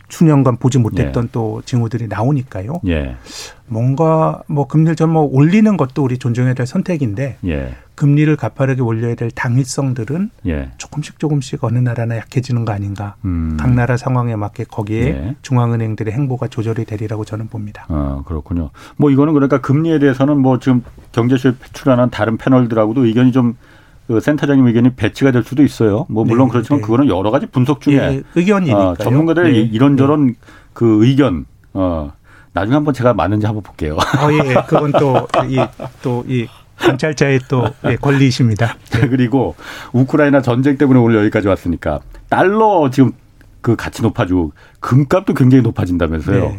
수년간 0.09 0.55
보지 0.57 0.77
못했던 0.77 1.25
예. 1.25 1.29
또 1.33 1.61
징후들이 1.65 2.07
나오니까요. 2.07 2.79
예. 2.87 3.17
뭔가 3.65 4.41
뭐 4.47 4.65
금리를 4.65 4.95
좀뭐 4.95 5.23
올리는 5.31 5.75
것도 5.75 6.01
우리 6.03 6.17
존중해야 6.17 6.53
될 6.53 6.65
선택인데 6.65 7.37
예. 7.45 7.75
금리를 7.95 8.33
가파르게 8.37 8.81
올려야 8.81 9.15
될 9.15 9.31
당위성들은 9.31 10.29
예. 10.45 10.71
조금씩 10.77 11.19
조금씩 11.19 11.61
어느 11.65 11.79
나라나 11.79 12.15
약해지는 12.17 12.63
거 12.63 12.71
아닌가. 12.71 13.15
음. 13.25 13.57
각 13.59 13.73
나라 13.73 13.97
상황에 13.97 14.35
맞게 14.37 14.65
거기에 14.65 15.01
예. 15.07 15.35
중앙은행들의 15.41 16.13
행보가 16.13 16.47
조절이 16.47 16.85
되리라고 16.85 17.25
저는 17.25 17.47
봅니다. 17.47 17.85
아 17.89 18.21
그렇군요. 18.25 18.69
뭐 18.95 19.11
이거는 19.11 19.33
그러니까 19.33 19.59
금리에 19.59 19.99
대해서는 19.99 20.37
뭐 20.37 20.59
지금 20.59 20.83
경제실 21.11 21.57
출연한 21.73 22.09
다른 22.11 22.37
패널들하고도 22.37 23.05
의견이 23.05 23.33
좀 23.33 23.57
그 24.07 24.19
센터장님 24.19 24.65
의견이 24.67 24.91
배치가 24.95 25.31
될 25.31 25.43
수도 25.43 25.63
있어요. 25.63 26.05
뭐 26.09 26.23
물론 26.23 26.47
네, 26.47 26.53
그렇지만 26.53 26.79
네. 26.79 26.85
그거는 26.85 27.07
여러 27.07 27.29
가지 27.29 27.45
분석 27.45 27.81
중에 27.81 27.97
네, 27.97 28.21
의견이니까 28.35 28.89
어, 28.89 28.95
전문가들의 28.95 29.51
네. 29.51 29.59
이런저런 29.59 30.35
그 30.73 31.05
의견 31.05 31.45
어 31.73 32.13
나중에 32.53 32.75
한번 32.75 32.93
제가 32.93 33.13
맞는지 33.13 33.45
한번 33.45 33.63
볼게요. 33.63 33.95
어, 33.95 34.31
예, 34.31 34.55
그건 34.67 34.91
또 34.93 35.27
이 35.49 35.57
또이 36.01 36.47
관찰자의 36.77 37.41
또 37.47 37.67
예, 37.85 37.95
권리이십니다. 37.95 38.77
네. 38.91 39.07
그리고 39.09 39.55
우크라이나 39.93 40.41
전쟁 40.41 40.77
때문에 40.77 40.99
오늘 40.99 41.17
여기까지 41.17 41.47
왔으니까 41.47 41.99
달러 42.29 42.89
지금 42.91 43.11
그 43.61 43.75
가치 43.75 44.01
높아지고 44.01 44.53
금값도 44.79 45.33
굉장히 45.33 45.61
높아진다면서요. 45.63 46.55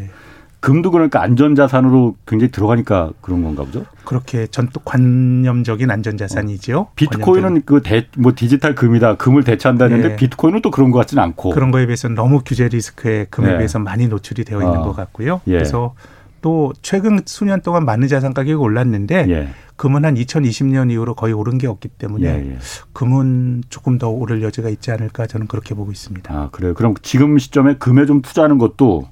네. 0.61 0.67
금도 0.67 0.91
그러니까 0.91 1.23
안전자산으로 1.23 2.17
굉장히 2.27 2.51
들어가니까 2.51 3.13
그런 3.21 3.43
건가 3.45 3.63
보죠? 3.65 3.85
그렇게 4.05 4.47
전또 4.49 4.81
관념적인 4.81 5.91
안전자산이죠. 5.91 6.79
어. 6.79 6.93
비트코인은 6.97 7.63
그 7.65 7.81
대 7.81 8.07
뭐 8.19 8.33
디지털 8.35 8.75
금이다. 8.75 9.17
금을 9.17 9.45
대체한다는데 9.45 10.09
네. 10.11 10.17
비트코인은 10.17 10.63
또 10.63 10.71
그런 10.71 10.91
것 10.91 10.99
같지는 10.99 11.23
않고. 11.23 11.51
그런 11.51 11.71
거에 11.71 11.87
비해서 11.87 12.09
너무 12.09 12.41
규제 12.45 12.69
리스크에 12.69 13.27
금에 13.31 13.53
네. 13.53 13.57
비해서 13.59 13.79
많이 13.79 14.09
노출이 14.09 14.45
되어 14.45 14.61
있는 14.61 14.79
어. 14.79 14.83
것 14.85 14.95
같고요. 14.97 15.41
예. 15.47 15.53
그래서 15.53 15.95
또 16.41 16.73
최근 16.83 17.21
수년 17.25 17.61
동안 17.63 17.85
많은 17.85 18.09
자산 18.09 18.33
가격이 18.35 18.55
올랐는데 18.55 19.27
예. 19.29 19.49
금은 19.77 20.05
한 20.05 20.15
2020년 20.17 20.91
이후로 20.91 21.15
거의 21.15 21.33
오른 21.33 21.57
게 21.59 21.67
없기 21.69 21.89
때문에 21.89 22.27
예, 22.27 22.51
예. 22.53 22.59
금은 22.93 23.63
조금 23.69 23.99
더 23.99 24.09
오를 24.09 24.43
여지가 24.43 24.69
있지 24.71 24.91
않을까 24.91 25.27
저는 25.27 25.47
그렇게 25.47 25.75
보고 25.75 25.93
있습니다. 25.93 26.33
아 26.35 26.49
그래요. 26.51 26.75
그럼 26.75 26.95
지금 27.03 27.39
시점에 27.39 27.75
금에 27.75 28.07
좀 28.07 28.23
투자하는 28.23 28.59
것도 28.59 29.09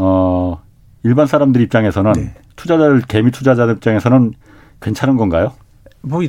어, 0.00 0.62
일반 1.02 1.26
사람들 1.26 1.60
입장에서는 1.60 2.12
네. 2.12 2.34
투자자들 2.54 3.02
개미 3.08 3.32
투자자들 3.32 3.74
입장에서는 3.74 4.32
괜찮은 4.80 5.16
건가요? 5.16 5.52
뭐, 6.02 6.22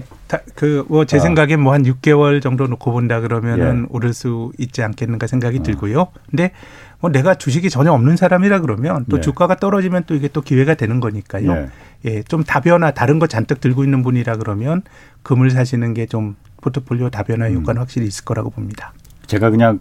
그, 0.55 0.83
뭐, 0.89 1.05
제 1.05 1.17
어. 1.17 1.19
생각엔 1.19 1.59
뭐 1.61 1.73
한 1.73 1.83
6개월 1.83 2.41
정도 2.41 2.65
놓고 2.65 2.91
본다 2.91 3.19
그러면은 3.21 3.83
예. 3.83 3.87
오를 3.91 4.13
수 4.13 4.51
있지 4.57 4.81
않겠는가 4.81 5.27
생각이 5.27 5.59
어. 5.59 5.63
들고요. 5.63 6.07
근데 6.31 6.51
뭐 6.99 7.11
내가 7.11 7.35
주식이 7.35 7.69
전혀 7.69 7.93
없는 7.93 8.17
사람이라 8.17 8.61
그러면 8.61 9.05
또 9.07 9.17
예. 9.17 9.21
주가가 9.21 9.55
떨어지면 9.57 10.05
또 10.07 10.15
이게 10.15 10.27
또 10.27 10.41
기회가 10.41 10.73
되는 10.73 10.99
거니까요. 10.99 11.51
예. 11.51 11.69
예. 12.05 12.23
좀 12.23 12.43
다변화, 12.43 12.89
다른 12.91 13.19
거 13.19 13.27
잔뜩 13.27 13.61
들고 13.61 13.83
있는 13.83 14.01
분이라 14.01 14.37
그러면 14.37 14.81
금을 15.21 15.51
사시는 15.51 15.93
게 15.93 16.07
좀 16.07 16.35
포트폴리오 16.61 17.11
다변화 17.11 17.47
음. 17.47 17.57
효과는 17.57 17.79
음. 17.79 17.81
확실히 17.83 18.07
있을 18.07 18.25
거라고 18.25 18.49
봅니다. 18.49 18.93
제가 19.27 19.51
그냥 19.51 19.79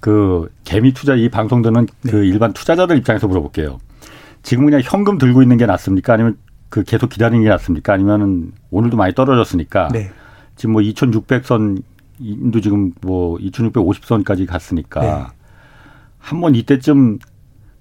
그 0.00 0.50
개미 0.64 0.92
투자 0.92 1.14
이 1.14 1.28
방송 1.28 1.62
듣는 1.62 1.86
네. 2.02 2.10
그 2.10 2.24
일반 2.24 2.52
투자자들 2.52 2.96
입장에서 2.96 3.28
물어볼게요. 3.28 3.78
지금 4.42 4.64
그냥 4.64 4.80
현금 4.82 5.18
들고 5.18 5.42
있는 5.42 5.58
게 5.58 5.66
낫습니까? 5.66 6.14
아니면 6.14 6.38
그 6.70 6.82
계속 6.82 7.10
기다리는 7.10 7.42
게 7.42 7.48
낫습니까? 7.50 7.92
아니면은 7.92 8.52
오늘도 8.70 8.96
많이 8.96 9.14
떨어졌으니까 9.14 9.88
네. 9.92 10.10
지금 10.56 10.72
뭐 10.72 10.82
2,600선도 10.82 12.62
지금 12.62 12.92
뭐 13.02 13.36
2,650선까지 13.38 14.46
갔으니까 14.46 15.00
네. 15.00 15.24
한번 16.18 16.54
이때쯤 16.54 17.18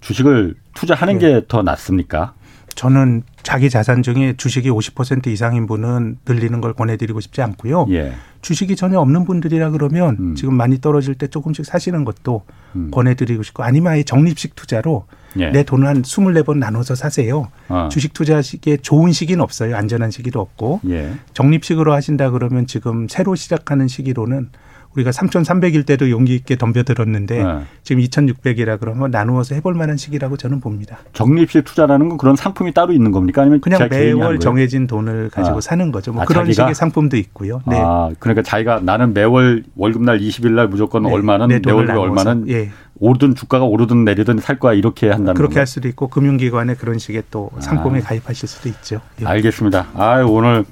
주식을 0.02 0.56
투자하는 0.74 1.20
네. 1.20 1.34
게더 1.42 1.64
낫습니까? 1.64 2.34
저는 2.80 3.24
자기 3.44 3.70
자산 3.70 4.04
중에 4.04 4.36
주식이 4.38 4.70
50% 4.70 5.28
이상인 5.28 5.68
분은 5.68 6.20
늘리는 6.26 6.62
걸 6.62 6.72
권해드리고 6.72 7.20
싶지 7.20 7.42
않고요. 7.42 7.88
예. 7.90 8.14
주식이 8.42 8.78
전혀 8.78 9.02
없는 9.02 9.26
분들이라 9.26 9.72
그러면 9.72 10.16
음. 10.18 10.36
지금 10.36 10.54
많이 10.54 10.80
떨어질 10.80 11.16
때 11.16 11.28
조금씩 11.28 11.66
사시는 11.66 12.06
것도 12.06 12.46
음. 12.78 12.90
권해드리고 12.90 13.44
싶고 13.44 13.64
아니면 13.64 13.92
아예 13.92 14.04
적립식 14.04 14.56
투자로 14.56 15.08
예. 15.40 15.50
내 15.50 15.64
돈을 15.64 15.88
한 15.88 16.04
24번 16.04 16.58
나눠서 16.60 16.96
사세요. 16.96 17.52
어. 17.68 17.90
주식 17.92 18.14
투자식에 18.14 18.78
좋은 18.78 19.12
시기는 19.12 19.44
없어요. 19.44 19.76
안전한 19.76 20.10
시기도 20.10 20.40
없고. 20.40 20.80
예. 20.88 21.12
적립식으로 21.34 21.92
하신다 21.92 22.30
그러면 22.30 22.66
지금 22.66 23.10
새로 23.10 23.36
시작하는 23.36 23.90
시기로는 23.90 24.52
우리가 24.96 25.12
3,300일 25.12 25.86
때도 25.86 26.10
용기 26.10 26.36
있게 26.36 26.56
덤벼들었는데 26.58 27.44
네. 27.44 27.60
지금 27.84 28.02
2,600이라 28.02 28.80
그러면 28.80 29.12
나누어서 29.12 29.56
해볼 29.56 29.76
만한 29.76 29.98
시기라고 29.98 30.36
저는 30.36 30.60
봅니다. 30.60 30.98
적립식 31.14 31.64
투자라는 31.64 32.10
건 32.10 32.18
그런 32.18 32.36
상품이 32.36 32.74
따로 32.74 32.92
있는 32.92 33.12
겁니까? 33.12 33.42
아니면 33.42 33.62
그냥 33.62 33.88
매월 33.90 34.40
정해진 34.40 34.88
돈을 34.88 35.30
가지고 35.30 35.58
아. 35.58 35.62
사는 35.62 35.92
거죠. 35.92 36.12
뭐 36.12 36.24
아, 36.24 36.26
그런 36.26 36.46
자기가? 36.46 36.64
식의 36.64 36.76
상품도 36.76 37.18
있고요. 37.18 37.62
네. 37.68 37.78
아, 37.80 38.10
그러니까 38.20 38.42
자기가 38.42 38.80
나는 38.80 39.14
매월 39.14 39.64
월급날 39.76 40.20
20일 40.20 40.52
날 40.54 40.68
무조건 40.68 41.04
네. 41.04 41.14
얼마는 41.14 41.62
매월 41.66 41.90
얼마는 41.90 42.50
예. 42.50 42.72
오르든 43.00 43.36
주가가 43.36 43.66
오르든 43.66 44.04
내리든 44.04 44.40
살 44.40 44.60
거야 44.60 44.74
이렇게 44.74 45.08
한다는 45.08 45.36
그렇게 45.36 45.52
건가요? 45.52 45.62
할 45.62 45.68
수도 45.68 45.88
있고 45.88 46.08
금융기관에 46.08 46.74
그런 46.76 46.98
식의 47.00 47.24
또 47.32 47.50
상품에 47.60 48.00
아. 48.00 48.04
가입하실 48.04 48.50
수도 48.50 48.70
있죠. 48.70 49.00
예. 49.22 49.26
알겠습니다. 49.26 49.88
아 49.94 50.22
오늘 50.24 50.66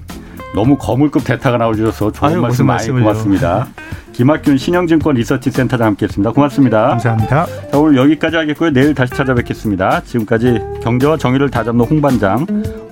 너무 0.56 0.78
거물급 0.78 1.24
대타가 1.24 1.58
나오셔서 1.58 2.12
좋은 2.12 2.32
아유, 2.32 2.42
말씀 2.42 2.66
많이 2.66 2.88
고맙습니다. 2.90 3.68
김학균 4.18 4.58
신영증권 4.58 5.14
리서치 5.14 5.52
센터장 5.52 5.90
함께했습니다. 5.90 6.32
고맙습니다. 6.32 6.88
감사합니다. 6.88 7.46
자, 7.46 7.78
오늘 7.78 7.98
여기까지 7.98 8.36
하겠고요. 8.36 8.72
내일 8.72 8.96
다시 8.96 9.14
찾아뵙겠습니다. 9.14 10.02
지금까지 10.06 10.60
경제와 10.82 11.18
정의를 11.18 11.52
다잡는 11.52 11.86
홍반장 11.86 12.48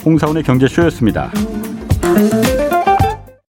홍사원의 0.06 0.44
경제쇼였습니다. 0.44 1.32